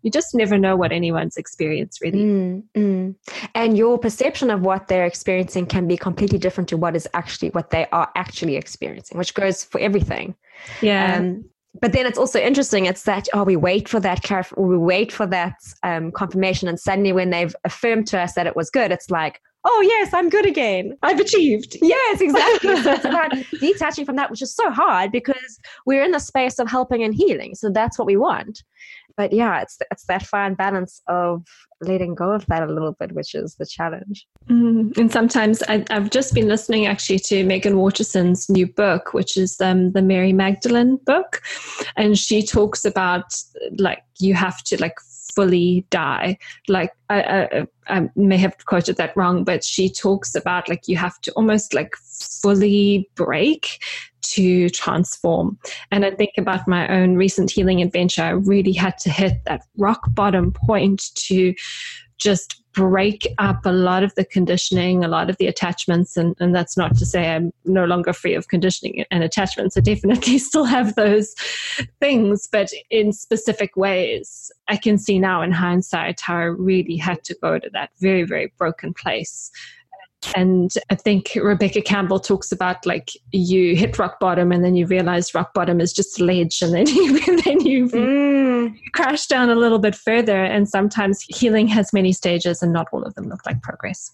you 0.03 0.09
just 0.09 0.33
never 0.33 0.57
know 0.57 0.75
what 0.75 0.91
anyone's 0.91 1.37
experience 1.37 1.99
really. 2.01 2.19
Mm, 2.19 2.63
mm. 2.75 3.15
And 3.53 3.77
your 3.77 3.99
perception 3.99 4.49
of 4.49 4.61
what 4.61 4.87
they're 4.87 5.05
experiencing 5.05 5.67
can 5.67 5.87
be 5.87 5.95
completely 5.95 6.39
different 6.39 6.69
to 6.69 6.77
what 6.77 6.95
is 6.95 7.07
actually 7.13 7.49
what 7.49 7.69
they 7.69 7.85
are 7.91 8.09
actually 8.15 8.55
experiencing, 8.55 9.17
which 9.17 9.33
goes 9.33 9.63
for 9.63 9.79
everything. 9.79 10.35
Yeah. 10.81 11.17
Um, 11.17 11.45
but 11.79 11.93
then 11.93 12.05
it's 12.05 12.17
also 12.17 12.39
interesting. 12.39 12.85
It's 12.85 13.03
that 13.03 13.27
oh, 13.33 13.43
we 13.43 13.55
wait 13.55 13.87
for 13.87 13.99
that 13.99 14.23
clarif- 14.23 14.53
or 14.57 14.67
we 14.67 14.77
wait 14.77 15.11
for 15.11 15.25
that 15.27 15.55
um, 15.83 16.11
confirmation, 16.11 16.67
and 16.67 16.79
suddenly 16.79 17.13
when 17.13 17.29
they've 17.29 17.55
affirmed 17.63 18.07
to 18.07 18.19
us 18.19 18.33
that 18.33 18.45
it 18.47 18.55
was 18.55 18.69
good, 18.69 18.91
it's 18.91 19.09
like 19.09 19.39
oh 19.63 19.81
yes 19.81 20.13
i'm 20.13 20.29
good 20.29 20.45
again. 20.45 20.97
I've 21.03 21.19
achieved. 21.19 21.77
Yes 21.81 22.21
exactly. 22.21 22.75
So 22.81 22.93
it's 22.93 23.05
about 23.05 23.31
detaching 23.59 24.05
from 24.05 24.15
that 24.15 24.29
which 24.29 24.41
is 24.41 24.53
so 24.53 24.69
hard 24.69 25.11
because 25.11 25.59
we're 25.85 26.03
in 26.03 26.11
the 26.11 26.19
space 26.19 26.59
of 26.59 26.69
helping 26.69 27.03
and 27.03 27.13
healing. 27.13 27.55
So 27.55 27.69
that's 27.69 27.97
what 27.97 28.05
we 28.05 28.17
want. 28.17 28.63
But 29.17 29.33
yeah, 29.33 29.61
it's 29.61 29.77
it's 29.91 30.05
that 30.05 30.25
fine 30.25 30.53
balance 30.53 31.01
of 31.07 31.45
letting 31.81 32.15
go 32.15 32.31
of 32.31 32.45
that 32.47 32.63
a 32.63 32.71
little 32.71 32.93
bit, 32.93 33.13
which 33.13 33.35
is 33.35 33.55
the 33.55 33.65
challenge. 33.65 34.25
Mm, 34.49 34.97
and 34.97 35.11
sometimes 35.11 35.61
I, 35.63 35.85
have 35.89 36.09
just 36.09 36.33
been 36.33 36.47
listening 36.47 36.85
actually 36.85 37.19
to 37.19 37.43
Meggan 37.43 37.75
Watterson's 37.75 38.49
new 38.49 38.67
book, 38.67 39.13
which 39.13 39.37
is 39.37 39.59
um, 39.61 39.91
the 39.91 40.01
Mary 40.01 40.33
Magdalene 40.33 40.97
book, 41.05 41.41
and 41.97 42.17
she 42.17 42.41
talks 42.45 42.85
about 42.85 43.33
like 43.77 44.03
you 44.19 44.33
have 44.33 44.63
to 44.63 44.81
like 44.81 44.99
fully 45.35 45.85
die. 45.89 46.37
Like 46.67 46.91
I, 47.09 47.21
I, 47.23 47.67
I, 47.87 48.09
may 48.15 48.37
have 48.37 48.65
quoted 48.65 48.97
that 48.97 49.15
wrong, 49.15 49.43
but 49.43 49.63
she 49.63 49.89
talks 49.89 50.35
about 50.35 50.69
like 50.69 50.87
you 50.87 50.97
have 50.97 51.19
to 51.21 51.31
almost 51.33 51.73
like 51.73 51.95
fully 51.95 53.09
break 53.15 53.83
to 54.21 54.69
transform. 54.69 55.57
And 55.91 56.05
I 56.05 56.11
think 56.11 56.31
about 56.37 56.67
my 56.67 56.87
own 56.87 57.15
recent 57.15 57.51
healing 57.51 57.81
adventure. 57.81 58.23
I 58.23 58.29
really 58.29 58.73
had 58.73 58.97
to 58.99 59.09
hit 59.09 59.43
that 59.45 59.63
rock 59.77 60.01
bottom 60.13 60.53
point 60.53 61.13
to 61.15 61.53
just 62.17 62.60
break 62.73 63.27
up 63.37 63.65
a 63.65 63.71
lot 63.71 64.03
of 64.03 64.13
the 64.15 64.25
conditioning, 64.25 65.03
a 65.03 65.07
lot 65.07 65.29
of 65.29 65.37
the 65.37 65.47
attachments. 65.47 66.15
And, 66.15 66.35
and 66.39 66.55
that's 66.55 66.77
not 66.77 66.95
to 66.97 67.05
say 67.05 67.29
I'm 67.29 67.51
no 67.65 67.85
longer 67.85 68.13
free 68.13 68.33
of 68.33 68.47
conditioning 68.47 69.03
and 69.11 69.23
attachments. 69.23 69.75
I 69.77 69.81
definitely 69.81 70.37
still 70.37 70.65
have 70.65 70.95
those 70.95 71.33
things, 71.99 72.47
but 72.51 72.69
in 72.89 73.11
specific 73.13 73.75
ways. 73.75 74.51
I 74.67 74.77
can 74.77 74.97
see 74.97 75.19
now 75.19 75.41
in 75.41 75.51
hindsight 75.51 76.21
how 76.21 76.35
I 76.35 76.43
really 76.43 76.95
had 76.95 77.23
to 77.25 77.35
go 77.41 77.59
to 77.59 77.69
that 77.73 77.89
very, 77.99 78.23
very 78.23 78.53
broken 78.57 78.93
place 78.93 79.51
and 80.35 80.71
I 80.89 80.95
think 80.95 81.31
Rebecca 81.35 81.81
Campbell 81.81 82.19
talks 82.19 82.51
about 82.51 82.85
like 82.85 83.11
you 83.31 83.75
hit 83.75 83.97
rock 83.97 84.19
bottom 84.19 84.51
and 84.51 84.63
then 84.63 84.75
you 84.75 84.85
realize 84.85 85.33
rock 85.33 85.53
bottom 85.53 85.81
is 85.81 85.93
just 85.93 86.19
a 86.19 86.23
ledge 86.23 86.61
and 86.61 86.73
then 86.73 86.87
you, 86.95 87.41
then 87.41 87.59
you, 87.61 87.87
mm. 87.87 88.79
crash 88.93 89.27
down 89.27 89.49
a 89.49 89.55
little 89.55 89.79
bit 89.79 89.95
further. 89.95 90.43
And 90.43 90.69
sometimes 90.69 91.21
healing 91.21 91.67
has 91.67 91.91
many 91.91 92.13
stages 92.13 92.61
and 92.61 92.71
not 92.71 92.87
all 92.91 93.03
of 93.03 93.15
them 93.15 93.29
look 93.29 93.45
like 93.45 93.61
progress. 93.61 94.11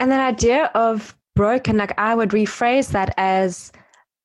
And 0.00 0.10
that 0.10 0.20
idea 0.20 0.70
of 0.74 1.14
broken, 1.34 1.76
like 1.76 1.98
I 1.98 2.14
would 2.14 2.30
rephrase 2.30 2.90
that 2.92 3.12
as 3.16 3.72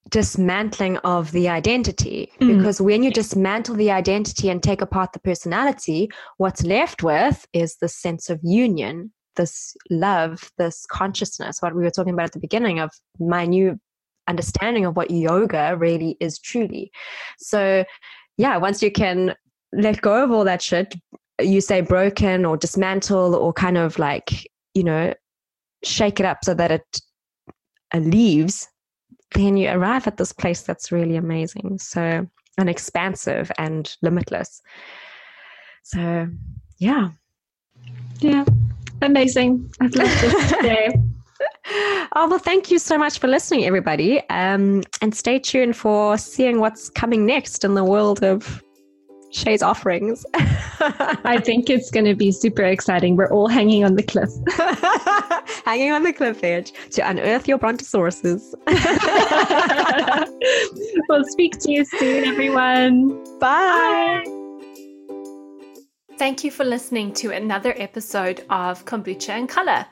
dismantling 0.10 0.98
of 0.98 1.32
the 1.34 1.50
identity 1.50 2.32
mm. 2.40 2.58
because 2.58 2.82
when 2.82 3.04
you 3.04 3.12
dismantle 3.12 3.76
the 3.76 3.92
identity 3.92 4.50
and 4.50 4.64
take 4.64 4.82
apart 4.82 5.14
the 5.14 5.20
personality 5.20 6.10
what's 6.38 6.64
left 6.64 7.04
with 7.04 7.46
is 7.54 7.76
the 7.76 7.88
sense 7.88 8.28
of 8.28 8.40
union 8.42 9.12
this 9.40 9.74
love, 9.90 10.52
this 10.58 10.86
consciousness, 10.86 11.62
what 11.62 11.74
we 11.74 11.84
were 11.84 11.90
talking 11.90 12.14
about 12.14 12.26
at 12.26 12.34
the 12.34 12.40
beginning 12.40 12.80
of 12.80 12.92
my 13.20 13.46
new 13.46 13.80
understanding 14.28 14.86
of 14.86 14.98
what 14.98 15.10
yoga 15.10 15.78
really 15.78 16.18
is 16.20 16.38
truly. 16.40 16.92
So, 17.38 17.86
yeah, 18.38 18.58
once 18.58 18.84
you 18.84 18.92
can 18.92 19.34
let 19.72 20.02
go 20.02 20.22
of 20.22 20.32
all 20.32 20.44
that 20.44 20.62
shit, 20.62 20.94
you 21.40 21.62
say 21.62 21.80
broken 21.80 22.44
or 22.44 22.58
dismantle 22.58 23.34
or 23.34 23.54
kind 23.54 23.78
of 23.78 23.98
like, 23.98 24.46
you 24.74 24.84
know, 24.84 25.14
shake 25.86 26.20
it 26.20 26.26
up 26.26 26.44
so 26.44 26.54
that 26.54 26.72
it 26.72 27.02
uh, 27.94 28.00
leaves, 28.00 28.68
then 29.36 29.56
you 29.56 29.70
arrive 29.70 30.06
at 30.06 30.18
this 30.18 30.34
place 30.34 30.64
that's 30.64 30.92
really 30.92 31.16
amazing. 31.16 31.80
So, 31.80 32.28
and 32.58 32.70
expansive 32.70 33.54
and 33.58 33.96
limitless. 34.02 34.62
So, 35.84 36.28
yeah. 36.78 37.12
Yeah. 38.20 38.44
Amazing. 39.02 39.72
I've 39.80 39.96
loved 39.96 40.22
this 40.22 40.52
today. 40.58 40.94
oh, 42.16 42.28
well, 42.30 42.40
thank 42.40 42.72
you 42.72 42.80
so 42.80 42.98
much 42.98 43.20
for 43.20 43.28
listening, 43.28 43.66
everybody. 43.66 44.22
Um, 44.30 44.84
and 45.02 45.16
stay 45.16 45.40
tuned 45.40 45.76
for 45.76 46.18
seeing 46.18 46.60
what's 46.60 46.90
coming 46.90 47.26
next 47.26 47.64
in 47.64 47.76
the 47.76 47.84
world 47.84 48.24
of 48.24 48.64
Shay's 49.32 49.62
offerings. 49.62 50.26
I 50.34 51.40
think 51.46 51.70
it's 51.70 51.92
going 51.92 52.06
to 52.06 52.16
be 52.16 52.32
super 52.32 52.64
exciting. 52.64 53.16
We're 53.16 53.32
all 53.32 53.48
hanging 53.48 53.86
on 53.86 53.96
the 53.96 54.04
cliff. 54.04 54.30
hanging 55.66 55.92
on 55.92 56.04
the 56.04 56.14
cliff 56.14 56.44
edge 56.44 56.74
to 56.92 57.08
unearth 57.08 57.48
your 57.48 57.60
brontosauruses. 57.60 58.42
we'll 61.10 61.26
speak 61.26 61.60
to 61.60 61.72
you 61.72 61.86
soon, 61.86 62.26
everyone. 62.26 63.24
Bye. 63.40 64.24
Bye. 64.26 64.39
Thank 66.20 66.44
you 66.44 66.52
for 66.52 66.66
listening 66.66 67.14
to 67.14 67.32
another 67.32 67.74
episode 67.78 68.44
of 68.50 68.84
Kombucha 68.84 69.30
and 69.30 69.48
Color. 69.48 69.86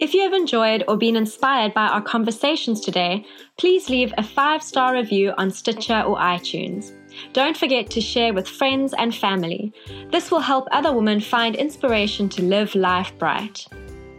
If 0.00 0.14
you 0.14 0.20
have 0.20 0.32
enjoyed 0.32 0.84
or 0.86 0.96
been 0.96 1.16
inspired 1.16 1.74
by 1.74 1.88
our 1.88 2.00
conversations 2.00 2.80
today, 2.80 3.26
please 3.58 3.90
leave 3.90 4.14
a 4.16 4.22
five 4.22 4.62
star 4.62 4.94
review 4.94 5.32
on 5.38 5.50
Stitcher 5.50 6.02
or 6.02 6.16
iTunes. 6.18 6.92
Don't 7.32 7.56
forget 7.56 7.90
to 7.90 8.00
share 8.00 8.32
with 8.32 8.46
friends 8.46 8.94
and 8.96 9.12
family. 9.12 9.72
This 10.12 10.30
will 10.30 10.38
help 10.38 10.68
other 10.70 10.92
women 10.92 11.18
find 11.20 11.56
inspiration 11.56 12.28
to 12.28 12.44
live 12.44 12.76
life 12.76 13.12
bright. 13.18 13.66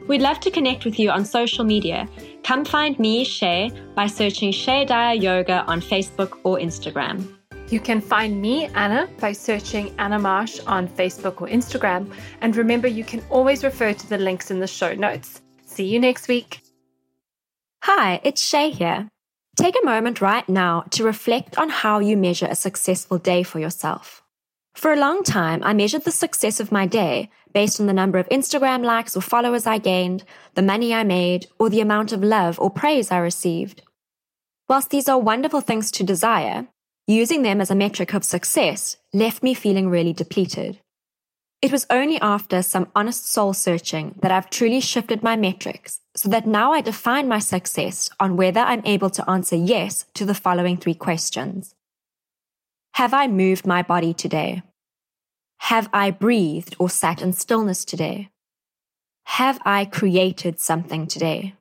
We'd 0.10 0.22
love 0.22 0.42
to 0.42 0.52
connect 0.52 0.84
with 0.84 1.00
you 1.00 1.12
on 1.12 1.24
social 1.24 1.64
media. 1.64 2.10
Come 2.44 2.66
find 2.66 3.00
me, 3.00 3.24
Shay, 3.24 3.72
by 3.96 4.08
searching 4.08 4.52
Shay 4.52 4.84
Dyer 4.84 5.16
Yoga 5.16 5.64
on 5.64 5.80
Facebook 5.80 6.40
or 6.44 6.58
Instagram. 6.58 7.26
You 7.70 7.80
can 7.80 8.02
find 8.02 8.42
me, 8.42 8.66
Anna, 8.76 9.10
by 9.20 9.32
searching 9.32 9.94
Anna 9.98 10.20
Marsh 10.20 10.60
on 10.68 10.88
Facebook 10.88 11.42
or 11.42 11.48
Instagram. 11.48 12.14
And 12.42 12.56
remember, 12.56 12.88
you 12.88 13.04
can 13.04 13.24
always 13.30 13.64
refer 13.64 13.94
to 13.94 14.10
the 14.10 14.18
links 14.18 14.52
in 14.52 14.60
the 14.60 14.68
show 14.68 14.94
notes. 14.94 15.42
See 15.66 15.86
you 15.86 16.00
next 16.00 16.28
week. 16.28 16.62
Hi, 17.84 18.22
it's 18.24 18.42
Shay 18.42 18.70
here. 18.70 19.10
Take 19.56 19.76
a 19.82 19.86
moment 19.86 20.22
right 20.22 20.48
now 20.48 20.86
to 20.92 21.04
reflect 21.04 21.58
on 21.58 21.70
how 21.70 22.00
you 22.00 22.18
measure 22.18 22.48
a 22.50 22.56
successful 22.56 23.18
day 23.18 23.44
for 23.44 23.60
yourself. 23.60 24.24
For 24.76 24.92
a 24.92 25.00
long 25.00 25.24
time, 25.24 25.64
I 25.64 25.74
measured 25.74 26.04
the 26.04 26.12
success 26.12 26.60
of 26.60 26.72
my 26.72 26.88
day 26.88 27.30
based 27.54 27.80
on 27.80 27.86
the 27.86 27.94
number 27.94 28.18
of 28.18 28.30
Instagram 28.30 28.84
likes 28.84 29.16
or 29.16 29.22
followers 29.22 29.68
I 29.68 29.78
gained, 29.78 30.24
the 30.56 30.64
money 30.64 30.94
I 30.94 31.04
made, 31.04 31.48
or 31.60 31.70
the 31.70 31.82
amount 31.82 32.12
of 32.12 32.24
love 32.24 32.60
or 32.60 32.72
praise 32.72 33.12
I 33.12 33.18
received. 33.18 33.84
Whilst 34.68 34.90
these 34.90 35.08
are 35.08 35.20
wonderful 35.20 35.62
things 35.62 35.92
to 35.92 36.04
desire, 36.04 36.68
Using 37.08 37.42
them 37.42 37.60
as 37.60 37.70
a 37.70 37.76
metric 37.76 38.14
of 38.14 38.24
success 38.24 38.96
left 39.14 39.44
me 39.44 39.54
feeling 39.54 39.90
really 39.90 40.14
depleted. 40.14 40.80
It 41.62 41.72
was 41.72 41.86
only 41.90 42.20
after 42.22 42.62
some 42.62 42.90
honest 42.96 43.26
soul 43.30 43.54
searching 43.54 44.16
that 44.22 44.32
I've 44.32 44.50
truly 44.50 44.80
shifted 44.80 45.24
my 45.24 45.36
metrics 45.36 46.00
so 46.16 46.30
that 46.30 46.48
now 46.48 46.72
I 46.72 46.82
define 46.82 47.28
my 47.28 47.40
success 47.40 48.10
on 48.20 48.38
whether 48.38 48.62
I'm 48.62 48.86
able 48.86 49.10
to 49.12 49.30
answer 49.30 49.56
yes 49.56 50.06
to 50.16 50.26
the 50.26 50.34
following 50.34 50.78
three 50.78 50.94
questions. 50.94 51.76
Have 52.96 53.14
I 53.14 53.28
moved 53.28 53.66
my 53.66 53.82
body 53.82 54.14
today? 54.14 54.62
Have 55.60 55.90
I 55.94 56.12
breathed 56.12 56.76
or 56.80 56.90
sat 56.90 57.22
in 57.22 57.34
stillness 57.34 57.86
today? 57.86 58.30
Have 59.26 59.60
I 59.66 59.86
created 59.86 60.60
something 60.60 61.08
today? 61.08 61.56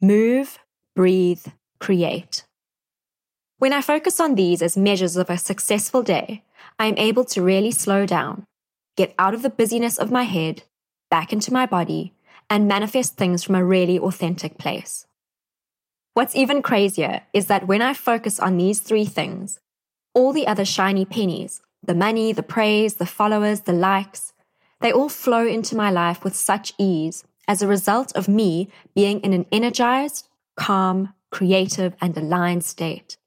Move, 0.00 0.58
breathe, 0.94 1.46
create. 1.78 2.44
When 3.58 3.72
I 3.72 3.80
focus 3.80 4.20
on 4.20 4.36
these 4.36 4.62
as 4.62 4.76
measures 4.76 5.16
of 5.16 5.28
a 5.28 5.36
successful 5.36 6.04
day, 6.04 6.44
I 6.78 6.86
am 6.86 6.96
able 6.96 7.24
to 7.24 7.42
really 7.42 7.72
slow 7.72 8.06
down, 8.06 8.44
get 8.96 9.12
out 9.18 9.34
of 9.34 9.42
the 9.42 9.50
busyness 9.50 9.98
of 9.98 10.12
my 10.12 10.22
head, 10.22 10.62
back 11.10 11.32
into 11.32 11.52
my 11.52 11.66
body, 11.66 12.14
and 12.48 12.68
manifest 12.68 13.16
things 13.16 13.42
from 13.42 13.56
a 13.56 13.64
really 13.64 13.98
authentic 13.98 14.58
place. 14.58 15.08
What's 16.14 16.36
even 16.36 16.62
crazier 16.62 17.22
is 17.32 17.46
that 17.46 17.66
when 17.66 17.82
I 17.82 17.94
focus 17.94 18.38
on 18.38 18.56
these 18.56 18.78
three 18.78 19.04
things, 19.04 19.58
all 20.14 20.32
the 20.32 20.46
other 20.46 20.64
shiny 20.64 21.04
pennies, 21.04 21.60
the 21.82 21.96
money, 21.96 22.32
the 22.32 22.44
praise, 22.44 22.94
the 22.94 23.06
followers, 23.06 23.62
the 23.62 23.72
likes, 23.72 24.32
they 24.80 24.92
all 24.92 25.08
flow 25.08 25.44
into 25.44 25.76
my 25.76 25.90
life 25.90 26.22
with 26.22 26.36
such 26.36 26.74
ease 26.78 27.24
as 27.48 27.60
a 27.60 27.66
result 27.66 28.12
of 28.14 28.28
me 28.28 28.68
being 28.94 29.18
in 29.20 29.32
an 29.32 29.46
energized, 29.50 30.28
calm, 30.56 31.12
creative, 31.32 31.96
and 32.00 32.16
aligned 32.16 32.64
state. 32.64 33.17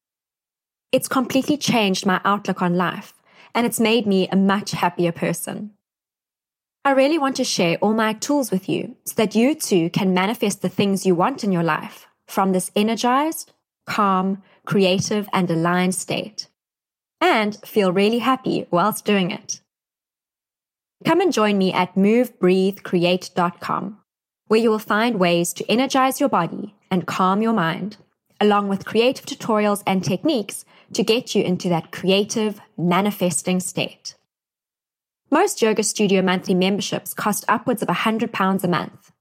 It's 0.91 1.07
completely 1.07 1.55
changed 1.55 2.05
my 2.05 2.19
outlook 2.25 2.61
on 2.61 2.75
life, 2.75 3.13
and 3.55 3.65
it's 3.65 3.79
made 3.79 4.05
me 4.05 4.27
a 4.27 4.35
much 4.35 4.71
happier 4.71 5.13
person. 5.13 5.71
I 6.83 6.91
really 6.91 7.17
want 7.17 7.37
to 7.37 7.45
share 7.45 7.77
all 7.77 7.93
my 7.93 8.13
tools 8.13 8.51
with 8.51 8.67
you 8.67 8.97
so 9.05 9.13
that 9.15 9.35
you 9.35 9.55
too 9.55 9.89
can 9.91 10.13
manifest 10.13 10.61
the 10.61 10.69
things 10.69 11.05
you 11.05 11.15
want 11.15 11.43
in 11.43 11.51
your 11.51 11.63
life 11.63 12.07
from 12.27 12.51
this 12.51 12.71
energized, 12.75 13.53
calm, 13.85 14.43
creative, 14.65 15.29
and 15.31 15.49
aligned 15.49 15.95
state, 15.95 16.47
and 17.21 17.57
feel 17.65 17.93
really 17.93 18.19
happy 18.19 18.67
whilst 18.71 19.05
doing 19.05 19.31
it. 19.31 19.61
Come 21.05 21.21
and 21.21 21.31
join 21.31 21.57
me 21.57 21.71
at 21.71 21.95
movebreathecreate.com, 21.95 23.97
where 24.47 24.59
you 24.59 24.69
will 24.69 24.79
find 24.79 25.19
ways 25.19 25.53
to 25.53 25.71
energize 25.71 26.19
your 26.19 26.29
body 26.29 26.75
and 26.89 27.07
calm 27.07 27.41
your 27.41 27.53
mind, 27.53 27.95
along 28.41 28.67
with 28.67 28.85
creative 28.85 29.25
tutorials 29.25 29.83
and 29.87 30.03
techniques 30.03 30.65
to 30.93 31.03
get 31.03 31.35
you 31.35 31.43
into 31.43 31.67
that 31.69 31.91
creative, 31.91 32.59
manifesting 32.77 33.59
state. 33.59 34.15
Most 35.29 35.61
Yoga 35.61 35.83
Studio 35.83 36.21
monthly 36.21 36.53
memberships 36.53 37.13
cost 37.13 37.43
upwards 37.47 37.81
of 37.81 37.87
£100 37.87 38.63
a 38.63 38.67
month. 38.67 39.11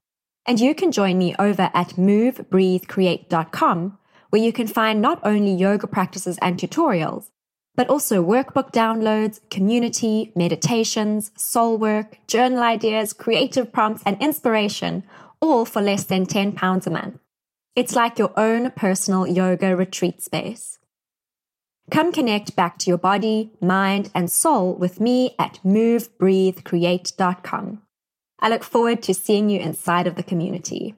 And 0.45 0.59
you 0.59 0.75
can 0.75 0.91
join 0.91 1.17
me 1.17 1.33
over 1.39 1.71
at 1.73 1.91
movebreathecreate.com, 1.91 3.97
where 4.29 4.41
you 4.41 4.51
can 4.51 4.67
find 4.67 5.01
not 5.01 5.21
only 5.23 5.53
yoga 5.53 5.87
practices 5.87 6.37
and 6.41 6.57
tutorials, 6.57 7.29
but 7.75 7.87
also 7.87 8.21
workbook 8.21 8.73
downloads, 8.73 9.39
community, 9.49 10.33
meditations, 10.35 11.31
soul 11.37 11.77
work, 11.77 12.17
journal 12.27 12.61
ideas, 12.61 13.13
creative 13.13 13.71
prompts, 13.71 14.03
and 14.05 14.21
inspiration, 14.21 15.05
all 15.39 15.63
for 15.63 15.81
less 15.81 16.03
than 16.03 16.25
£10 16.25 16.85
a 16.85 16.89
month. 16.89 17.17
It's 17.75 17.95
like 17.95 18.19
your 18.19 18.37
own 18.37 18.71
personal 18.71 19.25
yoga 19.25 19.77
retreat 19.77 20.21
space. 20.21 20.77
Come 21.91 22.11
connect 22.13 22.55
back 22.55 22.77
to 22.79 22.89
your 22.89 22.97
body, 22.97 23.51
mind, 23.59 24.09
and 24.15 24.31
soul 24.31 24.73
with 24.73 25.01
me 25.01 25.35
at 25.37 25.59
movebreathecreate.com. 25.65 27.81
I 28.39 28.49
look 28.49 28.63
forward 28.63 29.03
to 29.03 29.13
seeing 29.13 29.49
you 29.49 29.59
inside 29.59 30.07
of 30.07 30.15
the 30.15 30.23
community. 30.23 30.95